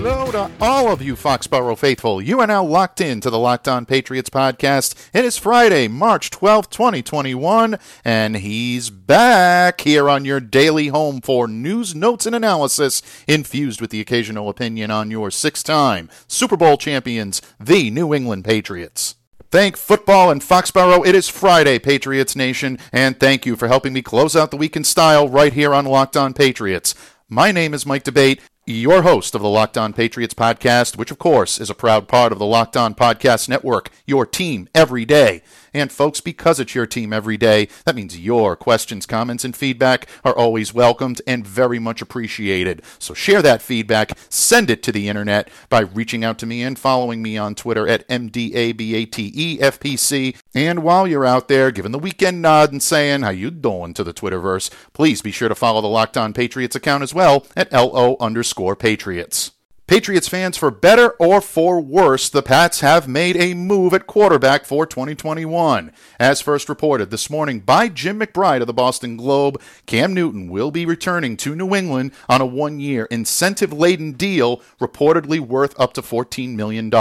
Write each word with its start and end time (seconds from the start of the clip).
Hello 0.00 0.30
to 0.30 0.48
all 0.60 0.92
of 0.92 1.02
you 1.02 1.16
Foxborough 1.16 1.76
faithful. 1.76 2.22
You 2.22 2.38
are 2.38 2.46
now 2.46 2.64
locked 2.64 3.00
in 3.00 3.20
to 3.20 3.30
the 3.30 3.38
Locked 3.38 3.66
On 3.66 3.84
Patriots 3.84 4.30
podcast. 4.30 4.94
It 5.12 5.24
is 5.24 5.36
Friday, 5.36 5.88
March 5.88 6.30
12th, 6.30 6.70
2021, 6.70 7.76
and 8.04 8.36
he's 8.36 8.90
back 8.90 9.80
here 9.80 10.08
on 10.08 10.24
your 10.24 10.38
daily 10.38 10.86
home 10.86 11.20
for 11.20 11.48
news, 11.48 11.96
notes, 11.96 12.26
and 12.26 12.36
analysis 12.36 13.02
infused 13.26 13.80
with 13.80 13.90
the 13.90 14.00
occasional 14.00 14.48
opinion 14.48 14.92
on 14.92 15.10
your 15.10 15.32
six 15.32 15.64
time 15.64 16.08
Super 16.28 16.56
Bowl 16.56 16.76
champions, 16.76 17.42
the 17.58 17.90
New 17.90 18.14
England 18.14 18.44
Patriots. 18.44 19.16
Thank 19.50 19.76
football 19.76 20.30
and 20.30 20.40
Foxborough. 20.40 21.04
It 21.08 21.16
is 21.16 21.28
Friday, 21.28 21.80
Patriots 21.80 22.36
Nation, 22.36 22.78
and 22.92 23.18
thank 23.18 23.44
you 23.44 23.56
for 23.56 23.66
helping 23.66 23.94
me 23.94 24.02
close 24.02 24.36
out 24.36 24.52
the 24.52 24.56
week 24.58 24.76
in 24.76 24.84
style 24.84 25.28
right 25.28 25.52
here 25.52 25.74
on 25.74 25.86
Locked 25.86 26.16
On 26.16 26.32
Patriots. 26.32 26.94
My 27.28 27.50
name 27.50 27.74
is 27.74 27.84
Mike 27.84 28.04
D'Abate, 28.04 28.40
your 28.68 29.00
host 29.00 29.34
of 29.34 29.40
the 29.40 29.48
Locked 29.48 29.78
On 29.78 29.94
Patriots 29.94 30.34
podcast, 30.34 30.98
which 30.98 31.10
of 31.10 31.18
course 31.18 31.58
is 31.58 31.70
a 31.70 31.74
proud 31.74 32.06
part 32.06 32.32
of 32.32 32.38
the 32.38 32.44
Locked 32.44 32.76
On 32.76 32.94
Podcast 32.94 33.48
Network, 33.48 33.88
your 34.06 34.26
team 34.26 34.68
every 34.74 35.06
day. 35.06 35.42
And 35.78 35.90
folks, 35.92 36.20
because 36.20 36.58
it's 36.58 36.74
your 36.74 36.86
team 36.86 37.12
every 37.12 37.36
day, 37.36 37.68
that 37.84 37.94
means 37.94 38.18
your 38.18 38.56
questions, 38.56 39.06
comments, 39.06 39.44
and 39.44 39.54
feedback 39.54 40.08
are 40.24 40.36
always 40.36 40.74
welcomed 40.74 41.22
and 41.24 41.46
very 41.46 41.78
much 41.78 42.02
appreciated. 42.02 42.82
So 42.98 43.14
share 43.14 43.42
that 43.42 43.62
feedback, 43.62 44.18
send 44.28 44.70
it 44.70 44.82
to 44.82 44.90
the 44.90 45.08
internet 45.08 45.48
by 45.68 45.82
reaching 45.82 46.24
out 46.24 46.36
to 46.38 46.46
me 46.46 46.64
and 46.64 46.76
following 46.76 47.22
me 47.22 47.38
on 47.38 47.54
Twitter 47.54 47.86
at 47.86 48.08
MDABATEFPC. 48.08 50.36
And 50.52 50.82
while 50.82 51.06
you're 51.06 51.24
out 51.24 51.46
there 51.46 51.70
giving 51.70 51.92
the 51.92 52.00
weekend 52.00 52.42
nod 52.42 52.72
and 52.72 52.82
saying 52.82 53.22
how 53.22 53.30
you 53.30 53.52
doing 53.52 53.94
to 53.94 54.02
the 54.02 54.12
Twitterverse, 54.12 54.70
please 54.92 55.22
be 55.22 55.30
sure 55.30 55.48
to 55.48 55.54
follow 55.54 55.80
the 55.80 55.86
Locked 55.86 56.16
On 56.16 56.32
Patriots 56.32 56.74
account 56.74 57.04
as 57.04 57.14
well 57.14 57.46
at 57.56 57.72
LO 57.72 58.16
underscore 58.18 58.74
Patriots. 58.74 59.52
Patriots 59.88 60.28
fans, 60.28 60.58
for 60.58 60.70
better 60.70 61.12
or 61.12 61.40
for 61.40 61.80
worse, 61.80 62.28
the 62.28 62.42
Pats 62.42 62.80
have 62.80 63.08
made 63.08 63.38
a 63.38 63.54
move 63.54 63.94
at 63.94 64.06
quarterback 64.06 64.66
for 64.66 64.84
2021. 64.84 65.92
As 66.20 66.42
first 66.42 66.68
reported 66.68 67.10
this 67.10 67.30
morning 67.30 67.60
by 67.60 67.88
Jim 67.88 68.20
McBride 68.20 68.60
of 68.60 68.66
the 68.66 68.74
Boston 68.74 69.16
Globe, 69.16 69.58
Cam 69.86 70.12
Newton 70.12 70.50
will 70.50 70.70
be 70.70 70.84
returning 70.84 71.38
to 71.38 71.56
New 71.56 71.74
England 71.74 72.12
on 72.28 72.42
a 72.42 72.46
one 72.46 72.78
year 72.78 73.06
incentive 73.06 73.72
laden 73.72 74.12
deal 74.12 74.58
reportedly 74.78 75.40
worth 75.40 75.74
up 75.80 75.94
to 75.94 76.02
$14 76.02 76.54
million. 76.54 76.92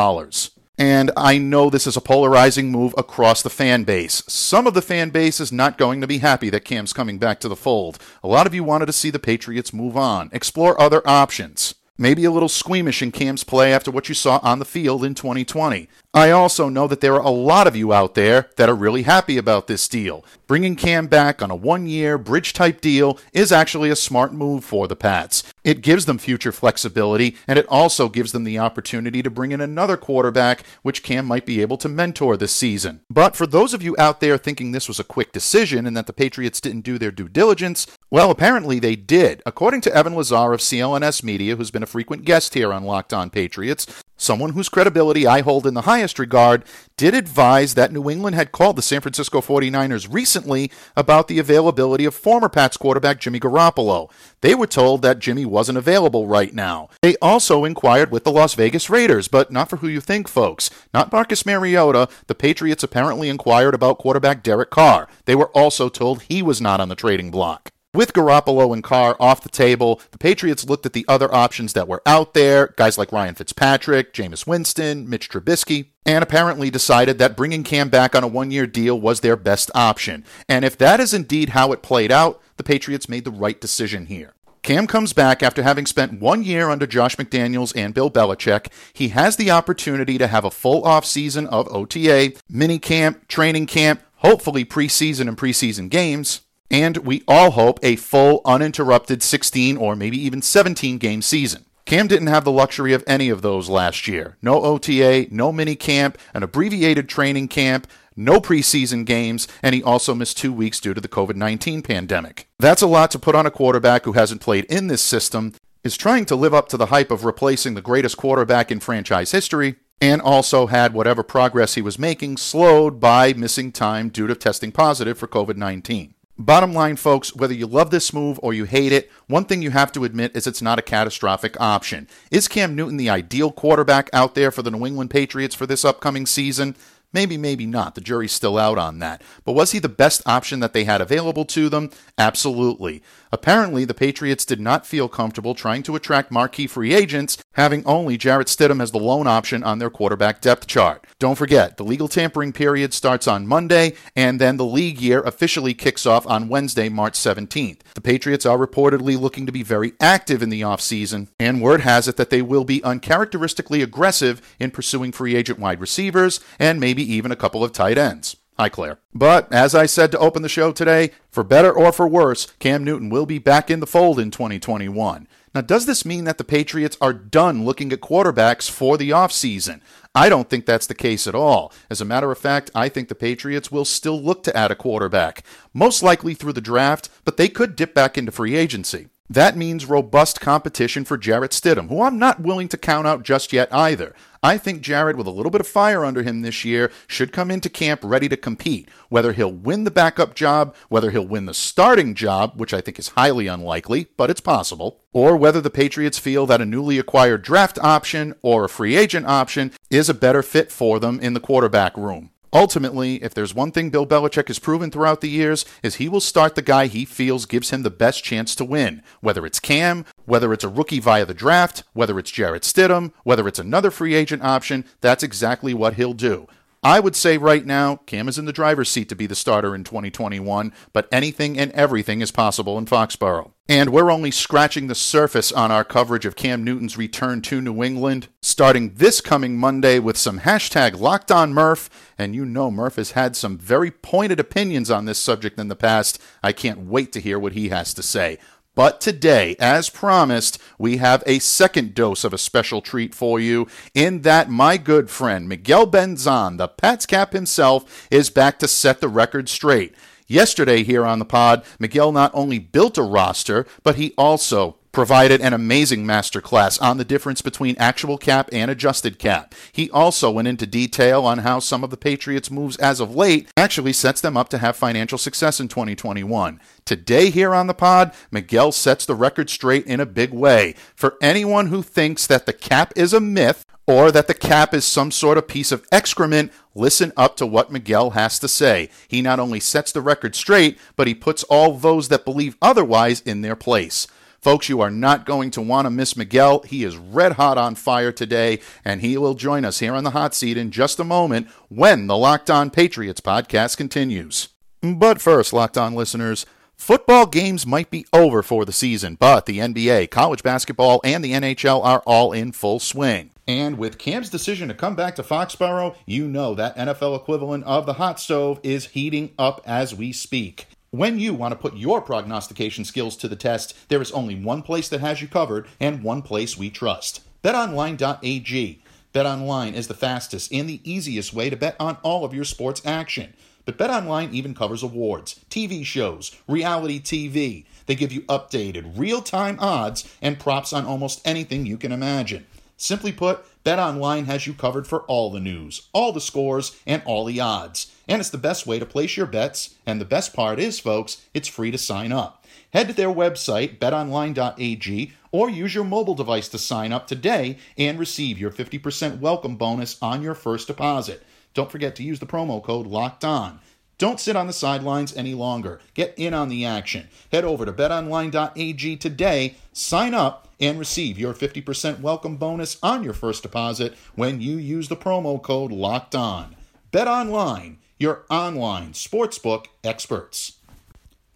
And 0.77 1.11
I 1.17 1.37
know 1.39 1.69
this 1.69 1.87
is 1.87 1.97
a 1.97 2.01
polarizing 2.01 2.71
move 2.71 2.95
across 2.97 3.41
the 3.41 3.49
fan 3.49 3.83
base. 3.83 4.23
Some 4.29 4.65
of 4.65 4.73
the 4.73 4.81
fan 4.81 5.09
base 5.09 5.41
is 5.41 5.51
not 5.51 5.77
going 5.77 5.99
to 5.99 6.07
be 6.07 6.19
happy 6.19 6.49
that 6.51 6.63
Cam's 6.63 6.93
coming 6.93 7.17
back 7.17 7.41
to 7.41 7.49
the 7.49 7.55
fold. 7.57 7.99
A 8.23 8.29
lot 8.29 8.47
of 8.47 8.53
you 8.53 8.63
wanted 8.63 8.85
to 8.85 8.93
see 8.93 9.09
the 9.09 9.19
Patriots 9.19 9.73
move 9.73 9.97
on, 9.97 10.29
explore 10.31 10.79
other 10.79 11.05
options 11.05 11.75
maybe 11.97 12.25
a 12.25 12.31
little 12.31 12.49
squeamish 12.49 13.01
in 13.01 13.11
Cam's 13.11 13.43
play 13.43 13.73
after 13.73 13.91
what 13.91 14.09
you 14.09 14.15
saw 14.15 14.39
on 14.43 14.59
the 14.59 14.65
field 14.65 15.03
in 15.03 15.15
2020. 15.15 15.89
I 16.17 16.31
also 16.31 16.67
know 16.67 16.87
that 16.87 16.99
there 16.99 17.13
are 17.13 17.21
a 17.21 17.29
lot 17.29 17.67
of 17.67 17.75
you 17.75 17.93
out 17.93 18.15
there 18.15 18.49
that 18.55 18.69
are 18.69 18.73
really 18.73 19.03
happy 19.03 19.37
about 19.37 19.67
this 19.67 19.87
deal. 19.87 20.25
Bringing 20.47 20.75
Cam 20.75 21.05
back 21.05 21.43
on 21.43 21.51
a 21.51 21.55
one 21.55 21.85
year 21.85 22.17
bridge 22.17 22.53
type 22.53 22.81
deal 22.81 23.19
is 23.33 23.51
actually 23.51 23.91
a 23.91 23.95
smart 23.95 24.33
move 24.33 24.63
for 24.65 24.87
the 24.87 24.95
Pats. 24.95 25.43
It 25.63 25.81
gives 25.81 26.07
them 26.07 26.17
future 26.17 26.51
flexibility, 26.51 27.37
and 27.47 27.59
it 27.59 27.67
also 27.67 28.09
gives 28.09 28.31
them 28.31 28.45
the 28.45 28.57
opportunity 28.57 29.21
to 29.21 29.29
bring 29.29 29.51
in 29.51 29.61
another 29.61 29.95
quarterback, 29.95 30.63
which 30.81 31.03
Cam 31.03 31.27
might 31.27 31.45
be 31.45 31.61
able 31.61 31.77
to 31.77 31.89
mentor 31.89 32.35
this 32.35 32.55
season. 32.55 33.01
But 33.11 33.35
for 33.35 33.45
those 33.45 33.75
of 33.75 33.83
you 33.83 33.95
out 33.99 34.19
there 34.19 34.39
thinking 34.39 34.71
this 34.71 34.87
was 34.87 34.99
a 34.99 35.03
quick 35.03 35.31
decision 35.31 35.85
and 35.85 35.95
that 35.95 36.07
the 36.07 36.13
Patriots 36.13 36.59
didn't 36.59 36.81
do 36.81 36.97
their 36.97 37.11
due 37.11 37.29
diligence, 37.29 37.85
well, 38.09 38.31
apparently 38.31 38.79
they 38.79 38.95
did. 38.95 39.43
According 39.45 39.81
to 39.81 39.93
Evan 39.93 40.15
Lazar 40.15 40.53
of 40.53 40.61
CLNS 40.61 41.21
Media, 41.21 41.57
who's 41.57 41.69
been 41.69 41.83
a 41.83 41.85
frequent 41.85 42.25
guest 42.25 42.55
here 42.55 42.73
on 42.73 42.85
Locked 42.85 43.13
On 43.13 43.29
Patriots, 43.29 43.85
someone 44.17 44.53
whose 44.53 44.69
credibility 44.69 45.25
I 45.25 45.41
hold 45.41 45.65
in 45.65 45.73
the 45.73 45.81
highest 45.81 46.19
regard, 46.19 46.63
did 46.97 47.13
advise 47.13 47.75
that 47.75 47.91
New 47.91 48.09
England 48.09 48.35
had 48.35 48.51
called 48.51 48.75
the 48.75 48.81
San 48.81 49.01
Francisco 49.01 49.39
49ers 49.39 50.11
recently 50.11 50.71
about 50.95 51.27
the 51.27 51.39
availability 51.39 52.05
of 52.05 52.15
former 52.15 52.49
Pats 52.49 52.75
quarterback 52.75 53.19
Jimmy 53.19 53.39
Garoppolo. 53.39 54.09
They 54.41 54.55
were 54.55 54.67
told 54.67 55.03
that 55.03 55.19
Jimmy 55.19 55.45
wasn't 55.45 55.77
available 55.77 56.27
right 56.27 56.53
now. 56.53 56.89
They 57.01 57.15
also 57.21 57.63
inquired 57.63 58.11
with 58.11 58.23
the 58.23 58.31
Las 58.31 58.55
Vegas 58.55 58.89
Raiders, 58.89 59.27
but 59.27 59.51
not 59.51 59.69
for 59.69 59.77
who 59.77 59.87
you 59.87 60.01
think, 60.01 60.27
folks. 60.27 60.69
Not 60.93 61.11
Marcus 61.11 61.45
Mariota. 61.45 62.09
The 62.25 62.35
Patriots 62.35 62.83
apparently 62.83 63.29
inquired 63.29 63.75
about 63.75 63.99
quarterback 63.99 64.41
Derek 64.43 64.71
Carr. 64.71 65.07
They 65.25 65.35
were 65.35 65.49
also 65.49 65.89
told 65.89 66.23
he 66.23 66.41
was 66.41 66.59
not 66.59 66.79
on 66.79 66.89
the 66.89 66.95
trading 66.95 67.31
block. 67.31 67.71
With 67.93 68.13
Garoppolo 68.13 68.73
and 68.73 68.83
Carr 68.83 69.15
off 69.19 69.41
the 69.41 69.49
table, 69.49 70.01
the 70.11 70.17
Patriots 70.17 70.67
looked 70.67 70.85
at 70.85 70.93
the 70.93 71.05
other 71.07 71.33
options 71.33 71.73
that 71.73 71.87
were 71.87 72.01
out 72.05 72.33
there, 72.33 72.73
guys 72.75 72.97
like 72.97 73.11
Ryan 73.11 73.33
Fitzpatrick, 73.33 74.13
Jameis 74.13 74.45
Winston, 74.45 75.09
Mitch 75.09 75.29
Trubisky, 75.29 75.87
and 76.05 76.21
apparently 76.21 76.69
decided 76.69 77.17
that 77.17 77.37
bringing 77.37 77.63
Cam 77.63 77.89
back 77.89 78.13
on 78.13 78.23
a 78.23 78.27
one 78.27 78.51
year 78.51 78.67
deal 78.67 78.99
was 78.99 79.21
their 79.21 79.37
best 79.37 79.71
option. 79.73 80.25
And 80.49 80.65
if 80.65 80.77
that 80.77 80.99
is 80.99 81.13
indeed 81.13 81.49
how 81.49 81.71
it 81.71 81.81
played 81.81 82.11
out, 82.11 82.41
the 82.57 82.63
Patriots 82.63 83.09
made 83.09 83.23
the 83.23 83.31
right 83.31 83.59
decision 83.59 84.07
here. 84.07 84.33
Cam 84.63 84.85
comes 84.85 85.13
back 85.13 85.41
after 85.41 85.63
having 85.63 85.85
spent 85.85 86.19
one 86.19 86.43
year 86.43 86.69
under 86.69 86.85
Josh 86.85 87.15
McDaniels 87.15 87.71
and 87.75 87.93
Bill 87.93 88.11
Belichick. 88.11 88.67
He 88.91 89.09
has 89.09 89.37
the 89.37 89.49
opportunity 89.49 90.17
to 90.17 90.27
have 90.27 90.43
a 90.43 90.51
full 90.51 90.83
offseason 90.83 91.47
of 91.47 91.73
OTA, 91.73 92.33
mini 92.49 92.79
camp, 92.79 93.29
training 93.29 93.67
camp, 93.67 94.03
hopefully 94.17 94.65
preseason 94.65 95.29
and 95.29 95.37
preseason 95.37 95.89
games, 95.89 96.41
and 96.69 96.97
we 96.97 97.23
all 97.27 97.51
hope 97.51 97.79
a 97.83 97.95
full, 97.95 98.41
uninterrupted 98.45 99.23
16 99.23 99.77
or 99.77 99.95
maybe 99.95 100.17
even 100.17 100.41
17 100.41 100.97
game 100.97 101.21
season. 101.21 101.65
Cam 101.85 102.07
didn't 102.07 102.27
have 102.27 102.43
the 102.43 102.51
luxury 102.51 102.91
of 102.91 103.03
any 103.07 103.29
of 103.29 103.41
those 103.41 103.69
last 103.69 104.09
year. 104.09 104.37
No 104.41 104.61
OTA, 104.61 105.27
no 105.31 105.53
mini 105.53 105.75
camp, 105.75 106.17
an 106.33 106.43
abbreviated 106.43 107.07
training 107.07 107.47
camp, 107.47 107.87
no 108.13 108.41
preseason 108.41 109.05
games, 109.05 109.47
and 109.63 109.73
he 109.73 109.81
also 109.81 110.13
missed 110.13 110.37
two 110.37 110.51
weeks 110.51 110.81
due 110.81 110.93
to 110.93 110.99
the 110.99 111.07
COVID 111.07 111.35
19 111.35 111.81
pandemic. 111.83 112.49
That's 112.59 112.81
a 112.81 112.87
lot 112.87 113.09
to 113.11 113.19
put 113.19 113.35
on 113.35 113.45
a 113.45 113.51
quarterback 113.51 114.03
who 114.03 114.13
hasn't 114.13 114.41
played 114.41 114.65
in 114.65 114.87
this 114.87 115.01
system, 115.01 115.53
is 115.83 115.95
trying 115.95 116.25
to 116.25 116.35
live 116.35 116.53
up 116.53 116.67
to 116.69 116.77
the 116.77 116.87
hype 116.87 117.11
of 117.11 117.23
replacing 117.23 117.75
the 117.75 117.81
greatest 117.81 118.17
quarterback 118.17 118.69
in 118.69 118.81
franchise 118.81 119.31
history, 119.31 119.75
and 120.01 120.21
also 120.21 120.67
had 120.67 120.93
whatever 120.93 121.23
progress 121.23 121.75
he 121.75 121.81
was 121.81 121.97
making 121.97 122.35
slowed 122.35 122.99
by 122.99 123.31
missing 123.33 123.71
time 123.71 124.09
due 124.09 124.27
to 124.27 124.35
testing 124.35 124.73
positive 124.73 125.17
for 125.17 125.27
COVID 125.27 125.55
19. 125.55 126.13
Bottom 126.39 126.71
line, 126.71 126.97
folks, 126.97 127.35
whether 127.35 127.53
you 127.53 127.65
love 127.65 127.89
this 127.89 128.13
move 128.13 128.39
or 128.43 128.53
you 128.53 128.65
hate 128.65 128.91
it, 128.91 129.09
one 129.25 129.45
thing 129.45 129.63
you 129.63 129.71
have 129.71 129.91
to 129.93 130.03
admit 130.03 130.35
is 130.35 130.45
it's 130.45 130.61
not 130.61 130.77
a 130.77 130.83
catastrophic 130.83 131.59
option. 131.59 132.07
Is 132.29 132.47
Cam 132.47 132.75
Newton 132.75 132.97
the 132.97 133.09
ideal 133.09 133.51
quarterback 133.51 134.07
out 134.13 134.35
there 134.35 134.51
for 134.51 134.61
the 134.61 134.69
New 134.69 134.85
England 134.85 135.09
Patriots 135.09 135.55
for 135.55 135.65
this 135.65 135.83
upcoming 135.83 136.27
season? 136.27 136.75
Maybe, 137.11 137.37
maybe 137.37 137.65
not. 137.65 137.95
The 137.95 138.01
jury's 138.01 138.33
still 138.33 138.59
out 138.59 138.77
on 138.77 138.99
that. 138.99 139.23
But 139.45 139.53
was 139.53 139.71
he 139.71 139.79
the 139.79 139.89
best 139.89 140.21
option 140.27 140.59
that 140.59 140.73
they 140.73 140.83
had 140.83 141.01
available 141.01 141.45
to 141.45 141.69
them? 141.69 141.89
Absolutely. 142.19 143.01
Apparently, 143.31 143.83
the 143.85 143.93
Patriots 143.93 144.45
did 144.45 144.59
not 144.59 144.87
feel 144.87 145.09
comfortable 145.09 145.53
trying 145.53 145.83
to 145.83 145.95
attract 145.95 146.31
marquee 146.31 146.67
free 146.67 146.93
agents, 146.93 147.37
having 147.53 147.85
only 147.85 148.17
Jarrett 148.17 148.47
Stidham 148.47 148.81
as 148.81 148.91
the 148.91 148.99
lone 148.99 149.27
option 149.27 149.63
on 149.63 149.79
their 149.79 149.89
quarterback 149.89 150.41
depth 150.41 150.67
chart. 150.67 151.05
Don't 151.19 151.37
forget, 151.37 151.77
the 151.77 151.83
legal 151.83 152.07
tampering 152.07 152.53
period 152.53 152.93
starts 152.93 153.27
on 153.27 153.47
Monday, 153.47 153.93
and 154.15 154.39
then 154.39 154.57
the 154.57 154.65
league 154.65 155.01
year 155.01 155.21
officially 155.21 155.73
kicks 155.73 156.05
off 156.05 156.25
on 156.27 156.47
Wednesday, 156.47 156.87
March 156.87 157.13
17th. 157.13 157.79
The 157.95 158.01
Patriots 158.01 158.45
are 158.45 158.57
reportedly 158.57 159.19
looking 159.19 159.45
to 159.45 159.51
be 159.51 159.63
very 159.63 159.93
active 159.99 160.41
in 160.41 160.49
the 160.49 160.61
offseason, 160.61 161.27
and 161.39 161.61
word 161.61 161.81
has 161.81 162.07
it 162.07 162.15
that 162.17 162.29
they 162.29 162.41
will 162.41 162.63
be 162.63 162.83
uncharacteristically 162.83 163.81
aggressive 163.81 164.41
in 164.59 164.71
pursuing 164.71 165.11
free 165.11 165.35
agent 165.35 165.59
wide 165.59 165.81
receivers 165.81 166.39
and 166.59 166.79
maybe 166.79 167.03
even 167.03 167.31
a 167.31 167.35
couple 167.35 167.63
of 167.63 167.73
tight 167.73 167.97
ends. 167.97 168.36
Hi, 168.59 168.69
Claire. 168.69 168.97
But 169.13 169.53
as 169.53 169.75
I 169.75 169.85
said 169.85 170.11
to 170.11 170.17
open 170.17 170.41
the 170.41 170.49
show 170.49 170.71
today, 170.71 171.11
for 171.29 171.43
better 171.43 171.71
or 171.71 171.91
for 171.91 172.07
worse, 172.07 172.47
Cam 172.57 172.83
Newton 172.83 173.09
will 173.09 173.27
be 173.27 173.37
back 173.37 173.69
in 173.69 173.81
the 173.81 173.85
fold 173.85 174.19
in 174.19 174.31
2021. 174.31 175.27
Now, 175.53 175.61
does 175.61 175.85
this 175.85 176.05
mean 176.05 176.23
that 176.23 176.39
the 176.39 176.43
Patriots 176.43 176.97
are 176.99 177.13
done 177.13 177.65
looking 177.65 177.91
at 177.93 178.01
quarterbacks 178.01 178.69
for 178.69 178.97
the 178.97 179.11
offseason? 179.11 179.81
I 180.15 180.27
don't 180.27 180.49
think 180.49 180.65
that's 180.65 180.87
the 180.87 180.95
case 180.95 181.27
at 181.27 181.35
all. 181.35 181.71
As 181.91 182.01
a 182.01 182.05
matter 182.05 182.31
of 182.31 182.39
fact, 182.39 182.71
I 182.73 182.89
think 182.89 183.09
the 183.09 183.15
Patriots 183.15 183.71
will 183.71 183.85
still 183.85 184.19
look 184.19 184.41
to 184.43 184.57
add 184.57 184.71
a 184.71 184.75
quarterback, 184.75 185.43
most 185.71 186.01
likely 186.01 186.33
through 186.33 186.53
the 186.53 186.61
draft, 186.61 187.09
but 187.25 187.37
they 187.37 187.49
could 187.49 187.75
dip 187.75 187.93
back 187.93 188.17
into 188.17 188.31
free 188.31 188.55
agency. 188.55 189.09
That 189.29 189.57
means 189.57 189.85
robust 189.85 190.39
competition 190.39 191.03
for 191.03 191.17
Jarrett 191.17 191.51
Stidham, 191.51 191.89
who 191.89 192.01
I'm 192.01 192.17
not 192.17 192.39
willing 192.39 192.69
to 192.69 192.77
count 192.77 193.07
out 193.07 193.23
just 193.23 193.51
yet 193.51 193.67
either. 193.73 194.15
I 194.41 194.57
think 194.57 194.81
Jarrett, 194.81 195.17
with 195.17 195.27
a 195.27 195.31
little 195.31 195.49
bit 195.49 195.59
of 195.59 195.67
fire 195.67 196.05
under 196.05 196.23
him 196.23 196.41
this 196.41 196.63
year, 196.63 196.89
should 197.07 197.33
come 197.33 197.51
into 197.51 197.69
camp 197.69 197.99
ready 198.03 198.29
to 198.29 198.37
compete. 198.37 198.87
Whether 199.09 199.33
he'll 199.33 199.51
win 199.51 199.83
the 199.83 199.91
backup 199.91 200.33
job, 200.33 200.73
whether 200.87 201.11
he'll 201.11 201.27
win 201.27 201.45
the 201.45 201.53
starting 201.53 202.15
job, 202.15 202.53
which 202.55 202.73
I 202.73 202.79
think 202.79 202.97
is 202.99 203.09
highly 203.09 203.47
unlikely, 203.47 204.07
but 204.15 204.29
it's 204.29 204.39
possible, 204.39 205.01
or 205.11 205.35
whether 205.35 205.59
the 205.59 205.69
Patriots 205.69 206.17
feel 206.17 206.45
that 206.45 206.61
a 206.61 206.65
newly 206.65 206.97
acquired 206.97 207.41
draft 207.41 207.77
option 207.79 208.33
or 208.41 208.63
a 208.63 208.69
free 208.69 208.95
agent 208.95 209.25
option 209.25 209.73
is 209.89 210.07
a 210.07 210.13
better 210.13 210.41
fit 210.41 210.71
for 210.71 211.01
them 211.01 211.19
in 211.19 211.33
the 211.33 211.41
quarterback 211.41 211.97
room. 211.97 212.31
Ultimately, 212.57 213.21
if 213.21 213.35
there's 213.35 213.53
one 213.53 213.71
thing 213.71 213.91
Bill 213.91 214.07
Belichick 214.07 214.47
has 214.47 214.57
proven 214.57 214.89
throughout 214.89 215.21
the 215.21 215.29
years, 215.29 215.63
is 215.83 215.97
he 215.97 216.09
will 216.09 216.19
start 216.19 216.55
the 216.55 216.63
guy 216.63 216.87
he 216.87 217.05
feels 217.05 217.45
gives 217.45 217.69
him 217.69 217.83
the 217.83 217.91
best 217.91 218.23
chance 218.23 218.55
to 218.55 218.65
win. 218.65 219.03
Whether 219.21 219.45
it's 219.45 219.59
Cam, 219.59 220.05
whether 220.25 220.51
it's 220.51 220.63
a 220.63 220.67
rookie 220.67 220.99
via 220.99 221.23
the 221.23 221.35
draft, 221.35 221.83
whether 221.93 222.17
it's 222.17 222.31
Jarrett 222.31 222.63
Stidham, 222.63 223.13
whether 223.23 223.47
it's 223.47 223.59
another 223.59 223.91
free 223.91 224.15
agent 224.15 224.41
option, 224.41 224.85
that's 225.01 225.21
exactly 225.21 225.75
what 225.75 225.97
he'll 225.97 226.15
do. 226.15 226.47
I 226.87 227.01
would 227.01 227.17
say 227.17 227.37
right 227.37 227.65
now, 227.65 227.97
Cam 228.05 228.29
is 228.29 228.37
in 228.37 228.45
the 228.45 228.53
driver's 228.53 228.87
seat 228.87 229.09
to 229.09 229.15
be 229.15 229.27
the 229.27 229.35
starter 229.35 229.75
in 229.75 229.83
2021, 229.83 230.71
but 230.93 231.09
anything 231.11 231.59
and 231.59 231.69
everything 231.73 232.21
is 232.21 232.31
possible 232.31 232.77
in 232.77 232.85
Foxborough. 232.85 233.51
And 233.67 233.89
we're 233.89 234.09
only 234.09 234.31
scratching 234.31 234.87
the 234.87 234.95
surface 234.95 235.51
on 235.51 235.69
our 235.69 235.83
coverage 235.83 236.25
of 236.25 236.37
Cam 236.37 236.63
Newton's 236.63 236.97
return 236.97 237.41
to 237.41 237.59
New 237.59 237.83
England, 237.83 238.29
starting 238.41 238.93
this 238.93 239.19
coming 239.19 239.57
Monday 239.57 239.99
with 239.99 240.15
some 240.15 240.39
hashtag 240.39 240.97
locked 240.97 241.29
on 241.29 241.53
Murph. 241.53 241.89
And 242.17 242.33
you 242.33 242.45
know 242.45 242.71
Murph 242.71 242.95
has 242.95 243.11
had 243.11 243.35
some 243.35 243.57
very 243.57 243.91
pointed 243.91 244.39
opinions 244.39 244.89
on 244.89 245.03
this 245.03 245.19
subject 245.19 245.59
in 245.59 245.67
the 245.67 245.75
past. 245.75 246.21
I 246.41 246.53
can't 246.53 246.87
wait 246.87 247.11
to 247.11 247.19
hear 247.19 247.37
what 247.37 247.51
he 247.51 247.67
has 247.67 247.93
to 247.95 248.01
say. 248.01 248.37
But 248.77 249.01
today, 249.01 249.55
as 249.57 249.89
promised, 249.89 250.61
we 250.77 250.97
have 250.97 251.23
a 251.25 251.39
second 251.39 251.95
dose 251.95 252.23
of 252.23 252.31
a 252.31 252.37
special 252.37 252.79
treat 252.79 253.15
for 253.15 253.39
you 253.39 253.65
in 253.95 254.21
that 254.21 254.51
my 254.51 254.77
good 254.77 255.09
friend 255.09 255.49
Miguel 255.49 255.87
Benzan, 255.87 256.59
the 256.59 256.67
Pats 256.67 257.07
cap 257.07 257.33
himself, 257.33 258.07
is 258.11 258.29
back 258.29 258.59
to 258.59 258.67
set 258.67 259.01
the 259.01 259.07
record 259.07 259.49
straight. 259.49 259.95
Yesterday, 260.27 260.83
here 260.83 261.07
on 261.07 261.17
the 261.17 261.25
pod, 261.25 261.65
Miguel 261.79 262.11
not 262.11 262.29
only 262.35 262.59
built 262.59 262.99
a 262.99 263.01
roster, 263.01 263.65
but 263.81 263.95
he 263.95 264.13
also 264.15 264.77
provided 264.97 265.41
an 265.41 265.53
amazing 265.53 266.03
masterclass 266.03 266.81
on 266.81 266.97
the 266.97 267.05
difference 267.05 267.43
between 267.43 267.75
actual 267.77 268.17
cap 268.17 268.49
and 268.51 268.71
adjusted 268.71 269.19
cap. 269.19 269.53
He 269.71 269.91
also 269.91 270.31
went 270.31 270.47
into 270.47 270.65
detail 270.65 271.23
on 271.23 271.37
how 271.37 271.59
some 271.59 271.83
of 271.83 271.91
the 271.91 271.97
Patriots' 271.97 272.49
moves 272.49 272.77
as 272.77 272.99
of 272.99 273.15
late 273.15 273.47
actually 273.55 273.93
sets 273.93 274.21
them 274.21 274.35
up 274.35 274.49
to 274.49 274.57
have 274.57 274.75
financial 274.75 275.19
success 275.19 275.59
in 275.59 275.67
2021. 275.67 276.59
Today, 276.83 277.29
here 277.29 277.53
on 277.53 277.67
the 277.67 277.75
pod, 277.75 278.11
Miguel 278.31 278.71
sets 278.71 279.05
the 279.05 279.13
record 279.13 279.51
straight 279.51 279.85
in 279.85 279.99
a 279.99 280.05
big 280.07 280.33
way. 280.33 280.73
For 280.95 281.15
anyone 281.21 281.67
who 281.67 281.83
thinks 281.83 282.25
that 282.25 282.47
the 282.47 282.53
cap 282.53 282.91
is 282.95 283.13
a 283.13 283.19
myth, 283.19 283.63
or 283.85 284.11
that 284.11 284.27
the 284.27 284.33
cap 284.33 284.73
is 284.73 284.83
some 284.83 285.11
sort 285.11 285.37
of 285.37 285.47
piece 285.47 285.71
of 285.71 285.85
excrement, 285.91 286.51
listen 286.73 287.13
up 287.15 287.37
to 287.37 287.45
what 287.45 287.71
Miguel 287.71 288.09
has 288.09 288.39
to 288.39 288.47
say. 288.47 288.89
He 289.07 289.21
not 289.21 289.39
only 289.39 289.59
sets 289.59 289.91
the 289.91 290.01
record 290.01 290.35
straight, 290.35 290.79
but 290.95 291.05
he 291.05 291.13
puts 291.13 291.43
all 291.43 291.75
those 291.75 292.07
that 292.07 292.25
believe 292.25 292.57
otherwise 292.63 293.21
in 293.21 293.43
their 293.43 293.55
place. 293.55 294.07
Folks, 294.39 294.69
you 294.69 294.81
are 294.81 294.91
not 294.91 295.25
going 295.25 295.51
to 295.51 295.61
want 295.61 295.85
to 295.85 295.89
miss 295.89 296.15
Miguel. 296.15 296.61
He 296.61 296.83
is 296.83 296.97
red 296.97 297.33
hot 297.33 297.57
on 297.57 297.75
fire 297.75 298.11
today, 298.11 298.59
and 298.85 299.01
he 299.01 299.17
will 299.17 299.33
join 299.33 299.65
us 299.65 299.79
here 299.79 299.93
on 299.93 300.03
the 300.03 300.11
hot 300.11 300.35
seat 300.35 300.57
in 300.57 300.71
just 300.71 300.99
a 300.99 301.03
moment 301.03 301.47
when 301.69 302.07
the 302.07 302.17
Locked 302.17 302.49
On 302.49 302.69
Patriots 302.69 303.21
podcast 303.21 303.77
continues. 303.77 304.49
But 304.81 305.19
first, 305.19 305.53
Locked 305.53 305.77
On 305.77 305.95
listeners, 305.95 306.45
Football 306.77 307.25
games 307.25 307.65
might 307.65 307.89
be 307.89 308.05
over 308.13 308.43
for 308.43 308.63
the 308.63 308.71
season, 308.71 309.15
but 309.15 309.47
the 309.47 309.57
NBA, 309.57 310.11
college 310.11 310.43
basketball, 310.43 311.01
and 311.03 311.23
the 311.23 311.33
NHL 311.33 311.83
are 311.83 312.03
all 312.05 312.31
in 312.31 312.51
full 312.51 312.79
swing. 312.79 313.31
And 313.47 313.77
with 313.77 313.97
Cam's 313.97 314.29
decision 314.29 314.67
to 314.67 314.75
come 314.75 314.95
back 314.95 315.15
to 315.15 315.23
Foxborough, 315.23 315.95
you 316.05 316.27
know 316.27 316.53
that 316.53 316.77
NFL 316.77 317.15
equivalent 317.15 317.63
of 317.63 317.85
the 317.85 317.93
hot 317.93 318.19
stove 318.19 318.59
is 318.61 318.87
heating 318.87 319.31
up 319.39 319.61
as 319.65 319.95
we 319.95 320.13
speak. 320.13 320.67
When 320.91 321.19
you 321.19 321.33
want 321.33 321.51
to 321.51 321.59
put 321.59 321.75
your 321.75 321.99
prognostication 321.99 322.85
skills 322.85 323.17
to 323.17 323.27
the 323.27 323.35
test, 323.35 323.75
there 323.89 324.01
is 324.01 324.11
only 324.13 324.35
one 324.35 324.61
place 324.61 324.87
that 324.87 325.01
has 325.01 325.21
you 325.21 325.27
covered 325.27 325.67
and 325.81 326.01
one 326.01 326.21
place 326.21 326.57
we 326.57 326.69
trust 326.69 327.21
betonline.ag. 327.43 328.81
BetOnline 329.13 329.73
is 329.73 329.87
the 329.87 329.93
fastest 329.93 330.51
and 330.51 330.69
the 330.69 330.81
easiest 330.89 331.33
way 331.33 331.49
to 331.49 331.55
bet 331.57 331.75
on 331.79 331.97
all 332.03 332.23
of 332.23 332.33
your 332.33 332.43
sports 332.45 332.81
action. 332.85 333.33
But 333.65 333.77
BetOnline 333.77 334.31
even 334.31 334.53
covers 334.55 334.81
awards, 334.81 335.39
TV 335.49 335.85
shows, 335.85 336.33
reality 336.47 337.01
TV. 337.01 337.65
They 337.85 337.95
give 337.95 338.13
you 338.13 338.21
updated, 338.21 338.97
real 338.97 339.21
time 339.21 339.57
odds 339.59 340.09
and 340.21 340.39
props 340.39 340.71
on 340.71 340.85
almost 340.85 341.25
anything 341.27 341.65
you 341.65 341.77
can 341.77 341.91
imagine. 341.91 342.45
Simply 342.79 343.11
put, 343.11 343.43
BetOnline 343.65 344.27
has 344.27 344.45
you 344.45 344.53
covered 344.53 344.85
for 344.85 345.01
all 345.03 345.31
the 345.31 345.39
news, 345.39 345.87
all 345.93 346.13
the 346.13 346.21
scores, 346.21 346.79
and 346.85 347.01
all 347.05 347.25
the 347.25 347.39
odds. 347.39 347.91
And 348.07 348.19
it's 348.19 348.29
the 348.29 348.37
best 348.37 348.67
way 348.67 348.77
to 348.77 348.85
place 348.85 349.17
your 349.17 349.25
bets. 349.25 349.73
And 349.85 349.99
the 349.99 350.05
best 350.05 350.33
part 350.33 350.59
is, 350.59 350.79
folks, 350.79 351.25
it's 351.33 351.47
free 351.47 351.71
to 351.71 351.77
sign 351.79 352.11
up. 352.11 352.45
Head 352.73 352.87
to 352.87 352.93
their 352.93 353.09
website, 353.09 353.79
betonline.ag, 353.79 355.11
or 355.31 355.49
use 355.49 355.73
your 355.73 355.83
mobile 355.83 356.13
device 356.13 356.47
to 356.49 356.59
sign 356.59 356.93
up 356.93 357.07
today 357.07 357.57
and 357.77 357.97
receive 357.97 358.37
your 358.37 358.51
50% 358.51 359.19
welcome 359.19 359.55
bonus 359.57 359.97
on 360.01 360.21
your 360.21 360.35
first 360.35 360.67
deposit. 360.67 361.23
Don't 361.55 361.71
forget 361.71 361.95
to 361.95 362.03
use 362.03 362.19
the 362.19 362.27
promo 362.27 362.63
code 362.63 362.85
LOCKED 362.85 363.25
ON. 363.25 363.59
Don't 363.97 364.19
sit 364.19 364.35
on 364.35 364.47
the 364.47 364.53
sidelines 364.53 365.15
any 365.15 365.33
longer. 365.33 365.79
Get 365.93 366.13
in 366.17 366.33
on 366.33 366.49
the 366.49 366.65
action. 366.65 367.07
Head 367.31 367.43
over 367.43 367.65
to 367.65 367.73
betonline.ag 367.73 368.97
today, 368.97 369.55
sign 369.73 370.13
up, 370.13 370.47
and 370.59 370.77
receive 370.77 371.17
your 371.17 371.33
50% 371.33 371.99
welcome 371.99 372.37
bonus 372.37 372.77
on 372.81 373.03
your 373.03 373.13
first 373.13 373.43
deposit 373.43 373.95
when 374.15 374.41
you 374.41 374.57
use 374.57 374.87
the 374.87 374.95
promo 374.95 375.41
code 375.41 375.71
LOCKED 375.71 376.15
ON. 376.15 376.55
Bet 376.91 377.07
Online 377.07 377.77
your 377.99 378.25
online 378.29 378.93
sportsbook 378.93 379.65
experts. 379.83 380.57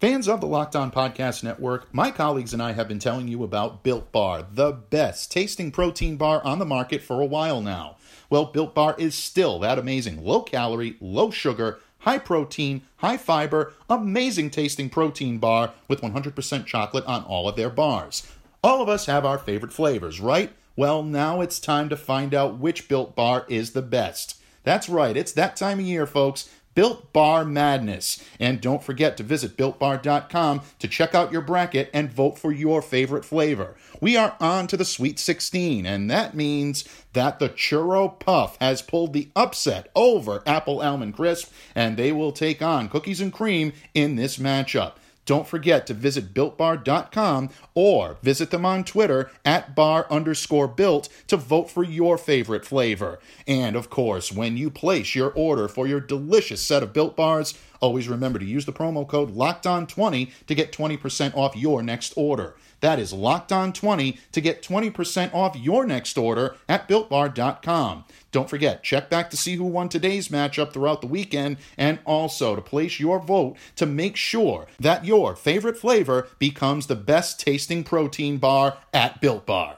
Fans 0.00 0.28
of 0.28 0.40
the 0.40 0.46
Locked 0.46 0.74
On 0.74 0.90
Podcast 0.90 1.42
Network, 1.42 1.92
my 1.92 2.10
colleagues 2.10 2.52
and 2.52 2.62
I 2.62 2.72
have 2.72 2.88
been 2.88 2.98
telling 2.98 3.28
you 3.28 3.42
about 3.42 3.82
Built 3.82 4.10
Bar, 4.12 4.46
the 4.52 4.72
best 4.72 5.30
tasting 5.30 5.70
protein 5.70 6.16
bar 6.16 6.42
on 6.44 6.58
the 6.58 6.64
market 6.64 7.02
for 7.02 7.20
a 7.20 7.26
while 7.26 7.60
now. 7.60 7.96
Well, 8.30 8.46
Built 8.46 8.74
Bar 8.74 8.96
is 8.98 9.14
still 9.14 9.58
that 9.60 9.78
amazing 9.78 10.24
low 10.24 10.42
calorie, 10.42 10.96
low 11.00 11.30
sugar, 11.30 11.80
high 12.02 12.18
protein, 12.18 12.82
high 12.96 13.16
fiber, 13.16 13.72
amazing 13.88 14.50
tasting 14.50 14.88
protein 14.88 15.38
bar 15.38 15.72
with 15.88 16.00
100% 16.00 16.66
chocolate 16.66 17.04
on 17.06 17.24
all 17.24 17.48
of 17.48 17.56
their 17.56 17.70
bars. 17.70 18.26
All 18.62 18.80
of 18.80 18.88
us 18.88 19.06
have 19.06 19.24
our 19.24 19.38
favorite 19.38 19.72
flavors, 19.72 20.20
right? 20.20 20.52
Well, 20.76 21.02
now 21.02 21.40
it's 21.40 21.58
time 21.58 21.88
to 21.88 21.96
find 21.96 22.34
out 22.34 22.58
which 22.58 22.88
Built 22.88 23.14
Bar 23.14 23.44
is 23.48 23.72
the 23.72 23.82
best. 23.82 24.40
That's 24.64 24.88
right, 24.88 25.16
it's 25.16 25.32
that 25.32 25.56
time 25.56 25.80
of 25.80 25.84
year, 25.84 26.06
folks. 26.06 26.48
Built 26.74 27.12
Bar 27.12 27.44
Madness. 27.44 28.22
And 28.40 28.60
don't 28.60 28.82
forget 28.82 29.16
to 29.16 29.22
visit 29.22 29.56
builtbar.com 29.56 30.62
to 30.78 30.88
check 30.88 31.14
out 31.14 31.32
your 31.32 31.42
bracket 31.42 31.90
and 31.92 32.12
vote 32.12 32.38
for 32.38 32.52
your 32.52 32.82
favorite 32.82 33.24
flavor. 33.24 33.76
We 34.00 34.16
are 34.16 34.36
on 34.40 34.66
to 34.68 34.76
the 34.76 34.84
Sweet 34.84 35.18
16, 35.18 35.86
and 35.86 36.10
that 36.10 36.34
means 36.34 36.84
that 37.12 37.38
the 37.38 37.48
Churro 37.48 38.18
Puff 38.18 38.56
has 38.60 38.82
pulled 38.82 39.12
the 39.12 39.28
upset 39.36 39.90
over 39.94 40.42
Apple 40.46 40.80
Almond 40.80 41.14
Crisp, 41.14 41.52
and 41.74 41.96
they 41.96 42.12
will 42.12 42.32
take 42.32 42.62
on 42.62 42.88
Cookies 42.88 43.20
and 43.20 43.32
Cream 43.32 43.72
in 43.94 44.16
this 44.16 44.38
matchup. 44.38 44.94
Don't 45.24 45.46
forget 45.46 45.86
to 45.86 45.94
visit 45.94 46.34
builtbar.com 46.34 47.50
or 47.74 48.16
visit 48.22 48.50
them 48.50 48.66
on 48.66 48.84
Twitter 48.84 49.30
at 49.44 49.76
bar 49.76 50.06
underscore 50.10 50.68
built 50.68 51.08
to 51.28 51.36
vote 51.36 51.70
for 51.70 51.84
your 51.84 52.18
favorite 52.18 52.64
flavor. 52.64 53.20
And 53.46 53.76
of 53.76 53.88
course, 53.88 54.32
when 54.32 54.56
you 54.56 54.70
place 54.70 55.14
your 55.14 55.30
order 55.30 55.68
for 55.68 55.86
your 55.86 56.00
delicious 56.00 56.60
set 56.60 56.82
of 56.82 56.92
built 56.92 57.16
bars, 57.16 57.56
always 57.80 58.08
remember 58.08 58.38
to 58.38 58.44
use 58.44 58.66
the 58.66 58.72
promo 58.72 59.06
code 59.06 59.34
LOCKEDON20 59.34 60.32
to 60.46 60.54
get 60.54 60.72
20% 60.72 61.36
off 61.36 61.56
your 61.56 61.82
next 61.82 62.14
order. 62.16 62.56
That 62.80 62.98
is 62.98 63.12
locked 63.12 63.52
on 63.52 63.72
20 63.72 64.18
to 64.32 64.40
get 64.40 64.60
20% 64.60 65.32
off 65.32 65.56
your 65.56 65.86
next 65.86 66.18
order 66.18 66.56
at 66.68 66.88
builtbar.com. 66.88 68.04
Don't 68.32 68.48
forget, 68.48 68.82
check 68.82 69.10
back 69.10 69.28
to 69.30 69.36
see 69.36 69.56
who 69.56 69.64
won 69.64 69.90
today's 69.90 70.28
matchup 70.28 70.72
throughout 70.72 71.02
the 71.02 71.06
weekend 71.06 71.58
and 71.76 71.98
also 72.06 72.56
to 72.56 72.62
place 72.62 72.98
your 72.98 73.20
vote 73.20 73.56
to 73.76 73.84
make 73.84 74.16
sure 74.16 74.66
that 74.80 75.04
your 75.04 75.36
favorite 75.36 75.76
flavor 75.76 76.28
becomes 76.38 76.86
the 76.86 76.96
best 76.96 77.38
tasting 77.38 77.84
protein 77.84 78.38
bar 78.38 78.78
at 78.94 79.20
Built 79.20 79.44
Bar. 79.44 79.76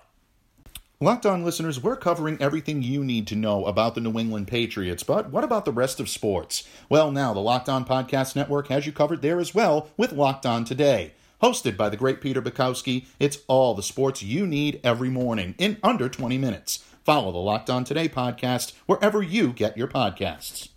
Locked 1.01 1.27
On 1.27 1.45
listeners, 1.45 1.83
we're 1.83 1.97
covering 1.97 2.41
everything 2.41 2.81
you 2.81 3.03
need 3.03 3.27
to 3.27 3.35
know 3.35 3.65
about 3.65 3.97
the 3.97 4.01
New 4.01 4.17
England 4.19 4.47
Patriots, 4.47 5.03
but 5.03 5.31
what 5.31 5.43
about 5.43 5.65
the 5.65 5.73
rest 5.73 5.99
of 5.99 6.09
sports? 6.09 6.63
Well, 6.89 7.11
now 7.11 7.35
the 7.35 7.41
Locked 7.41 7.69
On 7.69 7.85
Podcast 7.85 8.37
Network 8.37 8.69
has 8.69 8.87
you 8.87 8.93
covered 8.93 9.21
there 9.21 9.41
as 9.41 9.53
well 9.53 9.89
with 9.97 10.13
Locked 10.13 10.47
On 10.47 10.65
Today. 10.65 11.13
Hosted 11.43 11.77
by 11.77 11.89
the 11.89 11.97
great 11.97 12.21
Peter 12.21 12.41
Bukowski, 12.41 13.07
it's 13.19 13.41
all 13.49 13.75
the 13.75 13.83
sports 13.83 14.23
you 14.23 14.47
need 14.47 14.81
every 14.85 15.11
morning 15.11 15.57
in 15.59 15.79
under 15.83 16.09
20 16.09 16.39
minutes. 16.39 16.85
Follow 17.05 17.33
the 17.33 17.39
Locked 17.39 17.69
On 17.69 17.85
Today 17.85 18.09
podcast 18.09 18.73
wherever 18.87 19.23
you 19.23 19.53
get 19.53 19.77
your 19.77 19.89
podcasts. 19.89 20.71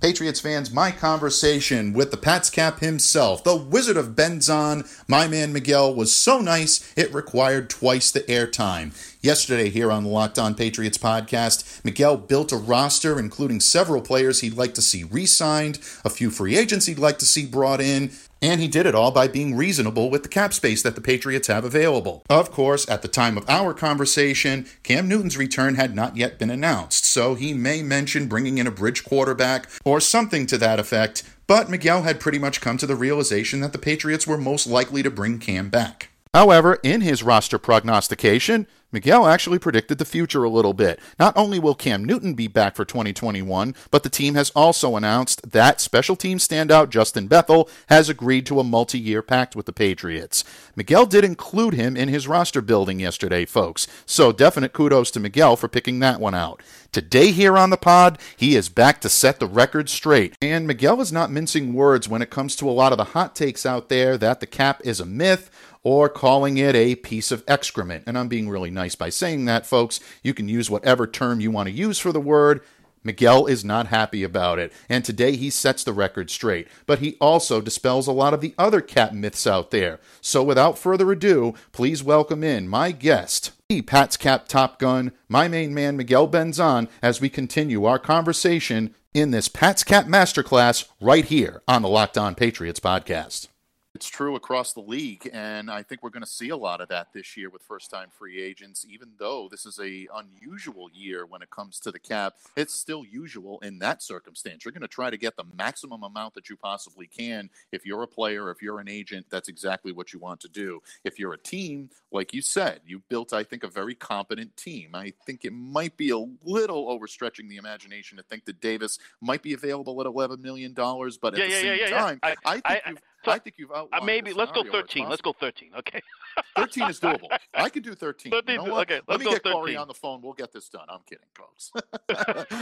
Patriots 0.00 0.40
fans, 0.40 0.72
my 0.72 0.90
conversation 0.90 1.92
with 1.92 2.10
the 2.10 2.16
Pats 2.16 2.48
cap 2.48 2.80
himself, 2.80 3.44
the 3.44 3.54
Wizard 3.54 3.98
of 3.98 4.16
Benzan, 4.16 4.90
my 5.06 5.28
man 5.28 5.52
Miguel, 5.52 5.94
was 5.94 6.10
so 6.10 6.40
nice 6.40 6.90
it 6.96 7.12
required 7.12 7.68
twice 7.68 8.10
the 8.10 8.20
airtime. 8.20 8.94
Yesterday, 9.20 9.68
here 9.68 9.92
on 9.92 10.04
the 10.04 10.08
Locked 10.08 10.38
On 10.38 10.54
Patriots 10.54 10.96
podcast, 10.96 11.84
Miguel 11.84 12.16
built 12.16 12.50
a 12.50 12.56
roster 12.56 13.20
including 13.20 13.60
several 13.60 14.00
players 14.00 14.40
he'd 14.40 14.56
like 14.56 14.72
to 14.72 14.82
see 14.82 15.04
re 15.04 15.26
signed, 15.26 15.78
a 16.02 16.08
few 16.08 16.30
free 16.30 16.56
agents 16.56 16.86
he'd 16.86 16.98
like 16.98 17.18
to 17.18 17.26
see 17.26 17.44
brought 17.44 17.82
in, 17.82 18.10
and 18.42 18.60
he 18.60 18.68
did 18.68 18.84
it 18.84 18.94
all 18.94 19.12
by 19.12 19.28
being 19.28 19.56
reasonable 19.56 20.10
with 20.10 20.24
the 20.24 20.28
cap 20.28 20.52
space 20.52 20.82
that 20.82 20.96
the 20.96 21.00
Patriots 21.00 21.48
have 21.48 21.64
available. 21.64 22.24
Of 22.28 22.50
course, 22.50 22.88
at 22.88 23.00
the 23.00 23.08
time 23.08 23.38
of 23.38 23.48
our 23.48 23.72
conversation, 23.72 24.66
Cam 24.82 25.08
Newton's 25.08 25.38
return 25.38 25.76
had 25.76 25.94
not 25.94 26.16
yet 26.16 26.38
been 26.38 26.50
announced, 26.50 27.04
so 27.04 27.34
he 27.34 27.54
may 27.54 27.82
mention 27.82 28.26
bringing 28.26 28.58
in 28.58 28.66
a 28.66 28.72
bridge 28.72 29.04
quarterback 29.04 29.70
or 29.84 30.00
something 30.00 30.46
to 30.46 30.58
that 30.58 30.80
effect, 30.80 31.22
but 31.46 31.70
Miguel 31.70 32.02
had 32.02 32.20
pretty 32.20 32.38
much 32.38 32.60
come 32.60 32.76
to 32.78 32.86
the 32.86 32.96
realization 32.96 33.60
that 33.60 33.72
the 33.72 33.78
Patriots 33.78 34.26
were 34.26 34.38
most 34.38 34.66
likely 34.66 35.02
to 35.02 35.10
bring 35.10 35.38
Cam 35.38 35.70
back. 35.70 36.11
However, 36.34 36.78
in 36.82 37.02
his 37.02 37.22
roster 37.22 37.58
prognostication, 37.58 38.66
Miguel 38.90 39.26
actually 39.26 39.58
predicted 39.58 39.96
the 39.96 40.04
future 40.04 40.44
a 40.44 40.50
little 40.50 40.74
bit. 40.74 41.00
Not 41.18 41.34
only 41.36 41.58
will 41.58 41.74
Cam 41.74 42.04
Newton 42.04 42.34
be 42.34 42.46
back 42.46 42.76
for 42.76 42.84
2021, 42.84 43.74
but 43.90 44.02
the 44.02 44.10
team 44.10 44.34
has 44.34 44.50
also 44.50 44.96
announced 44.96 45.50
that 45.50 45.80
special 45.80 46.14
team 46.14 46.36
standout 46.36 46.90
Justin 46.90 47.26
Bethel 47.26 47.70
has 47.88 48.10
agreed 48.10 48.44
to 48.46 48.60
a 48.60 48.64
multi 48.64 48.98
year 48.98 49.22
pact 49.22 49.56
with 49.56 49.64
the 49.64 49.72
Patriots. 49.72 50.44
Miguel 50.76 51.06
did 51.06 51.24
include 51.24 51.72
him 51.72 51.96
in 51.96 52.08
his 52.08 52.28
roster 52.28 52.60
building 52.60 53.00
yesterday, 53.00 53.46
folks, 53.46 53.86
so 54.04 54.30
definite 54.30 54.74
kudos 54.74 55.10
to 55.10 55.20
Miguel 55.20 55.56
for 55.56 55.68
picking 55.68 56.00
that 56.00 56.20
one 56.20 56.34
out. 56.34 56.62
Today, 56.92 57.30
here 57.30 57.56
on 57.56 57.70
the 57.70 57.78
pod, 57.78 58.18
he 58.36 58.54
is 58.54 58.68
back 58.68 59.00
to 59.00 59.08
set 59.08 59.40
the 59.40 59.46
record 59.46 59.88
straight. 59.88 60.36
And 60.42 60.66
Miguel 60.66 61.00
is 61.00 61.10
not 61.10 61.30
mincing 61.30 61.72
words 61.72 62.06
when 62.06 62.20
it 62.20 62.28
comes 62.28 62.54
to 62.56 62.68
a 62.68 62.70
lot 62.70 62.92
of 62.92 62.98
the 62.98 63.04
hot 63.04 63.34
takes 63.34 63.64
out 63.64 63.88
there 63.88 64.18
that 64.18 64.40
the 64.40 64.46
cap 64.46 64.82
is 64.84 65.00
a 65.00 65.06
myth 65.06 65.50
or 65.82 66.08
calling 66.08 66.56
it 66.56 66.74
a 66.74 66.94
piece 66.94 67.30
of 67.30 67.44
excrement. 67.48 68.04
And 68.06 68.16
I'm 68.16 68.28
being 68.28 68.48
really 68.48 68.70
nice 68.70 68.94
by 68.94 69.08
saying 69.08 69.44
that, 69.46 69.66
folks. 69.66 70.00
You 70.22 70.34
can 70.34 70.48
use 70.48 70.70
whatever 70.70 71.06
term 71.06 71.40
you 71.40 71.50
want 71.50 71.68
to 71.68 71.74
use 71.74 71.98
for 71.98 72.12
the 72.12 72.20
word. 72.20 72.62
Miguel 73.04 73.46
is 73.46 73.64
not 73.64 73.88
happy 73.88 74.22
about 74.22 74.60
it, 74.60 74.72
and 74.88 75.04
today 75.04 75.34
he 75.34 75.50
sets 75.50 75.82
the 75.82 75.92
record 75.92 76.30
straight. 76.30 76.68
But 76.86 77.00
he 77.00 77.16
also 77.20 77.60
dispels 77.60 78.06
a 78.06 78.12
lot 78.12 78.32
of 78.32 78.40
the 78.40 78.54
other 78.56 78.80
cat 78.80 79.14
myths 79.14 79.46
out 79.46 79.72
there. 79.72 79.98
So 80.20 80.42
without 80.42 80.78
further 80.78 81.10
ado, 81.10 81.54
please 81.72 82.04
welcome 82.04 82.44
in 82.44 82.68
my 82.68 82.92
guest, 82.92 83.52
the 83.68 83.82
Pat's 83.82 84.16
Cap 84.16 84.46
Top 84.46 84.78
Gun, 84.78 85.12
my 85.28 85.48
main 85.48 85.74
man 85.74 85.96
Miguel 85.96 86.28
Benzan, 86.28 86.88
as 87.02 87.20
we 87.20 87.28
continue 87.28 87.84
our 87.84 87.98
conversation 87.98 88.94
in 89.12 89.30
this 89.32 89.48
Pat's 89.48 89.82
Cap 89.82 90.06
Masterclass 90.06 90.88
right 91.00 91.24
here 91.24 91.62
on 91.66 91.82
the 91.82 91.88
Locked 91.88 92.16
On 92.16 92.34
Patriots 92.34 92.80
podcast. 92.80 93.48
It's 93.94 94.08
true 94.08 94.36
across 94.36 94.72
the 94.72 94.80
league, 94.80 95.28
and 95.34 95.70
I 95.70 95.82
think 95.82 96.02
we're 96.02 96.08
going 96.08 96.22
to 96.22 96.28
see 96.28 96.48
a 96.48 96.56
lot 96.56 96.80
of 96.80 96.88
that 96.88 97.12
this 97.12 97.36
year 97.36 97.50
with 97.50 97.60
first-time 97.60 98.08
free 98.10 98.40
agents. 98.40 98.86
Even 98.88 99.10
though 99.18 99.48
this 99.50 99.66
is 99.66 99.78
a 99.78 100.08
unusual 100.14 100.88
year 100.94 101.26
when 101.26 101.42
it 101.42 101.50
comes 101.50 101.78
to 101.80 101.92
the 101.92 101.98
cap, 101.98 102.36
it's 102.56 102.72
still 102.72 103.04
usual 103.04 103.60
in 103.60 103.78
that 103.80 104.02
circumstance. 104.02 104.64
You're 104.64 104.72
going 104.72 104.80
to 104.80 104.88
try 104.88 105.10
to 105.10 105.18
get 105.18 105.36
the 105.36 105.44
maximum 105.58 106.04
amount 106.04 106.32
that 106.34 106.48
you 106.48 106.56
possibly 106.56 107.06
can. 107.06 107.50
If 107.70 107.84
you're 107.84 108.02
a 108.02 108.08
player, 108.08 108.50
if 108.50 108.62
you're 108.62 108.80
an 108.80 108.88
agent, 108.88 109.26
that's 109.28 109.50
exactly 109.50 109.92
what 109.92 110.14
you 110.14 110.18
want 110.18 110.40
to 110.40 110.48
do. 110.48 110.80
If 111.04 111.18
you're 111.18 111.34
a 111.34 111.38
team, 111.38 111.90
like 112.10 112.32
you 112.32 112.40
said, 112.40 112.80
you 112.86 113.02
built, 113.10 113.34
I 113.34 113.44
think, 113.44 113.62
a 113.62 113.68
very 113.68 113.94
competent 113.94 114.56
team. 114.56 114.94
I 114.94 115.12
think 115.26 115.44
it 115.44 115.52
might 115.52 115.98
be 115.98 116.10
a 116.10 116.18
little 116.42 116.86
overstretching 116.98 117.46
the 117.46 117.58
imagination 117.58 118.16
to 118.16 118.24
think 118.24 118.46
that 118.46 118.58
Davis 118.62 118.98
might 119.20 119.42
be 119.42 119.52
available 119.52 120.00
at 120.00 120.06
$11 120.06 120.40
million, 120.40 120.72
but 120.72 121.34
at 121.34 121.38
yeah, 121.38 121.44
the 121.44 121.50
yeah, 121.50 121.60
same 121.60 121.78
yeah, 121.78 121.88
time, 121.90 122.20
I, 122.22 122.34
I 122.46 122.52
think 122.52 122.64
I, 122.64 122.80
you've 122.88 122.98
I 123.26 123.38
think 123.38 123.56
you've 123.58 123.70
uh, 123.70 123.82
outlined. 123.82 124.06
maybe 124.06 124.32
let's 124.32 124.52
go 124.52 124.64
13. 124.64 125.08
Let's 125.08 125.22
go 125.22 125.32
13. 125.32 125.72
Okay. 125.78 126.00
13 126.56 126.90
is 126.90 127.00
doable. 127.00 127.28
I 127.54 127.68
could 127.68 127.82
do 127.82 127.94
13. 127.94 128.32
13 128.32 128.54
you 128.54 128.66
know 128.66 128.80
okay, 128.80 129.00
Let 129.06 129.20
me 129.20 129.26
go 129.26 129.32
get 129.32 129.42
Corey 129.42 129.76
on 129.76 129.88
the 129.88 129.94
phone. 129.94 130.22
We'll 130.22 130.32
get 130.32 130.52
this 130.52 130.68
done. 130.68 130.86
I'm 130.88 131.00
kidding, 131.08 131.26
folks. 131.34 131.72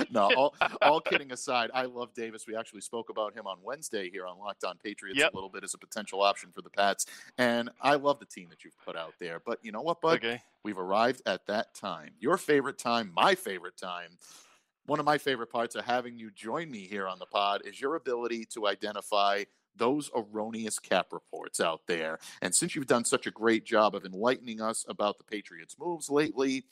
no, 0.11 0.31
all, 0.35 0.55
all 0.83 1.00
kidding 1.11 1.33
aside, 1.33 1.71
I 1.73 1.85
love 1.85 2.12
Davis. 2.14 2.47
We 2.47 2.57
actually 2.57 2.81
spoke 2.81 3.11
about 3.11 3.35
him 3.35 3.47
on 3.47 3.59
Wednesday 3.62 4.11
here 4.11 4.26
on 4.26 4.38
Locked 4.38 4.64
On 4.64 4.76
Patriots 4.83 5.19
Yep. 5.19 5.33
a 5.33 5.37
little 5.37 5.50
bit 5.50 5.64
as 5.64 5.75
a 5.75 5.79
potential 5.79 6.23
option 6.23 6.50
for 6.52 6.62
the 6.62 6.71
Pats. 6.71 7.07
And 7.38 7.71
I 7.81 7.95
love 7.95 8.19
the 8.19 8.26
team 8.26 8.49
that 8.50 8.64
you've 8.64 8.79
put 8.85 8.97
out 8.97 9.14
there. 9.21 9.40
But 9.45 9.59
you 9.62 9.73
know 9.73 9.83
what, 9.83 10.00
bud? 10.00 10.17
Okay. 10.19 10.43
We've 10.62 10.79
arrived 10.79 11.23
at 11.26 11.47
that 11.47 11.75
time. 11.75 12.11
Your 12.21 12.37
favorite 12.37 12.79
time, 12.79 13.12
my 13.14 13.35
favorite 13.35 13.76
time. 13.76 14.19
One 14.87 14.99
of 14.99 15.07
my 15.07 15.19
favorite 15.19 15.50
parts 15.50 15.75
of 15.76 15.85
having 15.85 16.19
you 16.19 16.31
join 16.33 16.71
me 16.71 16.81
here 16.81 17.07
on 17.07 17.19
the 17.19 17.26
pod 17.26 17.62
is 17.64 17.81
your 17.81 17.95
ability 17.95 18.45
to 18.47 18.67
identify 18.67 19.45
those 19.77 20.11
erroneous 20.15 20.79
cap 20.79 21.09
reports 21.12 21.61
out 21.61 21.83
there. 21.87 22.19
And 22.43 22.55
since 22.55 22.75
you've 22.75 22.87
done 22.87 23.05
such 23.05 23.27
a 23.27 23.31
great 23.31 23.65
job 23.65 23.95
of 23.95 24.05
enlightening 24.05 24.61
us 24.61 24.85
about 24.89 25.19
the 25.19 25.25
Patriots' 25.25 25.77
moves 25.79 26.11
lately, 26.11 26.65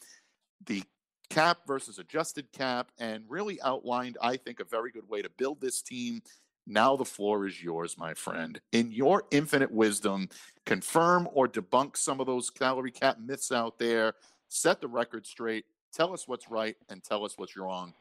the 0.67 0.83
cap 1.31 1.59
versus 1.67 1.99
adjusted 1.99 2.51
cap, 2.53 2.91
and 2.99 3.25
really 3.29 3.61
outlined, 3.63 4.17
I 4.21 4.37
think, 4.37 4.61
a 4.61 4.65
very 4.65 4.91
good 4.91 5.09
way 5.09 5.23
to 5.23 5.31
build 5.31 5.61
this 5.61 5.83
team. 5.83 6.23
Now 6.67 6.97
the 6.97 7.05
floor 7.05 7.47
is 7.47 7.63
yours, 7.63 7.97
my 7.97 8.15
friend. 8.15 8.61
In 8.73 8.91
your 8.93 9.25
infinite 9.31 9.71
wisdom, 9.71 10.29
confirm 10.67 11.29
or 11.33 11.49
debunk 11.49 11.97
some 11.97 12.21
of 12.21 12.27
those 12.27 12.51
salary 12.57 12.91
cap 12.91 13.19
myths 13.19 13.53
out 13.53 13.79
there, 13.79 14.15
set 14.49 14.81
the 14.81 14.89
record 14.89 15.27
straight, 15.27 15.65
tell 15.93 16.13
us 16.13 16.29
what's 16.29 16.51
right, 16.51 16.77
and 16.89 17.03
tell 17.03 17.25
us 17.25 17.37
what's 17.37 17.57
wrong. 17.57 17.95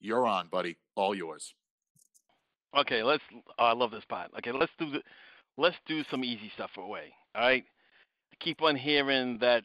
You're 0.00 0.26
on, 0.26 0.48
buddy. 0.48 0.76
All 0.94 1.14
yours. 1.14 1.54
Okay. 2.76 3.02
Let's. 3.02 3.22
Oh, 3.58 3.64
I 3.64 3.72
love 3.72 3.90
this 3.90 4.04
part. 4.08 4.30
Okay. 4.38 4.52
Let's 4.52 4.72
do. 4.78 4.90
The, 4.90 5.02
let's 5.56 5.76
do 5.86 6.02
some 6.10 6.24
easy 6.24 6.50
stuff 6.54 6.70
away. 6.76 7.12
All 7.34 7.42
right. 7.42 7.64
I 8.32 8.44
keep 8.44 8.62
on 8.62 8.76
hearing 8.76 9.38
that 9.40 9.64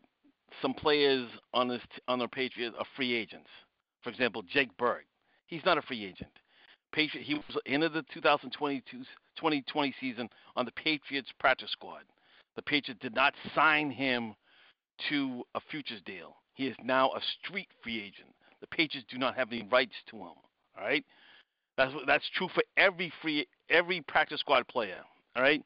some 0.61 0.73
players 0.73 1.27
on 1.53 1.67
this 1.67 1.81
on 2.07 2.19
the 2.19 2.27
Patriots 2.27 2.75
are 2.77 2.85
free 2.95 3.13
agents. 3.13 3.49
For 4.03 4.09
example, 4.09 4.43
Jake 4.43 4.75
Burt. 4.77 5.05
He's 5.47 5.65
not 5.65 5.77
a 5.77 5.81
free 5.81 6.05
agent. 6.05 6.31
Patriot. 6.93 7.23
He 7.23 7.35
was 7.35 7.57
into 7.65 7.89
the 7.89 8.03
2022 8.13 9.03
2020 9.35 9.95
season 9.99 10.29
on 10.55 10.65
the 10.65 10.71
Patriots 10.71 11.29
practice 11.39 11.71
squad. 11.71 12.03
The 12.55 12.61
Patriots 12.61 13.01
did 13.01 13.15
not 13.15 13.33
sign 13.55 13.89
him 13.89 14.35
to 15.09 15.43
a 15.55 15.61
futures 15.71 16.01
deal. 16.05 16.35
He 16.53 16.67
is 16.67 16.75
now 16.83 17.11
a 17.11 17.21
street 17.39 17.69
free 17.81 17.99
agent. 17.99 18.35
The 18.59 18.67
Patriots 18.67 19.07
do 19.09 19.17
not 19.17 19.35
have 19.35 19.47
any 19.51 19.65
rights 19.71 19.95
to 20.09 20.17
him. 20.17 20.33
All 20.77 20.83
right, 20.83 21.05
that's 21.79 21.93
that's 22.05 22.29
true 22.35 22.49
for 22.53 22.61
every 22.75 23.11
free 23.21 23.47
every 23.69 24.01
practice 24.01 24.41
squad 24.41 24.67
player. 24.67 24.99
All 25.37 25.41
right, 25.41 25.63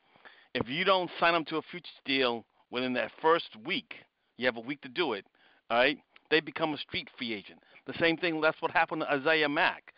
if 0.54 0.70
you 0.70 0.86
don't 0.86 1.10
sign 1.20 1.34
them 1.34 1.44
to 1.46 1.58
a 1.58 1.62
futures 1.64 1.90
deal 2.06 2.46
within 2.70 2.94
that 2.94 3.10
first 3.20 3.50
week, 3.66 3.96
you 4.38 4.46
have 4.46 4.58
a 4.58 4.62
week 4.62 4.80
to 4.82 4.90
do 4.90 5.14
it. 5.14 5.26
All 5.72 5.80
right, 5.80 5.98
they 6.30 6.40
become 6.40 6.72
a 6.76 6.78
street 6.78 7.08
free 7.18 7.34
agent. 7.34 7.60
The 7.88 7.96
same 8.00 8.16
thing. 8.16 8.40
That's 8.42 8.62
what 8.62 8.70
happened 8.70 9.02
to 9.02 9.12
Isaiah 9.12 9.50
Mack. 9.50 9.92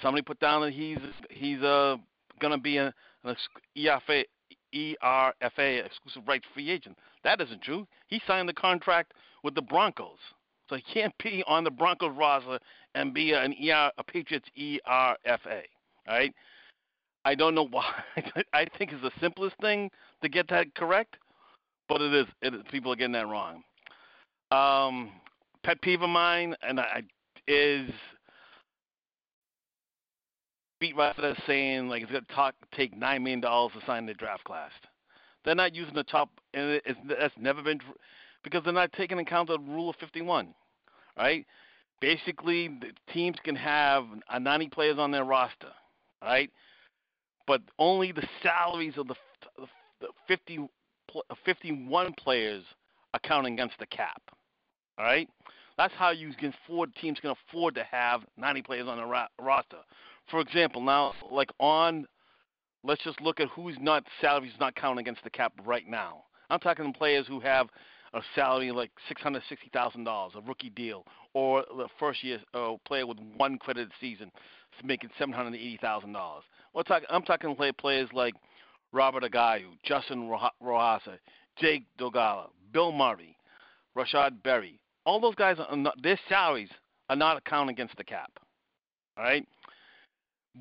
Somebody 0.00 0.22
put 0.22 0.38
down 0.38 0.62
that 0.62 0.72
he's 0.72 0.98
he's 1.30 1.60
uh 1.62 1.96
gonna 2.38 2.56
be 2.56 2.76
an 2.76 2.92
ex- 3.26 3.48
EFA 3.76 4.24
ERFA 4.72 5.84
exclusive 5.84 6.28
rights 6.28 6.46
free 6.54 6.70
agent. 6.70 6.96
That 7.24 7.40
isn't 7.40 7.62
true. 7.62 7.88
He 8.06 8.22
signed 8.24 8.48
the 8.48 8.54
contract 8.54 9.14
with 9.42 9.56
the 9.56 9.62
Broncos. 9.62 10.18
So 10.70 10.76
he 10.76 10.82
can't 10.82 11.12
be 11.22 11.42
on 11.46 11.64
the 11.64 11.70
Broncos 11.70 12.16
roster 12.16 12.60
and 12.94 13.12
be 13.12 13.32
an 13.32 13.54
ER, 13.68 13.90
a 13.98 14.04
Patriots 14.04 14.48
ERFA. 14.56 15.62
All 16.08 16.16
right. 16.16 16.32
I 17.24 17.34
don't 17.34 17.54
know 17.54 17.66
why. 17.70 17.92
I 18.54 18.66
think 18.78 18.92
it's 18.92 19.02
the 19.02 19.10
simplest 19.20 19.56
thing 19.60 19.90
to 20.22 20.28
get 20.28 20.48
that 20.48 20.74
correct, 20.74 21.16
but 21.88 22.00
it 22.00 22.14
is. 22.14 22.26
It 22.40 22.54
is 22.54 22.62
people 22.70 22.92
are 22.92 22.96
getting 22.96 23.12
that 23.12 23.26
wrong. 23.26 23.62
Um, 24.52 25.10
pet 25.64 25.82
peeve 25.82 26.02
of 26.02 26.10
mine, 26.10 26.54
and 26.62 26.80
I 26.80 27.02
is 27.46 27.90
beat 30.80 30.96
writers 30.96 31.36
saying 31.46 31.88
like 31.88 32.02
it's 32.02 32.10
going 32.12 32.24
to 32.24 32.52
take 32.76 32.96
nine 32.96 33.22
million 33.22 33.40
dollars 33.40 33.72
to 33.78 33.84
sign 33.86 34.06
the 34.06 34.14
draft 34.14 34.44
class. 34.44 34.70
They're 35.44 35.54
not 35.54 35.74
using 35.74 35.94
the 35.94 36.04
top, 36.04 36.30
and 36.54 36.70
it- 36.70 36.82
it's, 36.86 36.98
that's 37.08 37.34
never 37.36 37.62
been 37.62 37.80
because 38.42 38.62
they're 38.64 38.72
not 38.72 38.92
taking 38.92 39.18
account 39.18 39.50
of 39.50 39.64
the 39.64 39.70
rule 39.70 39.90
of 39.90 39.96
51, 39.96 40.54
right? 41.16 41.46
Basically, 42.00 42.68
the 42.68 42.92
teams 43.12 43.36
can 43.44 43.56
have 43.56 44.04
uh, 44.28 44.38
90 44.38 44.68
players 44.68 44.98
on 44.98 45.10
their 45.10 45.24
roster, 45.24 45.72
right? 46.22 46.50
But 47.46 47.62
only 47.78 48.12
the 48.12 48.26
salaries 48.42 48.94
of 48.96 49.08
the, 49.08 49.14
the 50.00 50.08
50, 50.28 50.68
51 51.44 52.14
players 52.14 52.64
are 53.12 53.20
counting 53.20 53.54
against 53.54 53.78
the 53.78 53.86
cap, 53.86 54.22
all 54.98 55.04
right? 55.04 55.28
That's 55.76 55.94
how 55.94 56.10
you 56.10 56.32
can 56.34 56.54
afford 56.64 56.94
teams 56.96 57.18
can 57.20 57.34
afford 57.48 57.74
to 57.74 57.84
have 57.84 58.22
90 58.36 58.62
players 58.62 58.86
on 58.86 58.98
the 58.98 59.04
ra- 59.04 59.28
roster. 59.40 59.78
For 60.30 60.40
example, 60.40 60.82
now 60.82 61.14
like 61.30 61.50
on, 61.58 62.06
let's 62.84 63.02
just 63.02 63.20
look 63.20 63.40
at 63.40 63.48
who's 63.48 63.76
not 63.80 64.04
salaries 64.20 64.52
not 64.60 64.74
counting 64.74 65.00
against 65.00 65.24
the 65.24 65.30
cap 65.30 65.52
right 65.64 65.88
now. 65.88 66.24
I'm 66.50 66.60
talking 66.60 66.92
players 66.92 67.26
who 67.26 67.40
have 67.40 67.68
a 68.14 68.20
salary 68.34 68.72
like 68.72 68.90
six 69.08 69.22
hundred 69.22 69.42
sixty 69.48 69.70
thousand 69.72 70.04
dollars, 70.04 70.32
a 70.36 70.40
rookie 70.40 70.70
deal, 70.70 71.04
or 71.34 71.64
the 71.76 71.88
first 71.98 72.22
year 72.24 72.38
uh, 72.54 72.72
player 72.86 73.06
with 73.06 73.18
one 73.36 73.58
credited 73.58 73.92
season, 74.00 74.30
making 74.84 75.10
seven 75.18 75.32
hundred 75.32 75.54
eighty 75.54 75.78
thousand 75.80 76.12
dollars. 76.12 76.44
Well, 76.74 76.84
talk, 76.84 77.02
I'm 77.10 77.22
talking 77.22 77.54
play 77.54 77.72
players 77.72 78.08
like 78.12 78.34
Robert 78.92 79.22
Agayu, 79.22 79.68
Justin 79.84 80.28
Rojas, 80.60 81.18
Jake 81.58 81.84
Dogala, 81.98 82.48
Bill 82.72 82.92
Murray, 82.92 83.36
Rashod 83.94 84.42
Berry. 84.42 84.78
All 85.06 85.20
those 85.20 85.34
guys, 85.34 85.56
are 85.58 85.76
not, 85.76 86.00
their 86.02 86.18
salaries 86.28 86.68
are 87.08 87.16
not 87.16 87.36
accounted 87.36 87.74
against 87.74 87.96
the 87.96 88.04
cap. 88.04 88.30
All 89.16 89.24
right. 89.24 89.46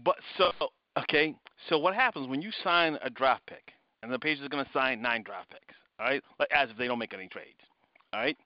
But 0.04 0.16
so 0.38 0.52
okay, 0.98 1.36
so 1.68 1.78
what 1.78 1.96
happens 1.96 2.28
when 2.28 2.42
you 2.42 2.52
sign 2.64 2.98
a 3.04 3.10
draft 3.10 3.46
pick, 3.48 3.74
and 4.02 4.12
the 4.12 4.20
Patriots 4.20 4.46
are 4.46 4.50
going 4.50 4.66
to 4.66 4.72
sign 4.72 5.02
nine 5.02 5.24
draft 5.24 5.50
picks, 5.50 5.76
all 6.00 6.06
right, 6.06 6.24
as 6.52 6.70
if 6.70 6.78
they 6.78 6.88
don't 6.88 7.00
make 7.00 7.14
any 7.14 7.28
trades, 7.28 7.60
all 8.14 8.22
right. 8.22 8.38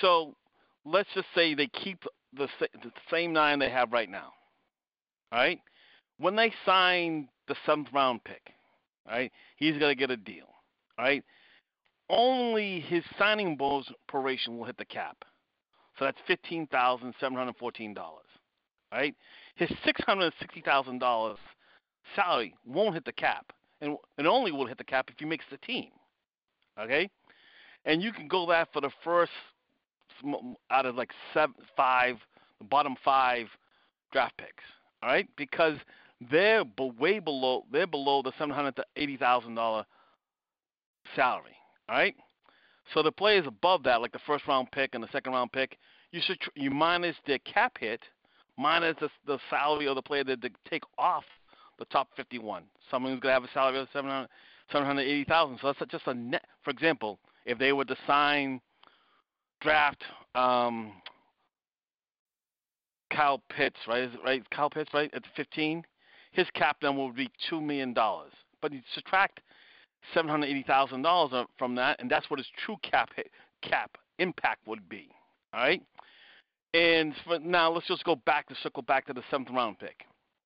So 0.00 0.34
let's 0.84 1.08
just 1.14 1.26
say 1.34 1.54
they 1.54 1.68
keep 1.68 2.04
the, 2.36 2.48
the 2.60 2.92
same 3.10 3.32
nine 3.32 3.58
they 3.58 3.70
have 3.70 3.92
right 3.92 4.10
now, 4.10 4.32
all 5.32 5.38
right. 5.38 5.60
When 6.18 6.36
they 6.36 6.52
sign 6.64 7.28
the 7.48 7.56
seventh 7.66 7.88
round 7.92 8.22
pick, 8.24 8.52
all 9.08 9.16
right, 9.16 9.32
he's 9.56 9.78
to 9.78 9.94
get 9.94 10.10
a 10.10 10.16
deal, 10.16 10.46
all 10.98 11.04
right. 11.04 11.24
Only 12.10 12.80
his 12.80 13.02
signing 13.18 13.56
bonus 13.56 13.90
proration 14.10 14.58
will 14.58 14.64
hit 14.64 14.76
the 14.76 14.84
cap, 14.84 15.24
so 15.98 16.04
that's 16.04 16.18
fifteen 16.26 16.66
thousand 16.66 17.14
seven 17.18 17.38
hundred 17.38 17.56
fourteen 17.56 17.94
dollars, 17.94 18.26
right? 18.92 19.14
His 19.54 19.70
six 19.84 20.02
hundred 20.04 20.32
sixty 20.38 20.60
thousand 20.60 20.98
dollars 20.98 21.38
salary 22.14 22.54
won't 22.66 22.94
hit 22.94 23.06
the 23.06 23.12
cap, 23.12 23.52
and 23.80 23.96
it 24.18 24.26
only 24.26 24.52
will 24.52 24.66
hit 24.66 24.76
the 24.76 24.84
cap 24.84 25.08
if 25.08 25.14
he 25.18 25.24
makes 25.24 25.46
the 25.50 25.56
team. 25.58 25.90
Okay, 26.80 27.08
and 27.84 28.02
you 28.02 28.12
can 28.12 28.28
go 28.28 28.46
that 28.48 28.68
for 28.72 28.80
the 28.80 28.90
first 29.02 29.32
out 30.70 30.86
of 30.86 30.94
like 30.96 31.10
seven, 31.32 31.54
five, 31.76 32.16
the 32.58 32.64
bottom 32.64 32.96
five 33.04 33.46
draft 34.12 34.36
picks. 34.36 34.64
All 35.02 35.10
right, 35.10 35.28
because 35.36 35.76
they're 36.30 36.64
way 36.98 37.18
below 37.18 37.64
they're 37.72 37.86
below 37.86 38.22
the 38.22 38.32
seven 38.38 38.54
hundred 38.54 38.76
to 38.76 38.84
eighty 38.96 39.16
thousand 39.16 39.54
dollar 39.54 39.84
salary. 41.14 41.56
All 41.88 41.96
right, 41.96 42.14
so 42.92 43.02
the 43.02 43.12
players 43.12 43.46
above 43.46 43.82
that, 43.84 44.00
like 44.00 44.12
the 44.12 44.20
first 44.26 44.46
round 44.46 44.70
pick 44.72 44.94
and 44.94 45.02
the 45.02 45.08
second 45.12 45.32
round 45.32 45.52
pick, 45.52 45.78
you 46.12 46.20
should 46.24 46.38
you 46.54 46.70
minus 46.70 47.16
their 47.26 47.38
cap 47.40 47.76
hit, 47.78 48.02
minus 48.56 48.96
the, 49.00 49.08
the 49.26 49.38
salary 49.50 49.86
of 49.86 49.94
the 49.94 50.02
player 50.02 50.24
that 50.24 50.40
they 50.42 50.50
take 50.68 50.82
off 50.98 51.24
the 51.78 51.84
top 51.86 52.08
51. 52.16 52.64
Someone 52.90 53.12
who's 53.12 53.20
going 53.20 53.30
to 53.30 53.40
have 53.40 53.44
a 53.44 53.52
salary 53.52 53.78
of 53.78 53.88
700, 53.92 54.28
780,000. 54.70 55.58
So 55.60 55.72
that's 55.78 55.90
just 55.90 56.06
a 56.06 56.14
net. 56.14 56.44
For 56.62 56.70
example, 56.70 57.18
if 57.46 57.58
they 57.58 57.72
were 57.72 57.84
to 57.84 57.96
sign, 58.06 58.60
draft 59.60 60.02
um, 60.34 60.92
Kyle 63.10 63.42
Pitts, 63.54 63.76
right? 63.88 64.10
Right? 64.24 64.48
Kyle 64.50 64.70
Pitts, 64.70 64.90
right? 64.94 65.12
At 65.14 65.22
15, 65.36 65.82
his 66.32 66.46
cap 66.54 66.78
then 66.82 66.96
would 66.96 67.16
be 67.16 67.30
two 67.48 67.60
million 67.60 67.94
dollars. 67.94 68.32
But 68.60 68.72
you 68.72 68.80
subtract 68.94 69.40
seven 70.12 70.30
hundred 70.30 70.46
eighty 70.46 70.64
thousand 70.64 71.02
dollars 71.02 71.46
from 71.58 71.74
that, 71.76 72.00
and 72.00 72.10
that's 72.10 72.28
what 72.28 72.38
his 72.38 72.48
true 72.64 72.76
cap 72.82 73.10
hit, 73.14 73.30
cap 73.62 73.96
impact 74.18 74.66
would 74.66 74.88
be. 74.88 75.08
All 75.52 75.60
right. 75.60 75.82
And 76.72 77.14
for 77.24 77.38
now, 77.38 77.70
let's 77.70 77.86
just 77.86 78.04
go 78.04 78.16
back 78.16 78.48
to 78.48 78.54
circle 78.62 78.82
back 78.82 79.06
to 79.06 79.12
the 79.12 79.22
seventh 79.30 79.50
round 79.50 79.78
pick. 79.78 80.04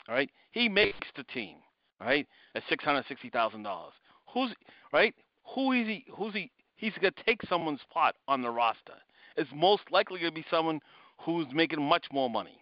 All 0.09 0.15
right, 0.15 0.31
he 0.53 0.69
makes 0.69 1.07
the 1.17 1.25
team. 1.25 1.57
Right, 2.01 2.29
at 2.55 2.63
six 2.69 2.85
hundred 2.85 3.07
sixty 3.09 3.29
thousand 3.29 3.65
dollars. 3.65 3.93
Who's 4.33 4.55
right? 4.93 5.15
Who 5.55 5.73
is 5.73 5.87
he? 5.89 6.05
Who's 6.17 6.33
he? 6.33 6.53
He's 6.77 6.93
gonna 6.95 7.11
take 7.27 7.41
someone's 7.49 7.81
spot 7.81 8.15
on 8.29 8.41
the 8.41 8.51
roster. 8.51 8.95
It's 9.37 9.51
most 9.53 9.83
likely 9.91 10.21
gonna 10.21 10.31
be 10.31 10.45
someone 10.49 10.81
who's 11.21 11.47
making 11.53 11.83
much 11.83 12.07
more 12.13 12.31
money. 12.31 12.61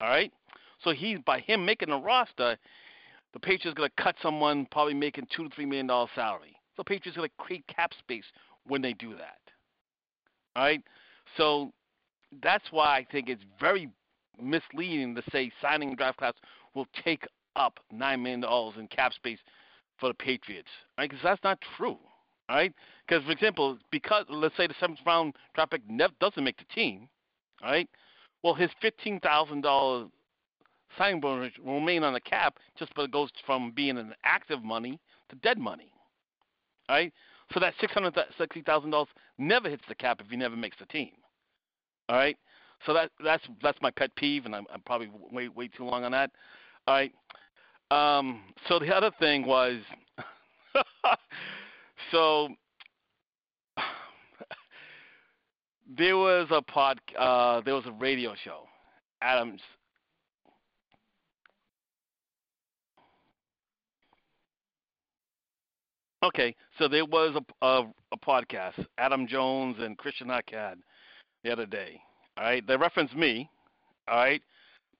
All 0.00 0.08
right, 0.08 0.32
so 0.82 0.92
he's 0.92 1.18
by 1.26 1.40
him 1.40 1.66
making 1.66 1.90
the 1.90 1.98
roster, 1.98 2.56
the 3.34 3.40
Patriots 3.40 3.76
gonna 3.76 3.90
cut 3.98 4.16
someone 4.22 4.66
probably 4.70 4.94
making 4.94 5.26
two 5.34 5.44
to 5.44 5.54
three 5.54 5.66
million 5.66 5.86
dollars 5.86 6.10
salary. 6.14 6.56
So 6.76 6.82
Patriots 6.82 7.16
gonna 7.16 7.28
create 7.38 7.66
cap 7.66 7.92
space 7.98 8.24
when 8.66 8.80
they 8.80 8.94
do 8.94 9.10
that. 9.16 9.38
All 10.56 10.62
right, 10.64 10.82
so 11.36 11.72
that's 12.42 12.64
why 12.70 12.96
I 12.96 13.06
think 13.12 13.28
it's 13.28 13.44
very 13.60 13.90
misleading 14.40 15.14
to 15.14 15.22
say 15.30 15.52
signing 15.60 15.94
draft 15.94 16.18
class 16.18 16.34
will 16.76 16.86
take 17.04 17.26
up 17.56 17.80
nine 17.90 18.22
million 18.22 18.42
dollars 18.42 18.74
in 18.78 18.86
cap 18.86 19.12
space 19.14 19.38
for 19.98 20.08
the 20.08 20.14
Patriots, 20.14 20.68
right? 20.98 21.08
Because 21.10 21.22
that's 21.24 21.42
not 21.42 21.58
true, 21.76 21.98
right? 22.48 22.72
Because 23.08 23.24
for 23.24 23.32
example, 23.32 23.78
because 23.90 24.24
let's 24.28 24.56
say 24.56 24.66
the 24.66 24.74
seventh 24.78 25.00
round 25.06 25.34
draft 25.54 25.72
pick 25.72 25.82
doesn't 26.20 26.44
make 26.44 26.58
the 26.58 26.74
team, 26.74 27.08
right? 27.62 27.88
Well, 28.42 28.54
his 28.54 28.70
fifteen 28.80 29.18
thousand 29.20 29.62
dollars 29.62 30.08
signing 30.96 31.20
bonus 31.20 31.52
will 31.64 31.80
remain 31.80 32.04
on 32.04 32.12
the 32.12 32.20
cap, 32.20 32.58
just 32.78 32.94
but 32.94 33.06
it 33.06 33.10
goes 33.10 33.30
from 33.44 33.72
being 33.74 33.98
an 33.98 34.14
active 34.24 34.62
money 34.62 35.00
to 35.30 35.36
dead 35.36 35.58
money, 35.58 35.90
right? 36.88 37.12
So 37.54 37.60
that 37.60 37.74
six 37.80 37.92
hundred 37.92 38.14
sixty 38.38 38.62
thousand 38.62 38.90
dollars 38.90 39.08
never 39.38 39.68
hits 39.68 39.84
the 39.88 39.94
cap 39.94 40.20
if 40.20 40.30
he 40.30 40.36
never 40.36 40.56
makes 40.56 40.76
the 40.78 40.86
team, 40.86 41.10
all 42.08 42.16
right? 42.16 42.36
So 42.84 42.92
that 42.92 43.10
that's 43.24 43.42
that's 43.62 43.80
my 43.80 43.90
pet 43.90 44.14
peeve, 44.16 44.44
and 44.44 44.54
I'm, 44.54 44.66
I'm 44.72 44.82
probably 44.82 45.10
way 45.32 45.48
way 45.48 45.68
too 45.68 45.84
long 45.84 46.04
on 46.04 46.12
that. 46.12 46.30
All 46.86 46.94
right. 46.94 47.12
Um, 47.90 48.42
so 48.68 48.78
the 48.78 48.94
other 48.94 49.10
thing 49.18 49.44
was, 49.46 49.80
so 52.12 52.48
there 55.96 56.16
was 56.16 56.46
a 56.50 56.62
pod, 56.62 57.00
uh, 57.18 57.60
there 57.62 57.74
was 57.74 57.86
a 57.86 57.92
radio 57.92 58.34
show, 58.44 58.62
Adams. 59.20 59.60
Okay, 66.22 66.54
so 66.78 66.88
there 66.88 67.04
was 67.04 67.36
a, 67.36 67.66
a, 67.66 67.84
a 68.12 68.16
podcast, 68.16 68.84
Adam 68.98 69.26
Jones 69.28 69.76
and 69.80 69.98
Christian 69.98 70.28
Arcand, 70.28 70.76
the 71.44 71.52
other 71.52 71.66
day. 71.66 72.00
All 72.36 72.44
right, 72.44 72.66
they 72.66 72.76
referenced 72.76 73.14
me. 73.14 73.48
All 74.08 74.16
right, 74.16 74.42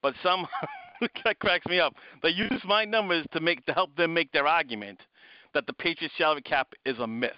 but 0.02 0.14
some 0.22 0.46
that 1.24 1.38
cracks 1.38 1.66
me 1.66 1.80
up. 1.80 1.94
They 2.22 2.30
use 2.30 2.62
my 2.64 2.84
numbers 2.84 3.26
to 3.32 3.40
make 3.40 3.64
to 3.66 3.72
help 3.72 3.94
them 3.96 4.14
make 4.14 4.32
their 4.32 4.46
argument 4.46 5.00
that 5.54 5.66
the 5.66 5.72
Patriots 5.72 6.14
salary 6.18 6.42
cap 6.42 6.68
is 6.84 6.98
a 6.98 7.06
myth. 7.06 7.32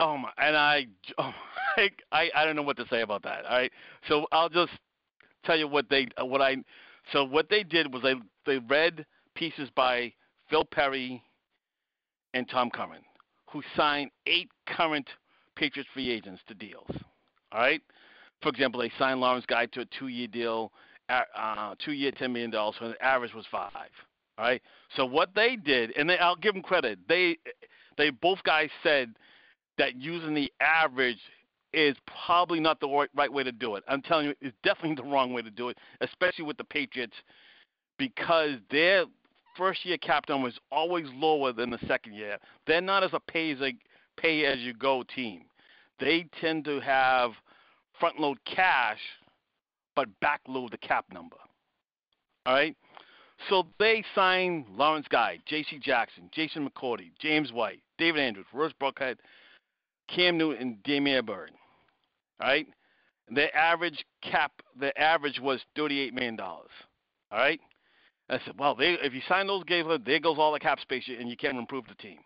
Oh 0.00 0.16
my, 0.16 0.30
and 0.38 0.56
I, 0.56 0.86
oh, 1.18 1.32
I, 1.76 1.90
I, 2.10 2.30
I 2.34 2.44
don't 2.44 2.56
know 2.56 2.62
what 2.62 2.78
to 2.78 2.86
say 2.90 3.02
about 3.02 3.22
that. 3.24 3.44
All 3.44 3.56
right, 3.56 3.72
so 4.08 4.26
I'll 4.32 4.48
just 4.48 4.72
tell 5.44 5.58
you 5.58 5.68
what 5.68 5.88
they, 5.90 6.08
uh, 6.20 6.24
what 6.24 6.40
I, 6.40 6.56
so 7.12 7.24
what 7.24 7.48
they 7.50 7.62
did 7.62 7.92
was 7.92 8.02
they 8.02 8.14
they 8.46 8.58
read 8.58 9.04
pieces 9.34 9.68
by 9.76 10.12
Phil 10.48 10.64
Perry 10.64 11.22
and 12.34 12.48
Tom 12.48 12.70
Curran, 12.70 13.02
who 13.50 13.62
signed 13.76 14.10
eight 14.26 14.48
current 14.66 15.08
Patriots 15.56 15.90
free 15.92 16.10
agents 16.10 16.40
to 16.48 16.54
deals. 16.54 16.88
All 17.52 17.60
right, 17.60 17.82
for 18.42 18.48
example, 18.48 18.80
they 18.80 18.92
signed 18.98 19.20
Lawrence 19.20 19.44
Guy 19.46 19.66
to 19.66 19.80
a 19.80 19.86
two-year 19.98 20.28
deal, 20.28 20.72
uh, 21.10 21.74
two-year, 21.84 22.12
ten 22.12 22.32
million 22.32 22.50
dollars. 22.50 22.76
So 22.78 22.88
the 22.88 23.04
average 23.04 23.34
was 23.34 23.44
five. 23.50 23.70
All 24.38 24.44
right. 24.44 24.62
So 24.96 25.04
what 25.04 25.30
they 25.34 25.56
did, 25.56 25.96
and 25.96 26.08
they, 26.08 26.18
I'll 26.18 26.36
give 26.36 26.54
them 26.54 26.62
credit. 26.62 26.98
They, 27.08 27.36
they 27.98 28.10
both 28.10 28.42
guys 28.44 28.70
said 28.82 29.14
that 29.78 29.96
using 29.96 30.34
the 30.34 30.50
average 30.60 31.18
is 31.72 31.96
probably 32.26 32.58
not 32.58 32.80
the 32.80 32.88
right, 32.88 33.10
right 33.14 33.32
way 33.32 33.44
to 33.44 33.52
do 33.52 33.76
it. 33.76 33.84
I'm 33.86 34.02
telling 34.02 34.26
you, 34.26 34.34
it's 34.40 34.56
definitely 34.64 34.96
the 34.96 35.08
wrong 35.08 35.32
way 35.32 35.42
to 35.42 35.50
do 35.50 35.68
it, 35.68 35.78
especially 36.00 36.44
with 36.44 36.56
the 36.56 36.64
Patriots, 36.64 37.14
because 37.98 38.52
their 38.70 39.04
first 39.56 39.84
year 39.84 39.98
cap 39.98 40.24
number 40.28 40.48
is 40.48 40.58
always 40.72 41.06
lower 41.14 41.52
than 41.52 41.70
the 41.70 41.78
second 41.86 42.14
year. 42.14 42.38
They're 42.66 42.80
not 42.80 43.04
as 43.04 43.10
a 43.12 43.20
pay 43.20 43.52
as 43.52 43.60
a 43.60 43.72
pay 44.16 44.46
as 44.46 44.58
you 44.60 44.74
go 44.74 45.04
team. 45.14 45.42
They 45.98 46.26
tend 46.40 46.64
to 46.64 46.80
have 46.80 47.32
front 47.98 48.18
load 48.18 48.38
cash, 48.46 48.98
but 50.00 50.20
back 50.20 50.40
load 50.48 50.72
the 50.72 50.78
cap 50.78 51.04
number. 51.12 51.36
All 52.46 52.54
right? 52.54 52.74
So 53.50 53.66
they 53.78 54.02
signed 54.14 54.64
Lawrence 54.70 55.06
Guy, 55.10 55.38
J.C. 55.46 55.78
Jackson, 55.78 56.30
Jason 56.32 56.66
McCourty, 56.66 57.10
James 57.20 57.52
White, 57.52 57.82
David 57.98 58.22
Andrews, 58.22 58.46
Russ 58.54 58.72
Burkhead, 58.80 59.16
Cam 60.08 60.38
Newton, 60.38 60.62
and 60.62 60.82
Damiere 60.84 61.22
Byrd. 61.22 61.50
All 62.40 62.48
right? 62.48 62.66
Their 63.30 63.54
average 63.54 64.02
cap, 64.22 64.52
the 64.78 64.98
average 64.98 65.38
was 65.38 65.60
$38 65.76 66.14
million. 66.14 66.40
All 66.40 66.58
right? 67.30 67.60
I 68.30 68.38
said, 68.46 68.54
well, 68.58 68.74
they, 68.74 68.96
if 69.02 69.12
you 69.12 69.20
sign 69.28 69.48
those 69.48 69.64
guys, 69.64 69.84
there 70.06 70.18
goes 70.18 70.38
all 70.38 70.52
the 70.52 70.60
cap 70.60 70.80
space, 70.80 71.04
and 71.08 71.28
you 71.28 71.36
can't 71.36 71.58
improve 71.58 71.84
the 71.88 71.94
team. 72.02 72.18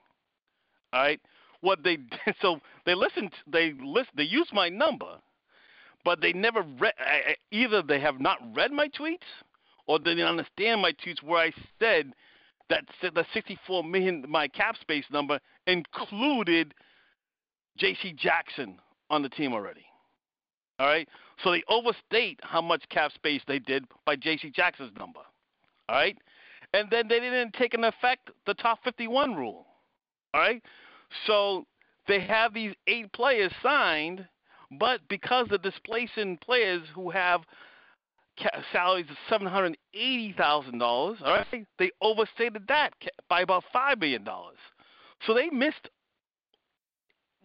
All 0.92 1.00
right? 1.00 1.20
What 1.60 1.82
they 1.82 1.98
so 2.40 2.60
they 2.86 2.94
listened, 2.94 3.32
they 3.50 3.72
list, 3.82 4.10
they 4.16 4.22
used 4.22 4.52
my 4.52 4.68
number, 4.68 5.16
but 6.04 6.20
they 6.20 6.32
never 6.32 6.62
read. 6.78 6.92
Either 7.50 7.82
they 7.82 8.00
have 8.00 8.20
not 8.20 8.38
read 8.54 8.72
my 8.72 8.88
tweets, 8.88 9.18
or 9.86 9.98
they 9.98 10.10
didn't 10.14 10.28
understand 10.28 10.80
my 10.80 10.92
tweets 10.92 11.22
where 11.22 11.40
I 11.40 11.52
said 11.78 12.12
that 12.70 12.84
the 13.02 13.24
64 13.34 13.84
million, 13.84 14.24
my 14.28 14.48
cap 14.48 14.76
space 14.80 15.04
number 15.12 15.38
included 15.66 16.74
J.C. 17.76 18.12
Jackson 18.12 18.78
on 19.10 19.22
the 19.22 19.28
team 19.28 19.52
already. 19.52 19.84
All 20.78 20.86
right, 20.86 21.08
so 21.42 21.52
they 21.52 21.62
overstate 21.68 22.40
how 22.42 22.60
much 22.60 22.82
cap 22.88 23.12
space 23.12 23.42
they 23.46 23.58
did 23.58 23.84
by 24.06 24.16
J.C. 24.16 24.50
Jackson's 24.50 24.92
number. 24.98 25.20
All 25.88 25.96
right, 25.96 26.16
and 26.72 26.90
then 26.90 27.06
they 27.06 27.20
didn't 27.20 27.54
take 27.54 27.74
into 27.74 27.88
effect 27.88 28.30
the 28.46 28.54
top 28.54 28.82
51 28.82 29.34
rule. 29.34 29.66
All 30.32 30.40
right, 30.40 30.62
so 31.26 31.64
they 32.08 32.20
have 32.20 32.54
these 32.54 32.74
eight 32.86 33.12
players 33.12 33.52
signed, 33.62 34.26
but 34.78 35.00
because 35.08 35.46
of 35.50 35.62
displacing 35.62 36.38
players 36.38 36.82
who 36.94 37.10
have 37.10 37.42
salaries 38.72 39.06
of 39.10 39.16
seven 39.28 39.46
hundred 39.46 39.76
eighty 39.92 40.34
thousand 40.36 40.78
dollars, 40.78 41.18
all 41.24 41.32
right, 41.32 41.66
they 41.78 41.90
overstated 42.00 42.66
that 42.68 42.92
by 43.28 43.42
about 43.42 43.64
five 43.72 43.98
million 43.98 44.24
dollars. 44.24 44.58
So 45.26 45.34
they 45.34 45.48
missed 45.50 45.88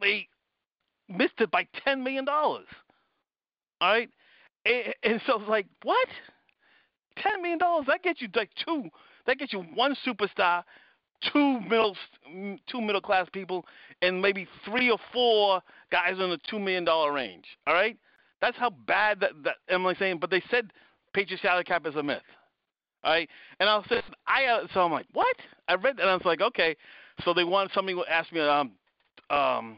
they 0.01 0.27
missed 1.07 1.39
it 1.39 1.51
by 1.51 1.67
ten 1.85 2.03
million 2.03 2.25
dollars. 2.25 2.67
All 3.81 3.91
right, 3.91 4.09
and, 4.65 4.93
and 5.03 5.21
so 5.25 5.39
it's 5.39 5.49
like 5.49 5.67
what? 5.83 6.07
Ten 7.17 7.41
million 7.41 7.59
dollars 7.59 7.85
that 7.87 8.03
gets 8.03 8.21
you 8.21 8.27
like 8.33 8.51
two. 8.65 8.89
That 9.25 9.37
gets 9.37 9.53
you 9.53 9.59
one 9.59 9.95
superstar, 10.05 10.63
two 11.33 11.59
middle 11.61 11.95
two 12.69 12.81
middle 12.81 13.01
class 13.01 13.27
people, 13.31 13.65
and 14.01 14.21
maybe 14.21 14.47
three 14.65 14.89
or 14.89 14.97
four 15.13 15.61
guys 15.91 16.13
in 16.13 16.29
the 16.29 16.39
two 16.49 16.59
million 16.59 16.85
dollar 16.85 17.11
range. 17.11 17.45
All 17.67 17.73
right, 17.73 17.97
that's 18.41 18.57
how 18.57 18.69
bad 18.69 19.19
that, 19.21 19.31
that 19.43 19.55
I 19.85 19.93
saying? 19.95 20.19
But 20.19 20.29
they 20.29 20.41
said 20.49 20.71
Patriot 21.13 21.41
salary 21.41 21.63
cap 21.63 21.85
is 21.85 21.95
a 21.95 22.03
myth. 22.03 22.21
All 23.03 23.11
right, 23.11 23.29
and 23.59 23.69
I 23.69 23.77
saying, 23.89 24.03
I 24.27 24.45
uh, 24.45 24.67
so 24.73 24.81
I'm 24.81 24.91
like, 24.91 25.07
what? 25.13 25.35
I 25.67 25.75
read 25.75 25.97
that 25.97 26.01
and 26.01 26.09
I 26.09 26.15
was 26.15 26.25
like, 26.25 26.41
okay. 26.41 26.75
So 27.23 27.33
they 27.33 27.43
want 27.43 27.71
somebody 27.73 27.97
asked 28.09 28.31
me 28.31 28.39
um 28.41 28.71
um 29.29 29.77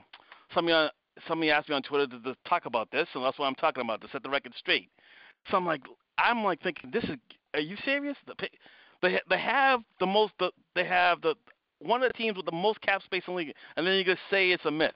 somebody 0.54 0.74
on 0.74 0.90
somebody 1.28 1.52
asked 1.52 1.70
me 1.70 1.76
on 1.76 1.84
Twitter 1.84 2.08
to, 2.08 2.20
to 2.22 2.36
talk 2.48 2.66
about 2.66 2.90
this, 2.92 3.08
and 3.14 3.24
that's 3.24 3.38
what 3.38 3.46
I'm 3.46 3.56
talking 3.56 3.84
about 3.84 4.02
to 4.02 4.08
set 4.12 4.24
the 4.24 4.30
record 4.30 4.54
straight. 4.58 4.90
So 5.50 5.58
I'm 5.58 5.66
like, 5.66 5.82
I'm 6.18 6.44
like 6.44 6.62
thinking, 6.62 6.92
this 6.92 7.04
is, 7.06 7.18
are 7.54 7.60
you 7.60 7.76
serious? 7.84 8.18
The, 8.28 8.36
they 9.02 9.20
they 9.30 9.40
have 9.40 9.82
the 10.00 10.06
most, 10.06 10.34
the, 10.40 10.52
they 10.76 10.86
have 10.86 11.22
the 11.22 11.36
one 11.80 12.04
of 12.04 12.12
the 12.12 12.18
teams 12.18 12.38
with 12.38 12.46
the 12.46 12.52
most 12.52 12.82
cap 12.82 13.02
space 13.04 13.24
in 13.28 13.34
the 13.34 13.38
league, 13.38 13.54
and 13.76 13.86
then 13.86 13.96
you 13.96 14.04
just 14.04 14.22
say 14.30 14.52
it's 14.52 14.66
a 14.66 14.72
myth. 14.72 14.92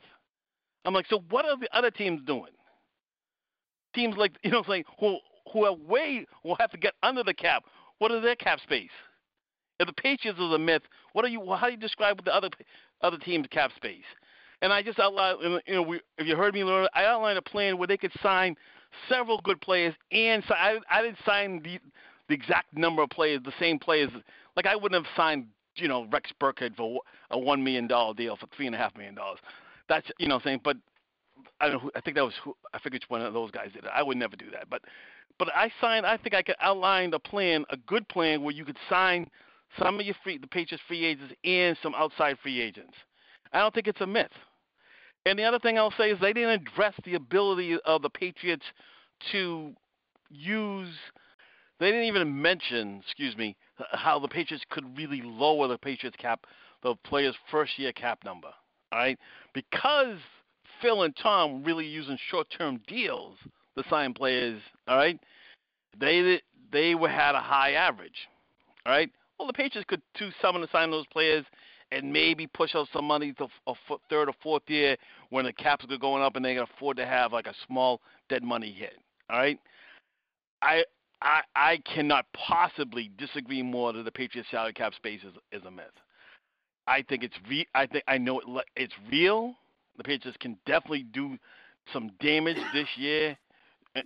I'm 0.85 0.93
like, 0.93 1.07
so 1.09 1.23
what 1.29 1.45
are 1.45 1.57
the 1.57 1.69
other 1.75 1.91
teams 1.91 2.21
doing? 2.25 2.51
Teams 3.93 4.15
like 4.17 4.33
you 4.43 4.51
know, 4.51 4.63
saying 4.67 4.83
who 4.99 5.17
who 5.51 5.65
are 5.65 5.73
way 5.73 6.25
will 6.43 6.55
have 6.55 6.71
to 6.71 6.77
get 6.77 6.93
under 7.03 7.23
the 7.23 7.33
cap. 7.33 7.63
What 7.99 8.11
is 8.11 8.21
their 8.21 8.35
cap 8.35 8.59
space? 8.61 8.89
If 9.79 9.87
the 9.87 9.93
Patriots 9.93 10.39
is 10.39 10.53
a 10.53 10.59
myth, 10.59 10.83
what 11.13 11.25
are 11.25 11.29
you? 11.29 11.41
How 11.53 11.67
do 11.67 11.73
you 11.73 11.77
describe 11.77 12.23
the 12.23 12.33
other 12.33 12.49
other 13.01 13.17
teams' 13.17 13.47
cap 13.51 13.71
space? 13.75 14.05
And 14.61 14.71
I 14.71 14.81
just 14.81 14.99
outlined, 14.99 15.61
you 15.67 15.75
know, 15.75 15.81
we, 15.81 15.99
if 16.17 16.25
you 16.25 16.35
heard 16.35 16.53
me, 16.53 16.63
I 16.63 17.05
outlined 17.05 17.37
a 17.37 17.41
plan 17.41 17.77
where 17.77 17.87
they 17.87 17.97
could 17.97 18.13
sign 18.23 18.55
several 19.09 19.39
good 19.43 19.59
players, 19.59 19.93
and 20.11 20.43
so 20.47 20.53
I, 20.53 20.79
I 20.89 21.01
didn't 21.01 21.17
sign 21.25 21.61
the 21.61 21.79
the 22.27 22.35
exact 22.35 22.75
number 22.75 23.01
of 23.01 23.09
players, 23.09 23.41
the 23.43 23.53
same 23.59 23.79
players. 23.79 24.09
Like 24.55 24.65
I 24.65 24.75
wouldn't 24.75 25.03
have 25.03 25.11
signed, 25.15 25.47
you 25.75 25.87
know, 25.87 26.07
Rex 26.11 26.31
Burkhead 26.41 26.75
for 26.75 27.01
a 27.31 27.39
one 27.39 27.63
million 27.63 27.87
dollar 27.87 28.13
deal 28.13 28.35
for 28.35 28.47
three 28.55 28.65
and 28.65 28.75
a 28.75 28.77
half 28.77 28.95
million 28.95 29.15
dollars. 29.15 29.39
That's 29.87 30.07
you 30.17 30.27
know 30.27 30.39
saying, 30.43 30.61
but 30.63 30.77
I 31.59 31.69
don't 31.69 31.83
know. 31.83 31.91
I 31.95 32.01
think 32.01 32.15
that 32.15 32.23
was 32.23 32.33
who, 32.43 32.55
I 32.73 32.79
which 32.89 33.03
one 33.07 33.21
of 33.21 33.33
those 33.33 33.51
guys 33.51 33.71
did 33.73 33.83
it. 33.83 33.91
I 33.93 34.03
would 34.03 34.17
never 34.17 34.35
do 34.35 34.49
that, 34.51 34.69
but 34.69 34.81
but 35.37 35.49
I 35.55 35.71
signed. 35.81 36.05
I 36.05 36.17
think 36.17 36.33
I 36.33 36.41
could 36.41 36.55
outline 36.59 37.13
a 37.13 37.19
plan, 37.19 37.65
a 37.69 37.77
good 37.77 38.07
plan 38.07 38.41
where 38.41 38.53
you 38.53 38.65
could 38.65 38.77
sign 38.89 39.29
some 39.79 39.99
of 39.99 40.05
your 40.05 40.15
free, 40.23 40.37
the 40.37 40.47
Patriots 40.47 40.83
free 40.87 41.05
agents 41.05 41.33
and 41.43 41.77
some 41.83 41.93
outside 41.95 42.37
free 42.41 42.61
agents. 42.61 42.93
I 43.51 43.59
don't 43.59 43.73
think 43.73 43.87
it's 43.87 44.01
a 44.01 44.07
myth. 44.07 44.31
And 45.25 45.39
the 45.39 45.43
other 45.43 45.59
thing 45.59 45.77
I'll 45.77 45.93
say 45.97 46.11
is 46.11 46.19
they 46.19 46.33
didn't 46.33 46.61
address 46.67 46.93
the 47.03 47.15
ability 47.15 47.77
of 47.85 48.01
the 48.01 48.09
Patriots 48.09 48.65
to 49.31 49.73
use. 50.29 50.93
They 51.79 51.87
didn't 51.91 52.05
even 52.05 52.41
mention, 52.41 53.01
excuse 53.03 53.35
me, 53.35 53.55
how 53.91 54.19
the 54.19 54.27
Patriots 54.27 54.65
could 54.69 54.97
really 54.97 55.21
lower 55.21 55.67
the 55.67 55.77
Patriots 55.77 56.17
cap, 56.19 56.45
the 56.83 56.95
players' 57.03 57.35
first 57.51 57.77
year 57.77 57.91
cap 57.91 58.19
number. 58.23 58.49
All 58.91 58.99
right, 58.99 59.19
because 59.53 60.17
Phil 60.81 61.03
and 61.03 61.15
Tom 61.21 61.53
were 61.53 61.67
really 61.67 61.85
using 61.85 62.17
short-term 62.29 62.79
deals 62.87 63.35
to 63.77 63.83
sign 63.89 64.13
players. 64.13 64.61
All 64.87 64.97
right, 64.97 65.19
they 65.99 66.39
they 66.71 66.95
were 66.95 67.09
had 67.09 67.35
a 67.35 67.41
high 67.41 67.73
average. 67.73 68.27
All 68.85 68.93
right, 68.93 69.09
well 69.37 69.47
the 69.47 69.53
Patriots 69.53 69.87
could 69.89 70.01
do 70.17 70.29
some 70.41 70.55
to 70.55 70.67
sign 70.71 70.91
those 70.91 71.07
players 71.07 71.45
and 71.91 72.11
maybe 72.11 72.47
push 72.47 72.73
out 72.75 72.87
some 72.93 73.05
money 73.05 73.33
to 73.33 73.47
a 73.67 73.73
third 74.09 74.29
or 74.29 74.33
fourth 74.41 74.63
year 74.67 74.95
when 75.29 75.45
the 75.45 75.53
caps 75.53 75.85
are 75.89 75.97
going 75.97 76.23
up 76.23 76.35
and 76.35 76.43
they 76.43 76.55
can 76.55 76.63
afford 76.63 76.97
to 76.97 77.05
have 77.05 77.33
like 77.33 77.47
a 77.47 77.53
small 77.67 78.01
dead 78.29 78.43
money 78.43 78.71
hit. 78.71 78.97
All 79.29 79.39
right, 79.39 79.59
I 80.61 80.83
I 81.21 81.41
I 81.55 81.77
cannot 81.77 82.25
possibly 82.33 83.11
disagree 83.17 83.61
more 83.61 83.93
that 83.93 84.03
the 84.03 84.11
Patriots 84.11 84.49
salary 84.51 84.73
cap 84.73 84.93
space 84.93 85.21
is 85.23 85.33
is 85.51 85.65
a 85.65 85.71
myth. 85.71 85.85
I 86.87 87.01
think 87.01 87.23
it's 87.23 87.37
re- 87.49 87.67
I 87.73 87.85
think 87.85 88.03
I 88.07 88.17
know 88.17 88.39
it, 88.39 88.65
it's 88.75 88.93
real. 89.11 89.55
The 89.97 90.03
Patriots 90.03 90.37
can 90.39 90.57
definitely 90.65 91.03
do 91.03 91.37
some 91.93 92.11
damage 92.19 92.57
this 92.73 92.87
year 92.97 93.37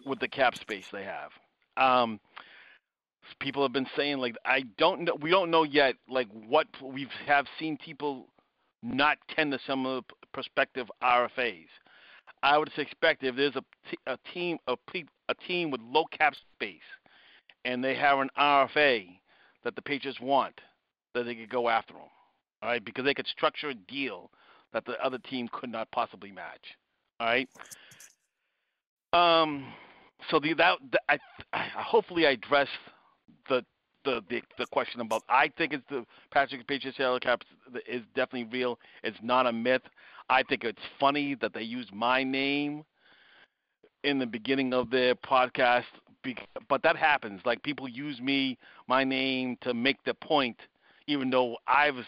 with 0.06 0.20
the 0.20 0.28
cap 0.28 0.56
space 0.56 0.86
they 0.92 1.04
have. 1.04 1.32
Um, 1.78 2.20
people 3.40 3.64
have 3.64 3.74
been 3.74 3.88
saying 3.96 4.18
like 4.20 4.36
I 4.46 4.64
don't 4.78 5.02
know. 5.02 5.16
We 5.20 5.30
don't 5.30 5.52
know 5.52 5.64
yet 5.64 5.96
like 6.08 6.28
what 6.48 6.68
we 6.82 7.08
have 7.26 7.46
seen 7.58 7.78
people 7.78 8.28
not 8.82 9.18
tend 9.36 9.52
to 9.52 9.60
some 9.68 9.86
of 9.86 10.04
the 10.08 10.16
prospective 10.34 10.90
RFAs. 11.04 11.68
I 12.42 12.58
would 12.58 12.72
expect 12.78 13.24
if 13.24 13.36
there's 13.36 13.56
a, 13.58 13.64
t- 13.90 13.98
a 14.08 14.18
team 14.34 14.58
a, 14.68 14.78
pe- 14.78 15.04
a 15.28 15.34
team 15.34 15.72
with 15.72 15.82
low 15.82 16.06
cap 16.06 16.34
space 16.56 16.80
and 17.66 17.84
they 17.84 17.96
have 17.96 18.20
an 18.20 18.30
RFA 18.38 19.08
that 19.64 19.76
the 19.76 19.82
Patriots 19.82 20.20
want, 20.20 20.60
that 21.14 21.24
they 21.24 21.36
could 21.36 21.50
go 21.50 21.70
after 21.70 21.94
them. 21.94 22.04
All 22.62 22.70
right, 22.70 22.84
because 22.84 23.06
they 23.06 23.14
could 23.14 23.28
structure 23.28 23.70
a 23.70 23.74
deal 23.74 24.32
that 24.74 24.86
the 24.86 24.94
other 25.04 25.18
team 25.18 25.50
could 25.52 25.72
not 25.72 25.90
possibly 25.92 26.32
match. 26.32 26.76
All 27.20 27.28
right. 27.28 27.50
Um, 29.14 29.74
so 30.30 30.40
the 30.40 30.54
that, 30.56 30.78
that 30.92 31.02
I, 31.10 31.20
I 31.54 31.68
hopefully 31.82 32.28
I 32.28 32.32
addressed 32.32 32.70
the 33.48 33.66
the, 34.06 34.24
the 34.30 34.42
the 34.58 34.66
question 34.68 35.02
about 35.02 35.24
I 35.30 35.52
think 35.58 35.74
it's 35.74 35.84
the 35.90 36.06
Patrick 36.32 36.68
Patriots 36.68 36.98
salary 36.98 37.20
cap 37.20 37.42
is 37.88 38.04
definitely 38.16 38.50
real. 38.52 38.78
It's 39.04 39.18
not 39.22 39.48
a 39.48 39.52
myth. 39.52 39.82
I 40.30 40.44
think 40.44 40.64
it's 40.64 40.82
funny 41.00 41.36
that 41.42 41.54
they 41.54 41.64
use 41.64 41.88
my 41.92 42.24
name 42.24 42.84
in 44.04 44.20
the 44.20 44.26
beginning 44.26 44.74
of 44.74 44.90
their 44.90 45.16
podcast, 45.16 45.84
but 46.68 46.84
that 46.84 46.96
happens. 46.96 47.42
Like 47.46 47.64
people 47.64 47.88
use 47.88 48.20
me, 48.20 48.58
my 48.88 49.04
name, 49.04 49.58
to 49.62 49.74
make 49.74 50.04
the 50.04 50.14
point, 50.14 50.58
even 51.08 51.30
though 51.30 51.58
I 51.68 51.92
was 51.92 52.06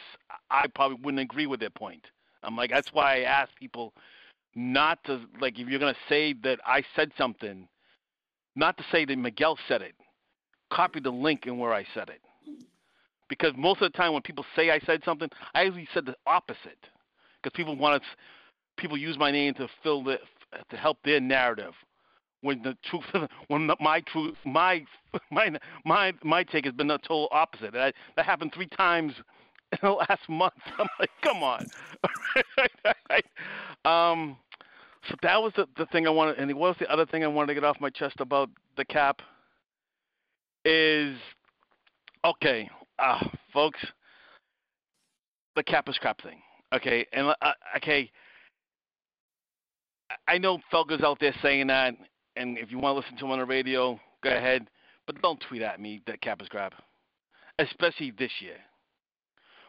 I 0.49 0.67
probably 0.73 0.97
wouldn't 1.01 1.21
agree 1.21 1.47
with 1.47 1.59
their 1.59 1.69
point. 1.69 2.05
I'm 2.43 2.55
like 2.55 2.69
that's 2.69 2.91
why 2.93 3.17
I 3.17 3.21
ask 3.21 3.49
people 3.59 3.93
not 4.55 5.03
to 5.05 5.21
like 5.39 5.59
if 5.59 5.67
you're 5.67 5.79
gonna 5.79 5.95
say 6.09 6.33
that 6.43 6.59
I 6.65 6.83
said 6.95 7.11
something, 7.17 7.67
not 8.55 8.77
to 8.77 8.83
say 8.91 9.05
that 9.05 9.17
Miguel 9.17 9.57
said 9.67 9.81
it. 9.81 9.95
Copy 10.71 10.99
the 10.99 11.11
link 11.11 11.47
in 11.47 11.57
where 11.57 11.73
I 11.73 11.85
said 11.93 12.09
it. 12.09 12.21
Because 13.31 13.53
most 13.55 13.81
of 13.81 13.91
the 13.91 13.97
time 13.97 14.11
when 14.11 14.21
people 14.21 14.45
say 14.57 14.71
I 14.71 14.79
said 14.85 15.01
something, 15.05 15.29
I 15.53 15.63
usually 15.63 15.87
said 15.93 16.05
the 16.05 16.15
opposite. 16.27 16.77
Because 17.41 17.55
people 17.55 17.77
want 17.77 18.01
to, 18.01 18.07
people 18.75 18.97
use 18.97 19.17
my 19.17 19.31
name 19.31 19.53
to 19.53 19.69
fill 19.81 20.03
the, 20.03 20.17
to 20.69 20.75
help 20.75 20.97
their 21.05 21.21
narrative. 21.21 21.73
When 22.41 22.61
the 22.63 22.75
truth, 22.83 23.03
when 23.47 23.69
my 23.79 24.01
truth, 24.01 24.35
my 24.45 24.83
my 25.31 25.51
my 25.85 26.13
my 26.23 26.43
take 26.43 26.65
has 26.65 26.73
been 26.73 26.87
the 26.87 26.97
total 26.97 27.27
opposite. 27.31 27.73
That, 27.73 27.93
that 28.15 28.25
happened 28.25 28.51
three 28.53 28.67
times 28.67 29.13
in 29.71 29.79
the 29.81 29.91
last 29.91 30.27
month. 30.27 30.53
I'm 30.77 30.87
like, 30.99 31.09
come 31.23 31.43
on. 31.43 31.65
um, 33.85 34.37
so 35.07 35.15
that 35.21 35.41
was 35.41 35.53
the, 35.55 35.67
the 35.77 35.85
thing 35.87 36.07
I 36.07 36.09
wanted. 36.09 36.37
And 36.37 36.51
what 36.55 36.69
was 36.69 36.75
the 36.79 36.91
other 36.91 37.05
thing 37.05 37.23
I 37.23 37.27
wanted 37.27 37.47
to 37.47 37.53
get 37.55 37.63
off 37.63 37.77
my 37.79 37.89
chest 37.89 38.15
about 38.19 38.49
the 38.77 38.85
cap? 38.85 39.21
Is 40.63 41.17
okay, 42.23 42.69
uh, 42.99 43.27
folks. 43.51 43.79
The 45.55 45.63
cap 45.63 45.89
is 45.89 45.97
crap 45.97 46.21
thing. 46.21 46.39
Okay, 46.73 47.05
and 47.11 47.33
uh, 47.41 47.53
okay. 47.77 48.11
I 50.27 50.37
know 50.37 50.59
Felger's 50.71 51.03
out 51.03 51.19
there 51.19 51.33
saying 51.41 51.67
that, 51.67 51.95
and 52.35 52.57
if 52.57 52.71
you 52.71 52.79
want 52.79 52.95
to 52.95 52.99
listen 52.99 53.17
to 53.17 53.25
him 53.25 53.31
on 53.31 53.39
the 53.39 53.45
radio, 53.45 53.99
go 54.23 54.29
ahead. 54.29 54.67
But 55.05 55.21
don't 55.21 55.41
tweet 55.41 55.61
at 55.61 55.79
me 55.79 56.01
that 56.07 56.21
cap 56.21 56.41
is 56.41 56.47
crap, 56.47 56.73
especially 57.59 58.11
this 58.11 58.31
year 58.39 58.57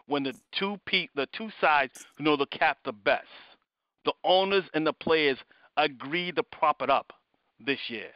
when 0.06 0.24
the 0.24 0.34
two 0.58 0.78
pe- 0.84 1.08
the 1.14 1.26
two 1.32 1.48
sides 1.60 1.92
who 2.16 2.24
know 2.24 2.36
the 2.36 2.46
cap 2.46 2.78
the 2.84 2.92
best 2.92 3.28
the 4.04 4.12
owners 4.24 4.64
and 4.74 4.86
the 4.86 4.92
players 4.92 5.38
agreed 5.76 6.36
to 6.36 6.42
prop 6.42 6.82
it 6.82 6.90
up 6.90 7.12
this 7.64 7.78
year 7.88 8.08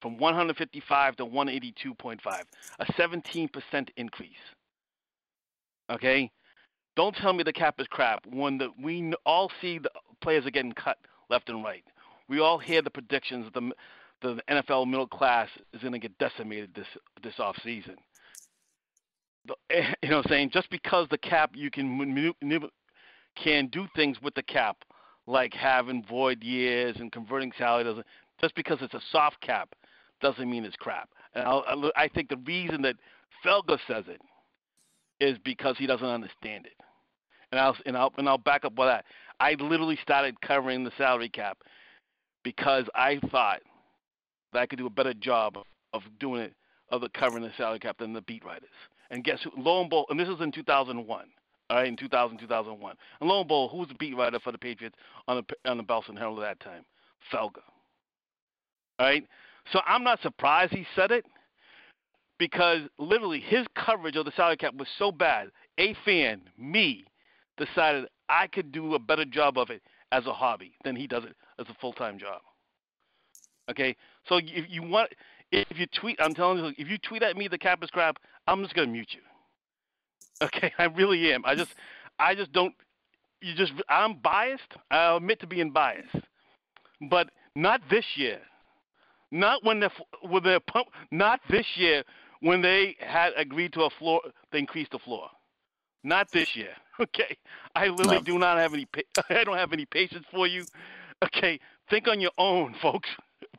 from 0.00 0.16
155 0.18 1.16
to 1.16 1.26
182.5, 1.26 2.20
a 2.78 2.84
17% 2.92 3.88
increase. 3.96 4.30
Okay? 5.90 6.30
Don't 6.96 7.16
tell 7.16 7.32
me 7.32 7.42
the 7.42 7.52
cap 7.52 7.76
is 7.80 7.86
crap 7.88 8.24
when 8.26 8.58
the, 8.58 8.68
we 8.80 9.12
all 9.26 9.50
see 9.60 9.78
the 9.78 9.90
players 10.20 10.46
are 10.46 10.50
getting 10.50 10.72
cut 10.72 10.98
left 11.30 11.48
and 11.48 11.64
right. 11.64 11.84
We 12.28 12.40
all 12.40 12.58
hear 12.58 12.82
the 12.82 12.90
predictions 12.90 13.46
that 13.46 13.54
the 13.54 13.72
the 14.20 14.42
NFL 14.50 14.88
middle 14.88 15.06
class 15.06 15.48
is 15.72 15.80
going 15.80 15.92
to 15.92 15.98
get 15.98 16.16
decimated 16.18 16.74
this 16.74 16.86
this 17.22 17.38
off 17.38 17.56
season. 17.62 17.96
You 20.02 20.10
know, 20.10 20.18
what 20.18 20.26
I'm 20.26 20.30
saying 20.30 20.50
just 20.52 20.68
because 20.68 21.06
the 21.10 21.16
cap 21.16 21.52
you 21.54 21.70
can 21.70 22.30
can 23.42 23.68
do 23.68 23.86
things 23.96 24.20
with 24.22 24.34
the 24.34 24.42
cap, 24.42 24.76
like 25.26 25.54
having 25.54 26.04
void 26.04 26.42
years 26.42 26.96
and 26.98 27.10
converting 27.10 27.52
salary 27.56 27.84
doesn't. 27.84 28.06
Just 28.40 28.54
because 28.54 28.78
it's 28.82 28.94
a 28.94 29.00
soft 29.10 29.40
cap 29.40 29.74
doesn't 30.20 30.50
mean 30.50 30.64
it's 30.64 30.76
crap. 30.76 31.08
And 31.34 31.44
I'll, 31.44 31.90
I 31.96 32.08
think 32.08 32.28
the 32.28 32.36
reason 32.36 32.82
that 32.82 32.96
Felger 33.44 33.78
says 33.86 34.04
it 34.06 34.20
is 35.20 35.38
because 35.44 35.76
he 35.78 35.86
doesn't 35.86 36.06
understand 36.06 36.66
it. 36.66 36.74
And 37.50 37.60
I'll 37.60 37.76
and 37.86 37.96
I'll 37.96 38.12
and 38.18 38.28
I'll 38.28 38.38
back 38.38 38.64
up 38.64 38.76
with 38.76 38.88
that. 38.88 39.06
I 39.40 39.54
literally 39.54 39.98
started 40.02 40.40
covering 40.42 40.84
the 40.84 40.92
salary 40.98 41.30
cap 41.30 41.58
because 42.44 42.84
I 42.94 43.18
thought 43.30 43.60
that 44.52 44.60
I 44.60 44.66
could 44.66 44.78
do 44.78 44.86
a 44.86 44.90
better 44.90 45.14
job 45.14 45.58
of 45.92 46.02
doing 46.18 46.42
it 46.42 46.54
of 46.90 47.00
the 47.00 47.08
covering 47.10 47.42
the 47.42 47.50
salary 47.56 47.78
cap 47.78 47.98
than 47.98 48.12
the 48.12 48.22
beat 48.22 48.44
writers. 48.44 48.68
And 49.10 49.24
guess 49.24 49.40
who? 49.42 49.50
Lo 49.60 49.80
and 49.80 49.90
behold, 49.90 50.06
and 50.10 50.18
this 50.18 50.28
was 50.28 50.40
in 50.40 50.52
2001. 50.52 51.26
All 51.70 51.76
right, 51.76 51.86
in 51.86 51.96
2000, 51.96 52.38
2001. 52.38 52.96
And 53.20 53.28
lo 53.28 53.40
and 53.40 53.48
behold, 53.48 53.70
who 53.70 53.78
was 53.78 53.88
the 53.88 53.94
beat 53.94 54.16
writer 54.16 54.38
for 54.40 54.52
the 54.52 54.58
Patriots 54.58 54.96
on 55.26 55.36
the 55.36 55.70
on 55.70 55.76
the 55.76 55.82
Boston 55.82 56.16
Herald 56.16 56.38
at 56.40 56.58
that 56.58 56.64
time? 56.64 56.84
Felger. 57.32 57.62
All 58.98 59.06
right. 59.06 59.26
So 59.72 59.80
I'm 59.86 60.02
not 60.02 60.20
surprised 60.22 60.72
he 60.72 60.86
said 60.96 61.10
it 61.10 61.26
because 62.38 62.82
literally 62.98 63.40
his 63.40 63.66
coverage 63.74 64.16
of 64.16 64.24
the 64.24 64.32
salary 64.34 64.56
cap 64.56 64.74
was 64.74 64.88
so 64.98 65.12
bad. 65.12 65.50
A 65.78 65.94
fan, 66.04 66.42
me, 66.56 67.04
decided 67.58 68.06
I 68.28 68.46
could 68.46 68.72
do 68.72 68.94
a 68.94 68.98
better 68.98 69.24
job 69.24 69.58
of 69.58 69.70
it 69.70 69.82
as 70.10 70.26
a 70.26 70.32
hobby 70.32 70.72
than 70.84 70.96
he 70.96 71.06
does 71.06 71.24
it 71.24 71.36
as 71.58 71.66
a 71.68 71.74
full 71.80 71.92
time 71.92 72.18
job. 72.18 72.40
Okay, 73.70 73.96
so 74.28 74.36
if 74.36 74.66
you 74.68 74.82
want, 74.82 75.12
if 75.52 75.78
you 75.78 75.86
tweet, 76.00 76.18
I'm 76.20 76.34
telling 76.34 76.64
you, 76.64 76.72
if 76.78 76.88
you 76.88 76.98
tweet 76.98 77.22
at 77.22 77.36
me 77.36 77.48
the 77.48 77.58
cap 77.58 77.82
is 77.82 77.90
crap, 77.90 78.16
I'm 78.46 78.62
just 78.62 78.74
gonna 78.74 78.88
mute 78.88 79.10
you. 79.12 79.20
Okay, 80.40 80.72
I 80.78 80.84
really 80.84 81.32
am. 81.32 81.44
I 81.44 81.56
just, 81.56 81.74
I 82.20 82.36
just 82.36 82.52
don't. 82.52 82.72
You 83.40 83.56
just, 83.56 83.72
I'm 83.88 84.14
biased. 84.22 84.72
I 84.88 85.16
admit 85.16 85.40
to 85.40 85.48
being 85.48 85.72
biased, 85.72 86.14
but 87.10 87.30
not 87.56 87.80
this 87.90 88.04
year. 88.14 88.38
Not 89.32 89.64
when 89.64 89.80
the 89.80 89.90
when 90.22 90.44
the 90.44 90.60
pump. 90.68 90.88
Not 91.10 91.40
this 91.50 91.66
year 91.74 92.04
when 92.40 92.62
they 92.62 92.96
had 93.00 93.32
agreed 93.36 93.72
to 93.72 93.82
a 93.82 93.90
floor. 93.90 94.20
They 94.52 94.60
increased 94.60 94.92
the 94.92 95.00
floor. 95.00 95.28
Not 96.04 96.28
this 96.32 96.54
year. 96.54 96.70
Okay, 97.00 97.36
I 97.76 97.86
literally 97.86 98.16
no. 98.16 98.22
do 98.24 98.38
not 98.40 98.58
have 98.58 98.74
any. 98.74 98.84
I 99.30 99.44
don't 99.44 99.56
have 99.56 99.72
any 99.72 99.86
patience 99.86 100.26
for 100.32 100.48
you. 100.48 100.64
Okay, 101.24 101.58
think 101.90 102.08
on 102.08 102.20
your 102.20 102.32
own, 102.38 102.74
folks. 102.82 103.08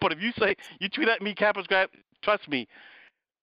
But 0.01 0.11
if 0.11 0.21
you 0.21 0.31
say 0.39 0.55
you 0.79 0.89
tweet 0.89 1.09
at 1.09 1.21
me, 1.21 1.33
Kappa's 1.35 1.67
grab, 1.67 1.89
trust 2.21 2.47
me, 2.47 2.67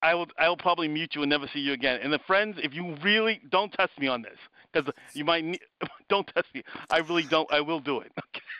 I 0.02 0.14
will 0.14 0.26
I 0.38 0.48
will 0.48 0.56
probably 0.56 0.88
mute 0.88 1.14
you 1.14 1.22
and 1.22 1.30
never 1.30 1.48
see 1.52 1.60
you 1.60 1.72
again. 1.72 2.00
And 2.02 2.12
the 2.12 2.18
friends, 2.26 2.58
if 2.62 2.74
you 2.74 2.94
really 3.02 3.40
don't 3.50 3.72
test 3.72 3.92
me 3.98 4.06
on 4.06 4.22
this, 4.22 4.38
because 4.72 4.92
you 5.14 5.24
might 5.24 5.44
need, 5.44 5.60
don't 6.08 6.26
test 6.28 6.46
me. 6.54 6.62
I 6.90 6.98
really 6.98 7.24
don't. 7.24 7.50
I 7.52 7.60
will 7.60 7.80
do 7.80 8.00
it. 8.00 8.12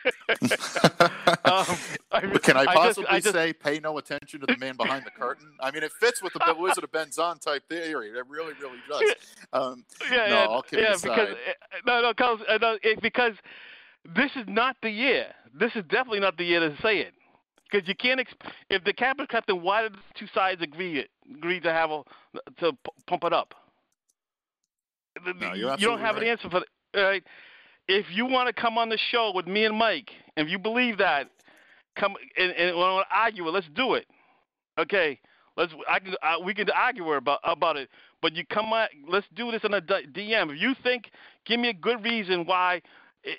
um, 1.45 1.77
I, 2.11 2.21
Can 2.41 2.57
I 2.57 2.65
possibly 2.65 3.07
I 3.07 3.19
just, 3.19 3.27
I 3.27 3.31
just, 3.31 3.33
say 3.33 3.53
pay 3.53 3.79
no 3.79 3.97
attention 3.97 4.39
to 4.41 4.45
the 4.45 4.57
man 4.57 4.75
behind 4.75 5.05
the 5.05 5.11
curtain? 5.11 5.47
I 5.59 5.71
mean, 5.71 5.83
it 5.83 5.91
fits 5.99 6.21
with 6.21 6.33
the 6.33 6.55
Wizard 6.57 6.83
of 6.83 6.91
Benzan 6.91 7.39
type 7.39 7.67
theory. 7.69 8.09
It 8.09 8.27
really, 8.27 8.53
really 8.61 8.79
does. 8.89 9.01
Um, 9.53 9.85
yeah, 10.11 10.27
no, 10.27 10.63
yeah, 10.71 10.79
yeah, 10.79 10.95
because 11.01 11.35
no, 11.85 12.01
no, 12.01 12.13
because, 12.13 12.39
uh, 12.49 12.57
no, 12.61 12.77
it, 12.81 13.01
because 13.01 13.33
this 14.15 14.31
is 14.35 14.45
not 14.47 14.75
the 14.81 14.89
year. 14.89 15.27
This 15.57 15.71
is 15.75 15.83
definitely 15.89 16.19
not 16.19 16.37
the 16.37 16.45
year 16.45 16.59
to 16.59 16.75
say 16.81 16.99
it. 16.99 17.13
Because 17.69 17.87
you 17.87 17.95
can't, 17.95 18.19
exp- 18.19 18.51
if 18.69 18.83
the 18.85 18.93
cap 18.93 19.17
is 19.19 19.27
cut, 19.29 19.43
then 19.47 19.61
why 19.61 19.81
did 19.81 19.93
the 19.93 19.97
two 20.17 20.27
sides 20.33 20.61
agree 20.61 21.05
agree 21.37 21.59
to 21.59 21.73
have 21.73 21.91
a, 21.91 22.03
to 22.59 22.71
p- 22.71 22.91
pump 23.07 23.23
it 23.25 23.33
up? 23.33 23.53
No, 25.25 25.53
you 25.53 25.87
don't 25.87 25.99
have 25.99 26.15
right. 26.15 26.23
an 26.23 26.29
answer 26.29 26.49
for 26.49 26.61
it. 26.61 26.67
Right? 26.97 27.23
If 27.87 28.05
you 28.11 28.25
want 28.25 28.47
to 28.47 28.61
come 28.61 28.77
on 28.77 28.89
the 28.89 28.97
show 29.11 29.31
with 29.35 29.47
me 29.47 29.65
and 29.65 29.77
Mike, 29.77 30.09
if 30.37 30.49
you 30.49 30.59
believe 30.59 30.97
that, 30.99 31.29
come 31.97 32.15
and, 32.37 32.51
and 32.51 32.77
want 32.77 33.05
to 33.09 33.17
argue 33.17 33.47
it. 33.47 33.51
Let's 33.51 33.67
do 33.75 33.95
it. 33.95 34.05
Okay. 34.79 35.19
Let's. 35.57 35.73
I 35.89 35.99
can. 35.99 36.13
I, 36.21 36.37
we 36.37 36.53
can 36.53 36.69
argue 36.69 37.11
about 37.11 37.39
about 37.43 37.77
it. 37.77 37.89
But 38.21 38.35
you 38.35 38.45
come 38.45 38.71
on. 38.71 38.87
Let's 39.07 39.27
do 39.35 39.51
this 39.51 39.61
in 39.63 39.73
a 39.73 39.81
DM. 39.81 40.53
If 40.53 40.61
you 40.61 40.75
think, 40.83 41.09
give 41.45 41.59
me 41.59 41.69
a 41.69 41.73
good 41.73 42.03
reason 42.03 42.45
why 42.45 42.81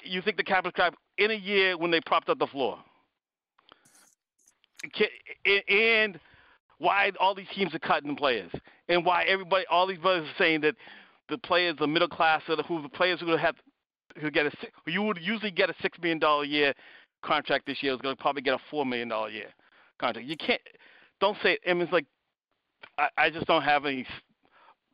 you 0.05 0.23
think 0.23 0.37
the 0.37 0.45
cap 0.45 0.67
is 0.67 0.73
crap 0.73 0.95
in 1.17 1.31
a 1.31 1.35
year 1.35 1.77
when 1.77 1.91
they 1.91 2.01
propped 2.01 2.29
up 2.29 2.39
the 2.39 2.47
floor 2.47 2.79
and 5.69 6.19
why 6.79 7.11
all 7.19 7.35
these 7.35 7.49
teams 7.55 7.75
are 7.75 7.79
cutting 7.81 8.15
players, 8.17 8.51
and 8.89 9.05
why 9.05 9.25
everybody, 9.25 9.65
all 9.71 9.87
these 9.87 9.99
brothers 9.99 10.29
are 10.29 10.39
saying 10.39 10.61
that 10.61 10.77
the 11.29 11.39
players, 11.39 11.77
the 11.79 11.87
middle 11.87 12.09
class, 12.09 12.43
are 12.49 12.57
the, 12.57 12.63
who 12.63 12.83
the 12.83 12.89
players 12.89 13.21
who 13.21 13.37
have 13.37 13.57
who 14.21 14.31
get 14.31 14.47
a 14.47 14.51
you 14.87 15.03
would 15.03 15.19
usually 15.21 15.51
get 15.51 15.71
a 15.71 15.75
six 15.83 15.99
million 16.01 16.19
dollar 16.19 16.45
year 16.45 16.73
contract 17.23 17.67
this 17.67 17.83
year 17.83 17.93
is 17.93 18.01
going 18.01 18.17
to 18.17 18.21
probably 18.21 18.43
get 18.43 18.55
a 18.55 18.59
four 18.71 18.87
million 18.87 19.09
dollar 19.09 19.29
year 19.29 19.49
contract. 19.99 20.27
You 20.27 20.37
can't 20.37 20.61
don't 21.21 21.37
say 21.43 21.55
it. 21.55 21.61
I 21.69 21.75
mean, 21.75 21.83
it's 21.83 21.93
like 21.93 22.07
I, 22.97 23.09
I 23.17 23.31
just 23.31 23.47
don't 23.47 23.63
have 23.63 23.85
any 23.85 24.07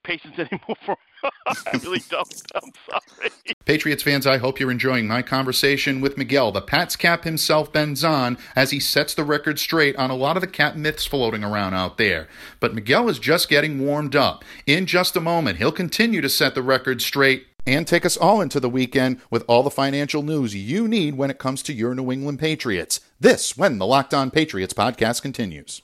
patience 0.02 0.34
anymore 0.38 0.76
for 0.84 0.96
I 1.46 1.80
really 1.82 2.02
don't. 2.08 2.42
I'm 2.54 2.72
sorry. 2.88 3.30
Patriots 3.64 4.02
fans, 4.02 4.26
I 4.26 4.38
hope 4.38 4.60
you're 4.60 4.70
enjoying 4.70 5.06
my 5.06 5.22
conversation 5.22 6.00
with 6.00 6.18
Miguel, 6.18 6.52
the 6.52 6.60
Pats 6.60 6.96
cap 6.96 7.24
himself, 7.24 7.72
Benzan, 7.72 8.38
as 8.54 8.70
he 8.70 8.80
sets 8.80 9.14
the 9.14 9.24
record 9.24 9.58
straight 9.58 9.96
on 9.96 10.10
a 10.10 10.16
lot 10.16 10.36
of 10.36 10.40
the 10.40 10.46
cap 10.46 10.76
myths 10.76 11.06
floating 11.06 11.44
around 11.44 11.74
out 11.74 11.98
there. 11.98 12.28
But 12.60 12.74
Miguel 12.74 13.08
is 13.08 13.18
just 13.18 13.48
getting 13.48 13.84
warmed 13.84 14.16
up. 14.16 14.44
In 14.66 14.86
just 14.86 15.16
a 15.16 15.20
moment, 15.20 15.58
he'll 15.58 15.72
continue 15.72 16.20
to 16.20 16.28
set 16.28 16.54
the 16.54 16.62
record 16.62 17.00
straight 17.00 17.46
and 17.66 17.86
take 17.86 18.04
us 18.04 18.16
all 18.16 18.40
into 18.40 18.60
the 18.60 18.68
weekend 18.68 19.20
with 19.30 19.44
all 19.48 19.62
the 19.62 19.70
financial 19.70 20.22
news 20.22 20.54
you 20.54 20.86
need 20.86 21.16
when 21.16 21.30
it 21.30 21.38
comes 21.38 21.62
to 21.62 21.72
your 21.72 21.94
New 21.94 22.12
England 22.12 22.38
Patriots. 22.38 23.00
This, 23.18 23.56
when 23.56 23.78
the 23.78 23.86
Locked 23.86 24.12
On 24.12 24.30
Patriots 24.30 24.74
podcast 24.74 25.22
continues. 25.22 25.80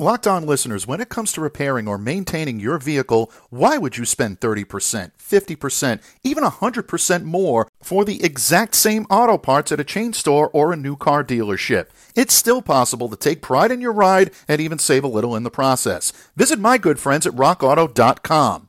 Locked 0.00 0.28
on 0.28 0.46
listeners, 0.46 0.86
when 0.86 1.00
it 1.00 1.08
comes 1.08 1.32
to 1.32 1.40
repairing 1.40 1.88
or 1.88 1.98
maintaining 1.98 2.60
your 2.60 2.78
vehicle, 2.78 3.32
why 3.50 3.78
would 3.78 3.96
you 3.96 4.04
spend 4.04 4.38
30%, 4.38 5.10
50%, 5.18 6.00
even 6.22 6.44
100% 6.44 7.24
more 7.24 7.68
for 7.82 8.04
the 8.04 8.22
exact 8.22 8.76
same 8.76 9.06
auto 9.10 9.36
parts 9.36 9.72
at 9.72 9.80
a 9.80 9.84
chain 9.84 10.12
store 10.12 10.50
or 10.52 10.72
a 10.72 10.76
new 10.76 10.94
car 10.94 11.24
dealership? 11.24 11.86
It's 12.14 12.32
still 12.32 12.62
possible 12.62 13.08
to 13.08 13.16
take 13.16 13.42
pride 13.42 13.72
in 13.72 13.80
your 13.80 13.92
ride 13.92 14.30
and 14.46 14.60
even 14.60 14.78
save 14.78 15.02
a 15.02 15.08
little 15.08 15.34
in 15.34 15.42
the 15.42 15.50
process. 15.50 16.12
Visit 16.36 16.60
my 16.60 16.78
good 16.78 17.00
friends 17.00 17.26
at 17.26 17.32
rockauto.com. 17.32 18.68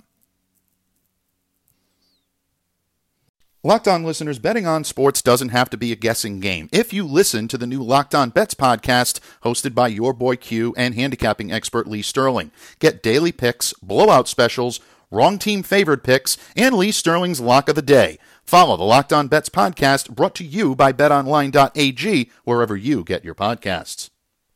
Locked 3.63 3.87
On 3.87 4.03
listeners, 4.03 4.39
betting 4.39 4.65
on 4.65 4.83
sports 4.83 5.21
doesn't 5.21 5.49
have 5.49 5.69
to 5.69 5.77
be 5.77 5.91
a 5.91 5.95
guessing 5.95 6.39
game. 6.39 6.67
If 6.71 6.91
you 6.91 7.05
listen 7.05 7.47
to 7.47 7.59
the 7.59 7.67
new 7.67 7.83
Locked 7.83 8.15
On 8.15 8.31
Bets 8.31 8.55
podcast 8.55 9.19
hosted 9.43 9.75
by 9.75 9.87
your 9.87 10.13
boy 10.13 10.35
Q 10.37 10.73
and 10.75 10.95
handicapping 10.95 11.51
expert 11.51 11.85
Lee 11.85 12.01
Sterling, 12.01 12.49
get 12.79 13.03
daily 13.03 13.31
picks, 13.31 13.71
blowout 13.73 14.27
specials, 14.27 14.79
wrong 15.11 15.37
team 15.37 15.61
favored 15.61 16.03
picks, 16.03 16.37
and 16.55 16.75
Lee 16.75 16.91
Sterling's 16.91 17.39
lock 17.39 17.69
of 17.69 17.75
the 17.75 17.83
day. 17.83 18.17
Follow 18.43 18.77
the 18.77 18.83
Locked 18.83 19.13
On 19.13 19.27
Bets 19.27 19.49
podcast 19.49 20.09
brought 20.09 20.33
to 20.35 20.43
you 20.43 20.75
by 20.75 20.91
betonline.ag 20.91 22.31
wherever 22.43 22.75
you 22.75 23.03
get 23.03 23.23
your 23.23 23.35
podcasts. 23.35 24.09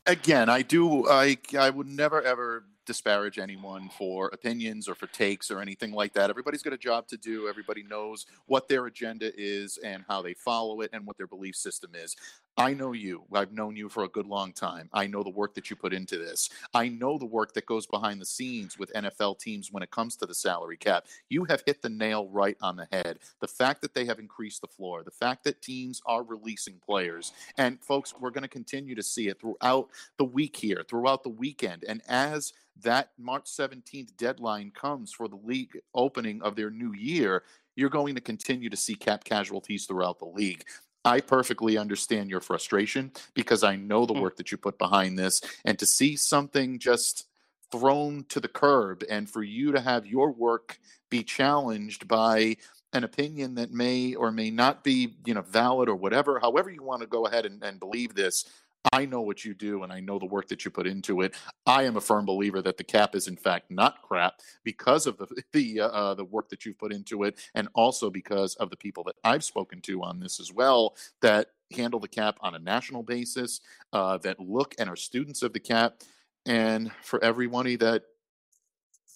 Again, 0.08 0.50
I 0.50 0.64
do 0.64 1.08
I 1.08 1.38
I 1.56 1.70
would 1.70 1.88
never 1.88 2.24
ever 2.24 2.64
disparage 2.86 3.40
anyone 3.40 3.90
for 3.98 4.28
opinions 4.28 4.88
or 4.88 4.96
for 4.96 5.08
takes 5.08 5.52
or 5.52 5.60
anything 5.60 5.92
like 5.92 6.14
that. 6.14 6.30
Everybody's 6.30 6.64
got 6.64 6.74
a 6.74 6.78
job 6.78 7.08
to 7.08 7.18
do. 7.18 7.48
Everybody 7.48 7.84
knows 7.84 8.26
what 8.46 8.68
their 8.68 8.86
agenda 8.86 9.32
is 9.36 9.78
and 9.84 10.04
how 10.08 10.22
they 10.22 10.34
follow 10.34 10.82
it 10.82 10.90
and 10.94 11.06
what 11.06 11.18
their 11.18 11.28
belief 11.28 11.56
system 11.56 11.92
is. 11.96 12.16
I 12.58 12.74
know 12.74 12.94
you. 12.94 13.24
I've 13.34 13.52
known 13.52 13.76
you 13.76 13.90
for 13.90 14.06
a 14.06 14.10
good 14.10 14.28
long 14.28 14.54
time. 14.54 14.90
I 14.94 15.08
know 15.08 15.24
the 15.24 15.30
work 15.30 15.56
that 15.56 15.70
you 15.70 15.76
put 15.76 15.94
into 15.94 16.18
this. 16.18 16.50
I 16.74 16.88
know 16.88 17.18
the 17.18 17.26
work 17.26 17.54
that 17.54 17.66
goes 17.66 17.86
behind 17.86 18.22
the 18.22 18.26
scenes 18.26 18.80
with 18.80 18.94
NFL 18.94 19.40
teams 19.40 19.74
when 19.74 19.84
it 19.84 19.92
comes 19.92 20.16
to 20.18 20.26
the 20.26 20.34
salary 20.34 20.78
cap. 20.78 21.06
You 21.28 21.44
have 21.46 21.64
hit 21.66 21.82
the 21.82 21.90
nail 21.90 22.30
right 22.30 22.56
on 22.62 22.78
the 22.78 22.88
head. 22.94 23.20
The 23.42 23.48
fact 23.48 23.82
that 23.82 23.94
they 23.94 24.06
have 24.06 24.20
increased 24.20 24.62
the 24.62 24.68
floor, 24.68 25.04
the 25.04 25.12
fact 25.12 25.44
that 25.44 25.62
teams 25.62 26.02
are 26.06 26.24
releasing 26.24 26.76
players, 26.76 27.34
and 27.58 27.84
folks, 27.84 28.14
we're 28.18 28.30
going 28.30 28.44
to 28.44 28.48
continue 28.48 28.96
to 28.96 29.04
see 29.04 29.28
it 29.28 29.42
throughout 29.42 29.90
the 30.18 30.24
week 30.24 30.56
here, 30.56 30.86
throughout 30.88 31.24
the 31.24 31.30
weekend. 31.30 31.84
And 31.86 32.02
as 32.08 32.54
that 32.84 33.12
March 33.18 33.46
17th 33.46 34.16
deadline 34.16 34.72
comes 34.72 35.12
for 35.12 35.28
the 35.28 35.40
league 35.44 35.78
opening 35.94 36.42
of 36.42 36.56
their 36.56 36.70
new 36.70 36.94
year, 36.94 37.44
you're 37.76 37.90
going 37.90 38.16
to 38.16 38.22
continue 38.22 38.70
to 38.70 38.78
see 38.78 38.96
cap 38.96 39.26
casualties 39.26 39.86
throughout 39.86 40.20
the 40.20 40.26
league. 40.26 40.64
I 41.06 41.22
perfectly 41.22 41.78
understand 41.78 42.30
your 42.30 42.42
frustration 42.42 43.12
because 43.36 43.64
I 43.64 43.76
know 43.76 44.06
the 44.06 44.14
hmm. 44.14 44.22
work 44.22 44.38
that 44.38 44.52
you 44.52 44.58
put 44.58 44.78
behind 44.78 45.18
this. 45.18 45.42
And 45.64 45.78
to 45.80 45.86
see 45.86 46.16
something 46.16 46.80
just 46.80 47.28
thrown 47.72 48.26
to 48.30 48.40
the 48.40 48.48
curb 48.48 49.04
and 49.10 49.30
for 49.30 49.44
you 49.44 49.72
to 49.72 49.80
have 49.80 50.06
your 50.06 50.32
work 50.32 50.80
be 51.10 51.24
challenged 51.24 52.08
by 52.08 52.58
an 52.94 53.04
opinion 53.04 53.56
that 53.56 53.72
may 53.72 54.16
or 54.16 54.32
may 54.32 54.50
not 54.50 54.84
be 54.84 55.16
you 55.26 55.34
know 55.34 55.42
valid 55.42 55.90
or 55.90 55.96
whatever 55.96 56.40
however 56.40 56.70
you 56.70 56.82
want 56.82 57.02
to 57.02 57.08
go 57.08 57.26
ahead 57.26 57.46
and, 57.46 57.62
and 57.64 57.80
believe 57.80 58.16
this 58.16 58.46
I 58.92 59.06
know 59.06 59.22
what 59.22 59.46
you 59.46 59.54
do 59.54 59.84
and 59.84 59.92
I 59.94 60.00
know 60.00 60.20
the 60.20 60.26
work 60.26 60.48
that 60.50 60.66
you 60.66 60.72
put 60.72 60.88
into 60.88 61.22
it. 61.22 61.36
I 61.66 61.84
am 61.84 61.98
a 61.98 62.02
firm 62.02 62.26
believer 62.26 62.62
that 62.62 62.78
the 62.78 62.84
cap 62.84 63.16
is 63.16 63.28
in 63.28 63.38
fact 63.38 63.72
not 63.72 64.02
crap 64.02 64.34
because 64.64 65.08
of 65.08 65.18
the 65.18 65.28
the 65.54 65.82
uh, 65.82 65.88
uh, 65.88 66.14
the 66.14 66.26
work 66.26 66.50
that 66.50 66.66
you've 66.66 66.78
put 66.78 66.94
into 66.94 67.24
it 67.24 67.40
and 67.56 67.70
also 67.74 68.10
because 68.10 68.56
of 68.56 68.70
the 68.70 68.78
people 68.78 69.04
that 69.06 69.16
I've 69.24 69.44
spoken 69.44 69.82
to 69.82 70.04
on 70.04 70.20
this 70.20 70.40
as 70.40 70.52
well 70.52 70.96
that 71.22 71.52
handle 71.72 72.00
the 72.00 72.08
cap 72.08 72.38
on 72.42 72.56
a 72.56 72.60
national 72.60 73.02
basis 73.02 73.62
uh, 73.94 74.18
that 74.20 74.40
look 74.40 74.76
and 74.78 74.90
are 74.90 74.96
students 74.96 75.42
of 75.42 75.54
the 75.54 75.60
cap 75.60 76.02
and 76.46 76.92
for 77.02 77.24
every 77.24 77.46
everybody 77.46 77.76
that 77.76 78.04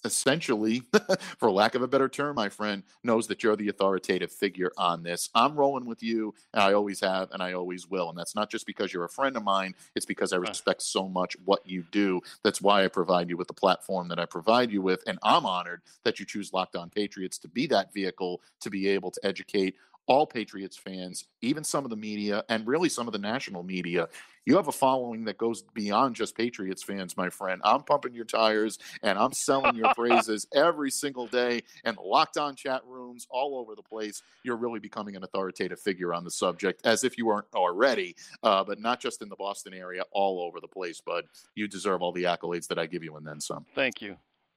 essentially, 0.04 0.82
for 1.38 1.50
lack 1.50 1.74
of 1.74 1.82
a 1.82 1.88
better 1.88 2.08
term, 2.08 2.36
my 2.36 2.48
friend, 2.48 2.82
knows 3.02 3.26
that 3.28 3.42
you're 3.42 3.56
the 3.56 3.68
authoritative 3.68 4.32
figure 4.32 4.72
on 4.76 5.02
this. 5.02 5.30
I'm 5.34 5.56
rolling 5.56 5.86
with 5.86 6.02
you, 6.02 6.34
and 6.52 6.62
I 6.62 6.72
always 6.72 7.00
have, 7.00 7.30
and 7.32 7.42
I 7.42 7.52
always 7.52 7.88
will. 7.88 8.08
And 8.08 8.18
that's 8.18 8.34
not 8.34 8.50
just 8.50 8.66
because 8.66 8.92
you're 8.92 9.04
a 9.04 9.08
friend 9.08 9.36
of 9.36 9.44
mine, 9.44 9.74
it's 9.94 10.06
because 10.06 10.32
I 10.32 10.36
uh. 10.36 10.40
respect 10.40 10.82
so 10.82 11.08
much 11.08 11.36
what 11.44 11.66
you 11.66 11.84
do. 11.90 12.20
That's 12.42 12.60
why 12.60 12.84
I 12.84 12.88
provide 12.88 13.28
you 13.28 13.36
with 13.36 13.48
the 13.48 13.54
platform 13.54 14.08
that 14.08 14.18
I 14.18 14.26
provide 14.26 14.70
you 14.70 14.82
with. 14.82 15.02
And 15.06 15.18
I'm 15.22 15.46
honored 15.46 15.82
that 16.04 16.18
you 16.18 16.26
choose 16.26 16.52
Locked 16.52 16.76
On 16.76 16.90
Patriots 16.90 17.38
to 17.38 17.48
be 17.48 17.66
that 17.68 17.92
vehicle 17.92 18.40
to 18.60 18.70
be 18.70 18.88
able 18.88 19.10
to 19.10 19.20
educate 19.24 19.76
all 20.10 20.26
Patriots 20.26 20.76
fans, 20.76 21.26
even 21.40 21.62
some 21.62 21.84
of 21.84 21.90
the 21.90 21.96
media, 21.96 22.42
and 22.48 22.66
really 22.66 22.88
some 22.88 23.06
of 23.06 23.12
the 23.12 23.18
national 23.18 23.62
media. 23.62 24.08
You 24.44 24.56
have 24.56 24.66
a 24.66 24.72
following 24.72 25.24
that 25.26 25.38
goes 25.38 25.62
beyond 25.62 26.16
just 26.16 26.36
Patriots 26.36 26.82
fans, 26.82 27.16
my 27.16 27.30
friend. 27.30 27.60
I'm 27.64 27.84
pumping 27.84 28.12
your 28.12 28.24
tires 28.24 28.80
and 29.04 29.16
I'm 29.16 29.32
selling 29.32 29.76
your 29.76 29.94
praises 29.96 30.48
every 30.52 30.90
single 30.90 31.28
day 31.28 31.62
and 31.84 31.96
locked 32.04 32.38
on 32.38 32.56
chat 32.56 32.82
rooms 32.84 33.28
all 33.30 33.56
over 33.56 33.76
the 33.76 33.84
place. 33.84 34.20
You're 34.42 34.56
really 34.56 34.80
becoming 34.80 35.14
an 35.14 35.22
authoritative 35.22 35.78
figure 35.78 36.12
on 36.12 36.24
the 36.24 36.30
subject, 36.32 36.84
as 36.84 37.04
if 37.04 37.16
you 37.16 37.26
weren't 37.26 37.46
already, 37.54 38.16
uh, 38.42 38.64
but 38.64 38.80
not 38.80 38.98
just 38.98 39.22
in 39.22 39.28
the 39.28 39.36
Boston 39.36 39.74
area, 39.74 40.02
all 40.10 40.40
over 40.42 40.58
the 40.58 40.66
place, 40.66 41.00
bud. 41.00 41.26
You 41.54 41.68
deserve 41.68 42.02
all 42.02 42.10
the 42.10 42.24
accolades 42.24 42.66
that 42.66 42.80
I 42.80 42.86
give 42.86 43.04
you 43.04 43.16
and 43.16 43.24
then 43.24 43.40
some. 43.40 43.64
Thank 43.76 44.02
you. 44.02 44.16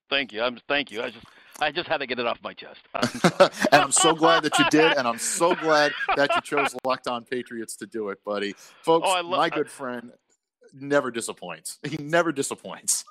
Thank 0.10 0.34
you. 0.34 0.42
I'm 0.42 0.58
thank 0.68 0.90
you. 0.90 1.04
I 1.04 1.12
just 1.12 1.26
I 1.60 1.72
just 1.72 1.88
had 1.88 1.98
to 1.98 2.08
get 2.08 2.20
it 2.20 2.26
off 2.26 2.40
my 2.44 2.54
chest. 2.54 2.80
and 3.72 3.82
I'm 3.82 3.92
so 3.92 4.14
glad 4.14 4.44
that 4.44 4.58
you 4.58 4.66
did, 4.70 4.94
and 4.98 5.08
I'm 5.08 5.20
so 5.20 5.56
glad 5.56 5.92
that 6.16 6.34
you 6.36 6.42
chose 6.42 6.76
Locked 6.84 7.08
On 7.08 7.24
Patriots 7.24 7.76
to 7.78 7.86
do 7.86 8.10
it, 8.10 8.24
buddy. 8.24 8.54
Folks, 8.82 9.08
oh, 9.10 9.24
my 9.24 9.50
good 9.50 9.70
friend 9.70 10.12
never 10.74 11.12
disappoints. 11.12 11.80
He 11.88 11.98
never 11.98 12.32
disappoints. 12.32 13.06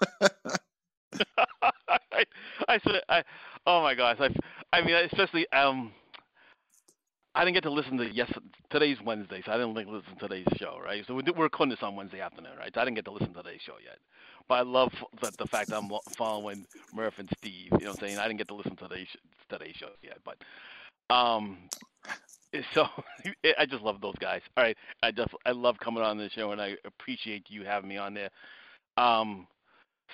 I, 1.62 2.24
I 2.68 2.78
said, 2.84 3.02
I, 3.08 3.22
oh 3.66 3.82
my 3.82 3.94
gosh, 3.94 4.16
I, 4.18 4.34
I 4.72 4.82
mean, 4.82 4.94
especially 4.94 5.46
um, 5.52 5.92
I 7.34 7.44
didn't 7.44 7.54
get 7.54 7.62
to 7.64 7.70
listen 7.70 7.96
to 7.98 8.12
yes 8.12 8.32
today's 8.72 8.96
Wednesday, 9.04 9.42
so 9.44 9.52
I 9.52 9.58
didn't 9.58 9.74
listen 9.74 10.16
to 10.18 10.28
today's 10.28 10.46
show, 10.56 10.78
right? 10.82 11.04
So 11.06 11.14
we 11.14 11.22
we're 11.36 11.44
recording 11.44 11.70
this 11.70 11.82
on 11.82 11.94
Wednesday 11.94 12.20
afternoon, 12.20 12.52
right? 12.58 12.72
So 12.74 12.80
I 12.80 12.84
didn't 12.84 12.96
get 12.96 13.04
to 13.04 13.12
listen 13.12 13.32
to 13.34 13.42
today's 13.42 13.60
show 13.64 13.74
yet, 13.84 13.98
but 14.48 14.54
I 14.54 14.62
love 14.62 14.92
the, 15.20 15.30
the 15.38 15.46
fact 15.46 15.68
that 15.68 15.76
I'm 15.76 15.90
following 16.16 16.64
Murph 16.94 17.14
and 17.18 17.28
Steve. 17.38 17.68
You 17.72 17.78
know, 17.84 17.90
what 17.90 18.02
I'm 18.02 18.08
saying 18.08 18.18
I 18.18 18.26
didn't 18.26 18.38
get 18.38 18.48
to 18.48 18.54
listen 18.54 18.74
to 18.76 18.88
today's 18.88 19.08
today's 19.50 19.76
show 19.76 19.90
yet, 20.02 20.18
but 20.24 21.14
um, 21.14 21.58
so 22.74 22.86
I 23.58 23.66
just 23.66 23.82
love 23.82 24.00
those 24.00 24.16
guys. 24.18 24.40
All 24.56 24.64
right, 24.64 24.76
I 25.02 25.10
just 25.10 25.30
I 25.44 25.52
love 25.52 25.76
coming 25.78 26.02
on 26.02 26.16
this 26.16 26.32
show, 26.32 26.52
and 26.52 26.60
I 26.60 26.76
appreciate 26.84 27.44
you 27.48 27.64
having 27.64 27.90
me 27.90 27.98
on 27.98 28.14
there. 28.14 28.30
Um, 28.96 29.46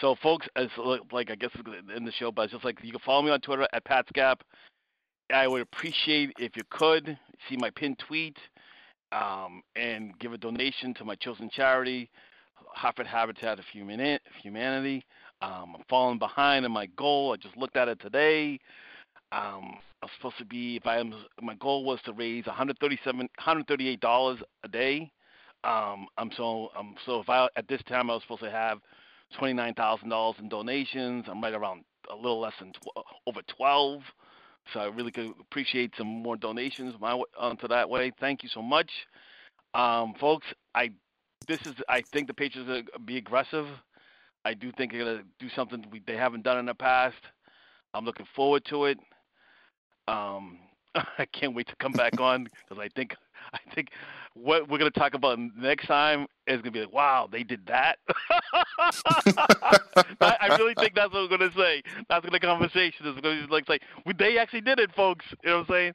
so 0.01 0.17
folks, 0.23 0.47
as 0.57 0.69
like 1.13 1.31
I 1.31 1.37
guess 1.37 1.51
in 1.97 2.05
the 2.05 2.13
show, 2.13 2.33
but 2.33 2.43
it's 2.43 2.53
just 2.53 2.65
like 2.65 2.79
you 2.83 2.91
can 2.91 3.01
follow 3.05 3.23
me 3.23 3.31
on 3.31 3.41
Twitter 3.41 3.67
at 3.73 3.85
PatsCap. 3.85 4.37
I 5.33 5.47
would 5.47 5.63
appreciate 5.63 6.33
if 6.39 6.57
you 6.57 6.63
could 6.71 7.19
see 7.49 7.57
my 7.57 7.71
pinned 7.71 7.99
tweet 7.99 8.37
um, 9.13 9.63
and 9.77 10.19
give 10.19 10.33
a 10.33 10.39
donation 10.39 10.95
to 10.95 11.05
my 11.05 11.15
chosen 11.17 11.51
charity, 11.51 12.11
Hartford 12.55 13.07
Habitat 13.07 13.59
of 13.59 13.65
Humanity. 13.73 15.05
Um, 15.41 15.75
I'm 15.77 15.85
falling 15.89 16.19
behind 16.19 16.65
in 16.65 16.73
my 16.73 16.87
goal. 16.97 17.33
I 17.33 17.37
just 17.37 17.57
looked 17.57 17.77
at 17.77 17.89
it 17.89 18.01
today. 18.01 18.59
Um, 19.31 19.77
I 20.03 20.07
was 20.07 20.11
supposed 20.17 20.39
to 20.39 20.45
be 20.45 20.77
if 20.77 20.87
I 20.87 20.99
am 20.99 21.15
my 21.43 21.55
goal 21.55 21.85
was 21.85 22.01
to 22.07 22.13
raise 22.13 22.45
$137, 22.45 22.79
138 23.05 24.01
dollars 24.01 24.39
a 24.65 24.69
day. 24.69 25.11
Um, 25.65 26.07
I'm 26.17 26.31
so 26.37 26.71
um, 26.77 26.95
so 27.05 27.21
if 27.21 27.29
I 27.29 27.49
at 27.57 27.69
this 27.69 27.83
time 27.89 28.11
I 28.11 28.15
was 28.15 28.23
supposed 28.23 28.43
to 28.43 28.51
have 28.51 28.79
twenty 29.37 29.55
nine 29.55 29.75
thousand 29.75 30.09
dollars 30.09 30.37
in 30.39 30.49
donations. 30.49 31.25
I'm 31.29 31.43
right 31.43 31.53
around 31.53 31.85
a 32.11 32.15
little 32.17 32.41
less 32.41 32.55
than 32.61 32.73
tw- 32.73 33.05
over 33.27 33.41
twelve. 33.49 34.01
So 34.73 34.81
I 34.81 34.87
really 34.87 35.11
could 35.11 35.33
appreciate 35.41 35.93
some 35.97 36.07
more 36.07 36.37
donations 36.37 36.95
my 37.01 37.21
onto 37.39 37.69
that 37.69 37.89
way. 37.89 38.13
Thank 38.21 38.43
you 38.43 38.49
so 38.49 38.63
much, 38.63 38.91
um, 39.75 40.15
folks. 40.21 40.47
I 40.75 40.91
this 41.47 41.61
is 41.67 41.75
I 41.89 42.03
think 42.13 42.27
the 42.27 42.35
Patriots 42.35 42.69
are 42.71 42.83
gonna 42.83 43.05
be 43.05 43.17
aggressive. 43.17 43.67
I 44.45 44.55
do 44.55 44.71
think 44.73 44.93
they're 44.93 45.05
gonna 45.05 45.25
do 45.39 45.49
something 45.55 45.85
we, 45.91 46.03
they 46.07 46.17
haven't 46.17 46.43
done 46.45 46.59
in 46.59 46.67
the 46.67 46.75
past. 46.75 47.17
I'm 47.95 48.05
looking 48.05 48.27
forward 48.37 48.65
to 48.67 48.85
it. 48.87 48.99
Um, 50.07 50.59
I 50.95 51.27
can't 51.33 51.55
wait 51.55 51.69
to 51.69 51.77
come 51.77 51.93
back 51.93 52.21
on 52.21 52.45
because 52.45 52.83
I 52.83 52.89
think 52.95 53.15
I 53.55 53.75
think 53.75 53.89
what 54.35 54.69
we're 54.69 54.79
going 54.79 54.91
to 54.91 54.99
talk 54.99 55.15
about 55.15 55.39
next 55.57 55.87
time 55.87 56.27
is 56.47 56.61
going 56.63 56.65
to 56.65 56.71
be 56.71 56.81
like, 56.81 56.93
wow, 56.93 57.29
they 57.31 57.43
did 57.43 57.67
that. 57.67 57.99
I, 60.21 60.37
I, 60.41 60.57
really 60.59 60.75
think 60.75 60.95
that's 60.95 61.13
what 61.13 61.29
we're 61.29 61.37
going 61.37 61.51
to 61.51 61.57
say. 61.57 61.83
That's 62.09 62.25
going 62.25 62.39
to 62.39 62.47
conversation 62.47 63.07
is 63.07 63.21
going 63.21 63.41
to 63.41 63.47
be 63.47 63.53
like 63.53 63.67
say, 63.67 63.79
they 64.17 64.39
actually 64.39 64.61
did 64.61 64.79
it, 64.79 64.95
folks. 64.95 65.25
You 65.43 65.51
know 65.51 65.59
what 65.59 65.71
I'm 65.71 65.75
saying? 65.75 65.95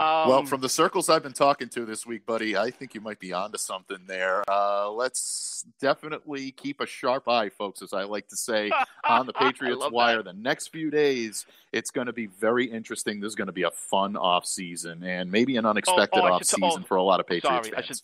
Um, 0.00 0.28
well, 0.28 0.44
from 0.44 0.60
the 0.60 0.68
circles 0.68 1.08
I've 1.08 1.24
been 1.24 1.32
talking 1.32 1.68
to 1.70 1.84
this 1.84 2.06
week, 2.06 2.24
buddy, 2.24 2.56
I 2.56 2.70
think 2.70 2.94
you 2.94 3.00
might 3.00 3.18
be 3.18 3.32
onto 3.32 3.58
something 3.58 3.98
there. 4.06 4.44
Uh, 4.48 4.88
let's 4.90 5.64
definitely 5.80 6.52
keep 6.52 6.80
a 6.80 6.86
sharp 6.86 7.28
eye, 7.28 7.48
folks, 7.48 7.82
as 7.82 7.92
I 7.92 8.04
like 8.04 8.28
to 8.28 8.36
say, 8.36 8.70
on 9.04 9.26
the 9.26 9.32
Patriots 9.32 9.84
wire. 9.90 10.18
That. 10.18 10.36
The 10.36 10.40
next 10.40 10.68
few 10.68 10.90
days, 10.90 11.46
it's 11.72 11.90
going 11.90 12.06
to 12.06 12.12
be 12.12 12.26
very 12.26 12.66
interesting. 12.66 13.18
This 13.18 13.30
is 13.30 13.34
going 13.34 13.48
to 13.48 13.52
be 13.52 13.64
a 13.64 13.72
fun 13.72 14.16
off 14.16 14.46
season 14.46 15.02
and 15.02 15.32
maybe 15.32 15.56
an 15.56 15.66
unexpected 15.66 16.20
oh, 16.20 16.28
oh, 16.28 16.32
off 16.34 16.44
season 16.44 16.82
oh, 16.84 16.86
for 16.86 16.96
a 16.96 17.02
lot 17.02 17.18
of 17.18 17.26
Patriots 17.26 17.68
sorry, 17.68 17.74
fans. 17.74 17.74
I 17.76 17.82
should, 17.82 18.00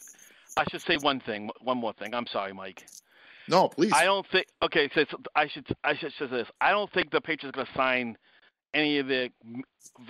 I 0.67 0.71
should 0.71 0.83
say 0.83 0.97
one 0.97 1.21
thing, 1.21 1.49
one 1.61 1.79
more 1.79 1.93
thing. 1.93 2.13
I'm 2.13 2.27
sorry, 2.27 2.53
Mike. 2.53 2.85
No, 3.47 3.69
please. 3.69 3.93
I 3.93 4.05
don't 4.05 4.27
think. 4.33 4.47
Okay, 4.63 4.91
so 4.95 5.05
I 5.37 5.47
should 5.47 5.67
I 5.85 5.95
should 5.97 6.13
say 6.19 6.27
this. 6.27 6.49
I 6.61 6.73
don't 6.73 6.93
think 6.93 7.13
the 7.13 7.21
Patriots 7.21 7.57
are 7.57 7.63
going 7.63 7.67
to 7.67 7.73
sign 7.75 8.19
any 8.73 8.99
of 8.99 9.07
the 9.07 9.31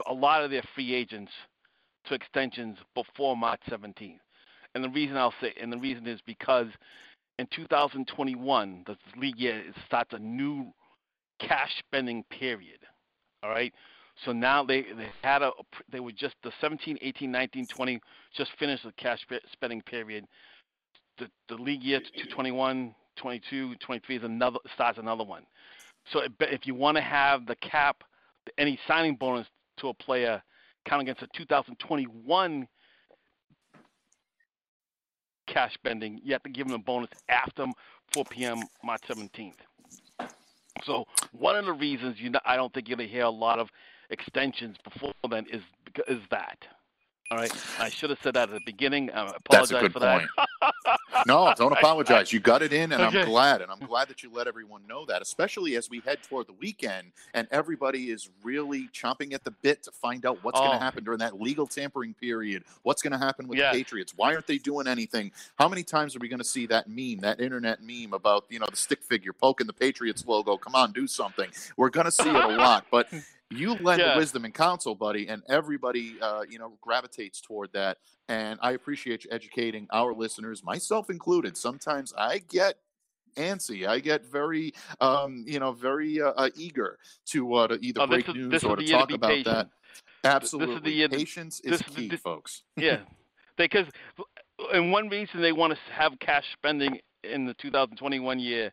a 0.07 0.15
lot 0.15 0.43
of 0.43 0.51
their 0.51 0.63
free 0.75 0.95
agents 0.95 1.33
to 2.09 2.15
extensions 2.15 2.79
before 2.95 3.37
March 3.37 3.61
17th. 3.69 4.19
And 4.75 4.83
the 4.83 4.89
reason 4.89 5.17
I'll 5.17 5.35
say, 5.41 5.55
and 5.61 5.73
the 5.73 5.79
reason 5.79 6.07
is 6.07 6.21
because 6.27 6.67
in 7.39 7.47
2021, 7.55 8.85
the 8.87 8.97
league 9.19 9.39
year 9.39 9.63
starts 9.87 10.13
a 10.13 10.19
new 10.19 10.73
cash 11.41 11.71
spending 11.79 12.25
period. 12.25 12.79
All 13.43 13.51
right. 13.51 13.73
So 14.25 14.33
now 14.33 14.65
they 14.65 14.83
they 14.83 15.09
had 15.23 15.43
a 15.43 15.51
they 15.91 16.01
were 16.01 16.13
just 16.13 16.37
the 16.45 16.53
17, 16.61 16.99
18, 17.01 17.31
19, 17.31 17.67
20 17.67 18.01
just 18.37 18.51
finished 18.59 18.85
the 18.85 18.93
cash 18.93 19.19
spending 19.53 19.83
period. 19.83 20.25
The 21.19 21.29
the 21.49 21.57
league 21.57 21.83
year 21.83 22.01
to 22.01 22.27
21, 22.35 22.95
22, 23.17 23.75
23 23.77 24.17
is 24.17 24.23
another 24.23 24.59
starts 24.73 24.99
another 24.99 25.25
one. 25.25 25.43
So 26.13 26.21
if 26.41 26.67
you 26.67 26.75
want 26.75 26.97
to 26.97 27.03
have 27.03 27.47
the 27.47 27.57
cap 27.57 28.05
any 28.59 28.79
signing 28.87 29.17
bonus 29.17 29.47
to 29.79 29.89
a 29.89 29.95
player 29.95 30.43
count 30.85 31.03
against 31.03 31.23
a 31.23 31.27
2021 31.35 32.69
cash 35.47 35.75
spending. 35.75 36.21
You 36.23 36.33
have 36.33 36.43
to 36.45 36.51
give 36.51 36.67
them 36.67 36.75
a 36.75 36.83
bonus 36.83 37.11
after 37.29 37.67
4 38.13 38.25
p.m. 38.27 38.61
March 38.83 39.03
17th. 39.09 39.55
So 40.85 41.07
one 41.33 41.57
of 41.57 41.65
the 41.65 41.73
reasons 41.73 42.17
you 42.21 42.31
know, 42.31 42.41
I 42.45 42.57
don't 42.57 42.73
think 42.73 42.89
you're 42.89 42.97
going 42.97 43.09
to 43.09 43.13
hear 43.15 43.25
a 43.25 43.31
lot 43.31 43.59
of 43.59 43.69
extensions 44.11 44.77
before 44.85 45.13
then 45.31 45.47
is 45.51 45.63
is 46.09 46.21
that. 46.31 46.59
All 47.31 47.39
right, 47.39 47.53
I 47.79 47.89
should 47.89 48.11
have 48.11 48.19
said 48.23 48.35
that 48.35 48.51
at 48.51 48.55
the 48.55 48.61
beginning. 48.67 49.11
I 49.11 49.23
apologize 49.37 49.71
That's 49.71 49.71
a 49.71 49.81
good 49.81 49.93
for 49.93 50.01
point. 50.01 50.29
that. 50.37 50.49
no, 51.27 51.53
don't 51.59 51.73
apologize. 51.73 52.33
You 52.33 52.41
got 52.41 52.63
it 52.63 52.73
in, 52.73 52.93
and 52.93 53.03
Okay. 53.03 53.21
I'm 53.23 53.27
glad. 53.29 53.61
And 53.63 53.71
I'm 53.71 53.79
glad 53.87 54.09
that 54.09 54.23
you 54.23 54.31
let 54.33 54.47
everyone 54.47 54.83
know 54.89 55.05
that, 55.07 55.23
especially 55.23 55.77
as 55.77 55.91
we 55.91 56.01
head 56.01 56.19
toward 56.23 56.47
the 56.47 56.53
weekend 56.55 57.13
and 57.35 57.49
everybody 57.51 58.11
is 58.11 58.31
really 58.43 58.89
chomping 58.93 59.33
at 59.35 59.45
the 59.45 59.51
bit 59.51 59.83
to 59.85 59.91
find 59.91 60.25
out 60.27 60.39
what's 60.43 60.59
going 60.59 60.71
Oh. 60.73 60.79
to 60.79 60.79
happen 60.85 61.05
during 61.05 61.19
that 61.21 61.41
legal 61.41 61.67
tampering 61.67 62.15
period. 62.15 62.65
What's 62.83 63.03
going 63.03 63.13
to 63.13 63.19
happen 63.19 63.49
with 63.49 63.59
Yes. 63.59 63.73
the 63.75 63.81
Patriots? 63.81 64.13
Why 64.17 64.35
aren't 64.35 64.47
they 64.47 64.59
doing 64.59 64.87
anything? 64.87 65.33
How 65.59 65.69
many 65.69 65.83
times 65.83 66.17
are 66.17 66.21
we 66.21 66.29
going 66.29 66.39
to 66.39 66.45
see 66.45 66.67
that 66.67 66.89
meme, 66.89 67.19
that 67.23 67.41
internet 67.41 67.81
meme 67.83 68.13
about 68.13 68.45
you 68.49 68.59
know 68.59 68.67
the 68.71 68.77
stick 68.77 69.03
figure 69.03 69.33
poking 69.33 69.67
the 69.67 69.73
Patriots 69.73 70.25
logo? 70.27 70.57
Come 70.57 70.75
on, 70.75 70.93
do 70.93 71.07
something. 71.07 71.51
We're 71.77 71.91
going 71.91 72.07
to 72.07 72.13
see 72.13 72.29
it 72.29 72.35
a 72.35 72.49
lot, 72.57 72.87
but. 72.91 73.09
You 73.57 73.75
lend 73.75 74.01
Yeah. 74.01 74.17
wisdom 74.17 74.45
and 74.45 74.53
counsel, 74.55 74.95
buddy, 74.95 75.29
and 75.29 75.43
everybody, 75.49 76.21
uh, 76.21 76.43
you 76.49 76.59
know, 76.59 76.77
gravitates 76.81 77.41
toward 77.41 77.73
that. 77.73 77.99
And 78.29 78.59
I 78.63 78.73
appreciate 78.73 79.25
you 79.25 79.31
educating 79.33 79.87
our 79.93 80.13
listeners, 80.15 80.63
myself 80.65 81.11
included. 81.11 81.57
Sometimes 81.57 82.13
I 82.17 82.39
get 82.39 82.77
antsy. 83.37 83.87
I 83.87 83.99
get 83.99 84.25
very, 84.25 84.73
um, 85.01 85.45
you 85.47 85.59
know, 85.59 85.73
very 85.73 86.21
uh, 86.21 86.31
uh, 86.37 86.51
eager 86.57 86.99
to 87.27 87.55
uh, 87.55 87.69
to 87.69 87.79
either 87.85 88.01
Oh, 88.03 88.07
break 88.07 88.29
is- 88.29 88.35
news 88.35 88.65
or 88.65 88.77
to 88.77 88.83
year 88.85 88.93
to 88.93 88.99
talk 89.01 89.11
about 89.13 89.29
patient. 89.31 89.45
that. 89.45 89.69
Absolutely, 90.25 91.07
patience 91.09 91.61
is 91.61 91.79
this 91.79 91.81
is 91.89 91.95
the- 91.95 92.01
key, 92.03 92.09
this- 92.09 92.21
folks. 92.21 92.63
yeah, 92.77 93.01
because 93.57 93.87
and 94.73 94.91
one 94.93 95.09
reason 95.09 95.43
they 95.43 95.53
want 95.53 95.73
to 95.75 95.79
have 95.93 96.13
cash 96.21 96.45
spending 96.53 97.01
in 97.25 97.45
the 97.45 97.55
2021 97.55 98.39
year 98.39 98.73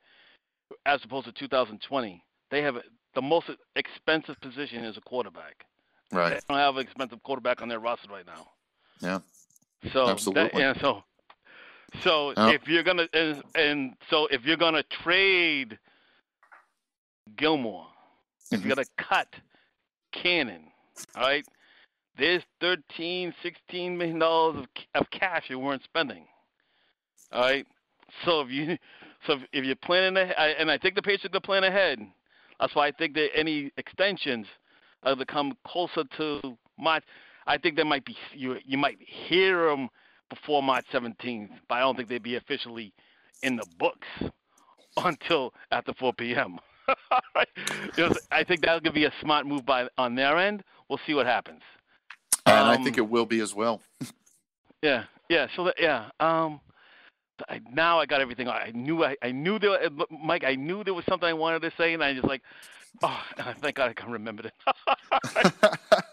as 0.85 1.03
opposed 1.03 1.25
to 1.25 1.31
2020, 1.33 2.23
they 2.51 2.61
have 2.61 2.77
the 3.13 3.21
most 3.21 3.49
expensive 3.75 4.39
position 4.41 4.83
is 4.83 4.97
a 4.97 5.01
quarterback. 5.01 5.65
Right. 6.11 6.33
They 6.33 6.39
don't 6.49 6.57
have 6.57 6.75
an 6.75 6.81
expensive 6.81 7.21
quarterback 7.23 7.61
on 7.61 7.67
their 7.69 7.79
roster 7.79 8.09
right 8.09 8.25
now. 8.25 8.47
Yeah. 9.01 9.19
So 9.93 10.05
that- 10.05 10.11
Absolutely. 10.11 10.59
yeah, 10.61 10.73
so 10.79 11.03
so 12.03 12.31
if 12.37 12.67
you're 12.67 12.83
gonna 12.83 13.07
and, 13.13 13.43
and 13.55 13.93
so 14.09 14.27
if 14.27 14.45
you're 14.45 14.57
gonna 14.57 14.83
trade 14.83 15.77
Gilmore, 17.35 17.87
if 18.51 18.59
Mhm. 18.59 18.65
you're 18.65 18.75
gonna 18.75 18.87
cut 18.97 19.27
Cannon, 20.11 20.71
all 21.15 21.23
right, 21.23 21.45
there's 22.17 22.43
13, 22.59 23.33
16 23.41 23.97
million 23.97 24.19
dollars 24.19 24.57
of, 24.95 25.01
of 25.01 25.09
cash 25.11 25.49
you 25.49 25.57
weren't 25.59 25.83
spending. 25.83 26.27
All 27.31 27.41
right, 27.41 27.65
so 28.25 28.41
if 28.41 28.49
you 28.51 28.77
so 29.25 29.33
if, 29.33 29.41
if 29.53 29.65
you're 29.65 29.75
planning 29.75 30.17
ahead, 30.17 30.35
I- 30.37 30.49
and 30.59 30.69
I 30.69 30.77
think 30.77 30.95
the 30.95 31.01
Patriots 31.01 31.35
are 31.35 31.39
plan 31.39 31.63
ahead. 31.63 31.99
That's 32.61 32.75
why 32.75 32.87
I 32.87 32.91
think 32.91 33.15
that 33.15 33.29
any 33.35 33.71
extensions 33.77 34.45
are 35.03 35.15
to 35.15 35.25
come 35.25 35.53
closer 35.67 36.03
to 36.17 36.57
March. 36.79 37.03
I 37.47 37.57
think 37.57 37.75
there 37.75 37.85
might 37.85 38.05
be 38.05 38.15
you 38.33 38.57
you 38.63 38.77
might 38.77 38.99
hear 39.01 39.67
them 39.69 39.89
before 40.29 40.61
March 40.63 40.85
17th, 40.93 41.49
but 41.67 41.75
I 41.75 41.79
don't 41.81 41.97
think 41.97 42.07
they'd 42.07 42.23
be 42.23 42.35
officially 42.35 42.93
in 43.43 43.57
the 43.57 43.65
books 43.79 44.07
until 44.97 45.53
after 45.71 45.93
4 45.99 46.13
p.m. 46.13 46.59
You 47.97 48.09
know, 48.09 48.15
I 48.31 48.43
think 48.43 48.61
that's 48.61 48.81
gonna 48.81 48.93
be 48.93 49.05
a 49.05 49.13
smart 49.21 49.45
move 49.45 49.65
by 49.65 49.87
on 49.97 50.15
their 50.15 50.37
end. 50.37 50.63
We'll 50.87 50.99
see 51.07 51.13
what 51.13 51.25
happens. 51.25 51.61
And 52.45 52.55
I 52.55 52.75
Um, 52.75 52.83
think 52.83 52.97
it 52.97 53.09
will 53.09 53.25
be 53.25 53.39
as 53.41 53.53
well. 53.55 53.81
Yeah, 54.83 55.03
yeah. 55.29 55.45
So 55.55 55.65
that, 55.65 55.75
yeah. 55.79 56.09
Um, 56.19 56.59
I, 57.49 57.61
now 57.71 57.99
I 57.99 58.05
got 58.05 58.21
everything. 58.21 58.47
I 58.47 58.71
knew 58.73 59.03
I, 59.03 59.15
I 59.21 59.31
knew 59.31 59.59
there, 59.59 59.89
Mike. 60.09 60.43
I 60.43 60.55
knew 60.55 60.83
there 60.83 60.93
was 60.93 61.05
something 61.05 61.27
I 61.27 61.33
wanted 61.33 61.61
to 61.63 61.71
say, 61.77 61.93
and 61.93 62.03
I 62.03 62.13
just 62.13 62.27
like, 62.27 62.41
oh, 63.03 63.23
thank 63.59 63.75
God 63.75 63.89
I 63.89 63.93
can 63.93 64.11
remember 64.11 64.43
it. 64.47 64.53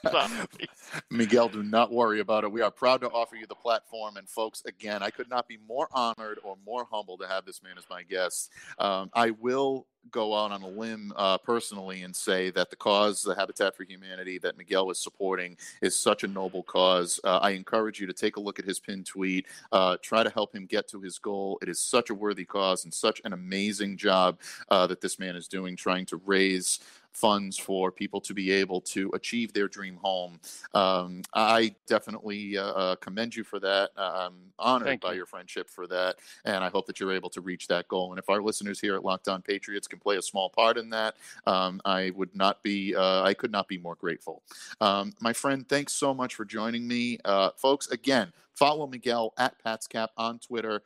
Miguel, 1.10 1.48
do 1.48 1.62
not 1.62 1.92
worry 1.92 2.20
about 2.20 2.44
it. 2.44 2.52
We 2.52 2.62
are 2.62 2.70
proud 2.70 3.00
to 3.02 3.08
offer 3.08 3.36
you 3.36 3.46
the 3.46 3.54
platform. 3.54 4.16
And, 4.16 4.28
folks, 4.28 4.62
again, 4.66 5.02
I 5.02 5.10
could 5.10 5.28
not 5.28 5.48
be 5.48 5.58
more 5.68 5.88
honored 5.92 6.38
or 6.42 6.56
more 6.64 6.86
humble 6.90 7.18
to 7.18 7.26
have 7.26 7.44
this 7.44 7.62
man 7.62 7.78
as 7.78 7.84
my 7.90 8.02
guest. 8.02 8.50
Um, 8.78 9.10
I 9.14 9.30
will 9.30 9.86
go 10.11 10.34
out 10.34 10.53
on 10.53 10.62
a 10.62 10.68
limb 10.68 11.12
uh, 11.16 11.38
personally 11.38 12.03
and 12.03 12.14
say 12.14 12.51
that 12.51 12.70
the 12.70 12.76
cause, 12.76 13.22
the 13.22 13.34
Habitat 13.34 13.76
for 13.76 13.84
Humanity 13.84 14.38
that 14.38 14.57
Miguel 14.57 14.90
is 14.90 14.99
supporting, 14.99 15.57
is 15.82 15.94
such 15.94 16.24
a 16.24 16.28
noble 16.28 16.62
cause. 16.62 17.20
Uh, 17.24 17.38
I 17.38 17.51
encourage 17.51 18.01
you 18.01 18.07
to 18.07 18.12
take 18.12 18.36
a 18.36 18.40
look 18.40 18.59
at 18.59 18.64
his 18.64 18.78
pinned 18.78 19.07
tweet, 19.07 19.46
uh, 19.72 19.96
try 20.03 20.22
to 20.22 20.30
help 20.30 20.55
him 20.55 20.66
get 20.66 20.88
to 20.88 21.01
his 21.01 21.18
goal. 21.18 21.59
It 21.62 21.68
is 21.68 21.80
such 21.80 22.11
a 22.11 22.14
worthy 22.14 22.44
cause 22.44 22.84
and 22.84 22.92
such 22.92 23.20
an 23.24 23.32
amazing 23.32 23.96
job 23.96 24.38
uh, 24.70 24.86
that 24.86 25.01
this 25.01 25.18
man 25.18 25.36
is 25.36 25.49
doing, 25.49 25.76
trying 25.76 26.07
to 26.07 26.20
raise 26.24 26.80
funds 27.18 27.58
for 27.58 27.90
people 27.90 28.20
to 28.20 28.32
be 28.32 28.50
able 28.52 28.80
to 28.80 29.10
achieve 29.12 29.52
their 29.52 29.66
dream 29.66 29.96
home. 29.96 30.38
Um, 30.72 31.22
I 31.34 31.74
definitely 31.86 32.56
uh, 32.56 32.64
uh, 32.64 32.96
commend 32.96 33.34
you 33.34 33.42
for 33.42 33.58
that. 33.58 33.90
I'm 33.96 34.34
honored 34.58 34.86
Thank 34.86 35.00
by 35.02 35.10
you. 35.10 35.18
your 35.18 35.26
friendship 35.26 35.68
for 35.68 35.86
that, 35.88 36.16
and 36.44 36.62
I 36.62 36.68
hope 36.68 36.86
that 36.86 37.00
you're 37.00 37.12
able 37.12 37.30
to 37.30 37.40
reach 37.40 37.66
that 37.68 37.88
goal. 37.88 38.12
And 38.12 38.18
if 38.18 38.30
our 38.30 38.40
listeners 38.40 38.78
here 38.80 38.94
at 38.94 39.04
Locked 39.04 39.28
On 39.28 39.42
Patriots 39.42 39.88
can 39.88 39.98
play 39.98 40.16
a 40.16 40.22
small 40.22 40.48
part 40.48 40.78
in 40.78 40.90
that, 40.90 41.16
um, 41.46 41.80
I 41.84 42.12
would 42.14 42.34
not 42.36 42.62
be, 42.62 42.94
uh, 42.94 43.22
I 43.22 43.34
could 43.34 43.50
not 43.50 43.66
be 43.66 43.78
more 43.78 43.96
grateful. 43.96 44.42
Um, 44.80 45.12
my 45.20 45.32
friend, 45.32 45.68
thanks 45.68 45.94
so 45.94 46.14
much 46.14 46.36
for 46.36 46.44
joining 46.44 46.86
me, 46.86 47.18
uh, 47.24 47.50
folks. 47.56 47.88
Again, 47.88 48.32
follow 48.54 48.86
Miguel 48.86 49.34
at 49.38 49.54
PatsCap 49.64 50.08
on 50.16 50.38
Twitter. 50.38 50.82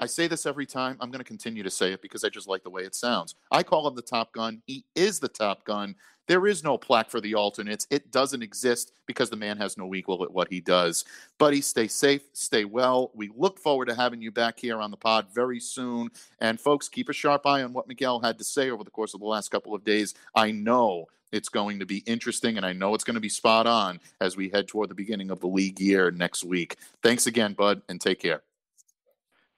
I 0.00 0.06
say 0.06 0.26
this 0.26 0.46
every 0.46 0.66
time. 0.66 0.96
I'm 1.00 1.10
going 1.10 1.20
to 1.20 1.24
continue 1.24 1.62
to 1.62 1.70
say 1.70 1.92
it 1.92 2.02
because 2.02 2.24
I 2.24 2.28
just 2.28 2.48
like 2.48 2.62
the 2.62 2.70
way 2.70 2.82
it 2.82 2.94
sounds. 2.94 3.34
I 3.50 3.62
call 3.62 3.86
him 3.86 3.94
the 3.94 4.02
Top 4.02 4.32
Gun. 4.32 4.62
He 4.66 4.84
is 4.94 5.18
the 5.18 5.28
Top 5.28 5.64
Gun. 5.64 5.94
There 6.28 6.46
is 6.48 6.64
no 6.64 6.76
plaque 6.76 7.08
for 7.08 7.20
the 7.20 7.34
alternates. 7.34 7.86
It 7.88 8.10
doesn't 8.10 8.42
exist 8.42 8.92
because 9.06 9.30
the 9.30 9.36
man 9.36 9.56
has 9.58 9.78
no 9.78 9.94
equal 9.94 10.24
at 10.24 10.32
what 10.32 10.48
he 10.50 10.60
does. 10.60 11.04
Buddy, 11.38 11.60
stay 11.60 11.86
safe, 11.86 12.22
stay 12.32 12.64
well. 12.64 13.12
We 13.14 13.30
look 13.36 13.60
forward 13.60 13.86
to 13.86 13.94
having 13.94 14.20
you 14.20 14.32
back 14.32 14.58
here 14.58 14.80
on 14.80 14.90
the 14.90 14.96
pod 14.96 15.28
very 15.32 15.60
soon. 15.60 16.10
And 16.40 16.60
folks, 16.60 16.88
keep 16.88 17.08
a 17.08 17.12
sharp 17.12 17.46
eye 17.46 17.62
on 17.62 17.72
what 17.72 17.86
Miguel 17.86 18.20
had 18.20 18.38
to 18.38 18.44
say 18.44 18.70
over 18.70 18.82
the 18.82 18.90
course 18.90 19.14
of 19.14 19.20
the 19.20 19.26
last 19.26 19.50
couple 19.50 19.74
of 19.74 19.84
days. 19.84 20.14
I 20.34 20.50
know 20.50 21.06
it's 21.32 21.48
going 21.48 21.78
to 21.78 21.86
be 21.86 21.98
interesting 22.06 22.56
and 22.56 22.66
I 22.66 22.72
know 22.72 22.94
it's 22.94 23.04
going 23.04 23.14
to 23.14 23.20
be 23.20 23.28
spot 23.28 23.66
on 23.66 24.00
as 24.20 24.36
we 24.36 24.48
head 24.48 24.66
toward 24.66 24.90
the 24.90 24.94
beginning 24.94 25.30
of 25.30 25.40
the 25.40 25.48
league 25.48 25.80
year 25.80 26.10
next 26.10 26.44
week. 26.44 26.76
Thanks 27.02 27.26
again, 27.26 27.52
Bud, 27.52 27.82
and 27.88 28.00
take 28.00 28.20
care. 28.20 28.42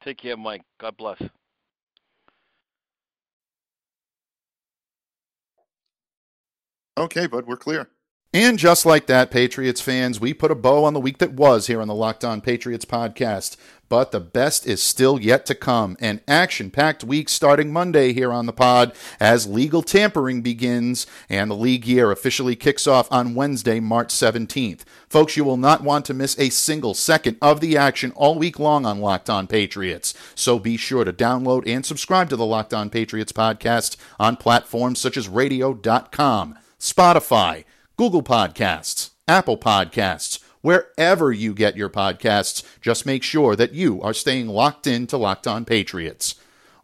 Take 0.04 0.18
care, 0.18 0.36
Mike. 0.36 0.62
God 0.80 0.96
bless. 0.96 1.22
Okay, 6.98 7.26
bud, 7.26 7.46
we're 7.46 7.56
clear. 7.56 7.88
And 8.34 8.58
just 8.58 8.84
like 8.84 9.06
that, 9.06 9.30
Patriots 9.30 9.80
fans, 9.80 10.20
we 10.20 10.34
put 10.34 10.50
a 10.50 10.54
bow 10.54 10.84
on 10.84 10.92
the 10.92 11.00
week 11.00 11.16
that 11.16 11.32
was 11.32 11.66
here 11.66 11.80
on 11.80 11.88
the 11.88 11.94
Locked 11.94 12.26
On 12.26 12.42
Patriots 12.42 12.84
podcast. 12.84 13.56
But 13.88 14.12
the 14.12 14.20
best 14.20 14.66
is 14.66 14.82
still 14.82 15.18
yet 15.18 15.46
to 15.46 15.54
come. 15.54 15.96
An 15.98 16.20
action 16.28 16.70
packed 16.70 17.02
week 17.02 17.30
starting 17.30 17.72
Monday 17.72 18.12
here 18.12 18.30
on 18.30 18.44
the 18.44 18.52
pod 18.52 18.92
as 19.18 19.46
legal 19.46 19.80
tampering 19.80 20.42
begins 20.42 21.06
and 21.30 21.50
the 21.50 21.54
league 21.54 21.86
year 21.86 22.10
officially 22.10 22.54
kicks 22.54 22.86
off 22.86 23.10
on 23.10 23.34
Wednesday, 23.34 23.80
March 23.80 24.08
17th. 24.08 24.80
Folks, 25.08 25.38
you 25.38 25.44
will 25.44 25.56
not 25.56 25.82
want 25.82 26.04
to 26.04 26.12
miss 26.12 26.38
a 26.38 26.50
single 26.50 26.92
second 26.92 27.38
of 27.40 27.60
the 27.60 27.78
action 27.78 28.10
all 28.10 28.38
week 28.38 28.58
long 28.58 28.84
on 28.84 29.00
Locked 29.00 29.30
On 29.30 29.46
Patriots. 29.46 30.12
So 30.34 30.58
be 30.58 30.76
sure 30.76 31.04
to 31.04 31.14
download 31.14 31.66
and 31.66 31.86
subscribe 31.86 32.28
to 32.28 32.36
the 32.36 32.44
Locked 32.44 32.74
On 32.74 32.90
Patriots 32.90 33.32
podcast 33.32 33.96
on 34.20 34.36
platforms 34.36 35.00
such 35.00 35.16
as 35.16 35.30
radio.com, 35.30 36.58
Spotify, 36.78 37.64
Google 37.98 38.22
Podcasts, 38.22 39.10
Apple 39.26 39.58
Podcasts, 39.58 40.38
wherever 40.60 41.32
you 41.32 41.52
get 41.52 41.76
your 41.76 41.90
podcasts. 41.90 42.62
Just 42.80 43.04
make 43.04 43.24
sure 43.24 43.56
that 43.56 43.72
you 43.72 44.00
are 44.02 44.14
staying 44.14 44.46
locked 44.46 44.86
in 44.86 45.08
to 45.08 45.16
Locked 45.16 45.48
On 45.48 45.64
Patriots. 45.64 46.36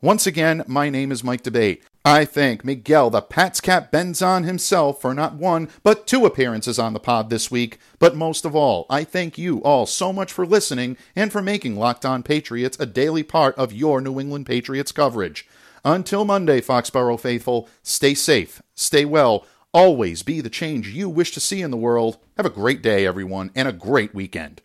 Once 0.03 0.27
again, 0.27 0.65
my 0.67 0.91
name 0.91 1.13
is 1.13 1.23
Mike 1.23 1.45
D'Abate. 1.45 1.83
I 2.05 2.25
thank 2.25 2.65
Miguel 2.65 3.11
the 3.11 3.23
Pats 3.23 3.61
Cap 3.61 3.93
Benzan 3.93 4.45
himself 4.45 5.01
for 5.01 5.15
not 5.15 5.35
one, 5.35 5.69
but 5.85 6.09
two 6.09 6.27
appearances 6.27 6.81
on 6.81 6.95
the 6.95 6.99
pod 6.99 7.31
this 7.31 7.49
week. 7.49 7.79
But 8.01 8.17
most 8.17 8.45
of 8.45 8.57
all, 8.57 8.85
I 8.91 9.05
thank 9.05 9.39
you 9.39 9.63
all 9.63 9.87
so 9.87 10.13
much 10.13 10.33
for 10.33 10.45
listening 10.45 10.97
and 11.15 11.31
for 11.31 11.41
making 11.41 11.77
Locked 11.77 12.05
On 12.05 12.25
Patriots 12.25 12.77
a 12.81 12.87
daily 12.87 13.23
part 13.23 13.55
of 13.55 13.73
your 13.73 14.01
New 14.01 14.19
England 14.19 14.47
Patriots 14.47 14.91
coverage. 14.91 15.47
Until 15.85 16.25
Monday, 16.25 16.63
Foxborough 16.63 17.21
faithful, 17.21 17.69
stay 17.83 18.15
safe, 18.15 18.63
stay 18.75 19.05
well, 19.05 19.47
always 19.75 20.23
be 20.23 20.41
the 20.41 20.49
change 20.49 20.89
you 20.89 21.11
wish 21.11 21.33
to 21.33 21.41
see 21.41 21.61
in 21.61 21.73
the 21.73 21.77
world. 21.77 22.17
Have 22.37 22.47
a 22.47 22.51
great 22.51 22.81
day, 22.81 23.05
everyone, 23.05 23.51
and 23.55 23.69
a 23.69 23.73
great 23.73 24.15
weekend. 24.15 24.63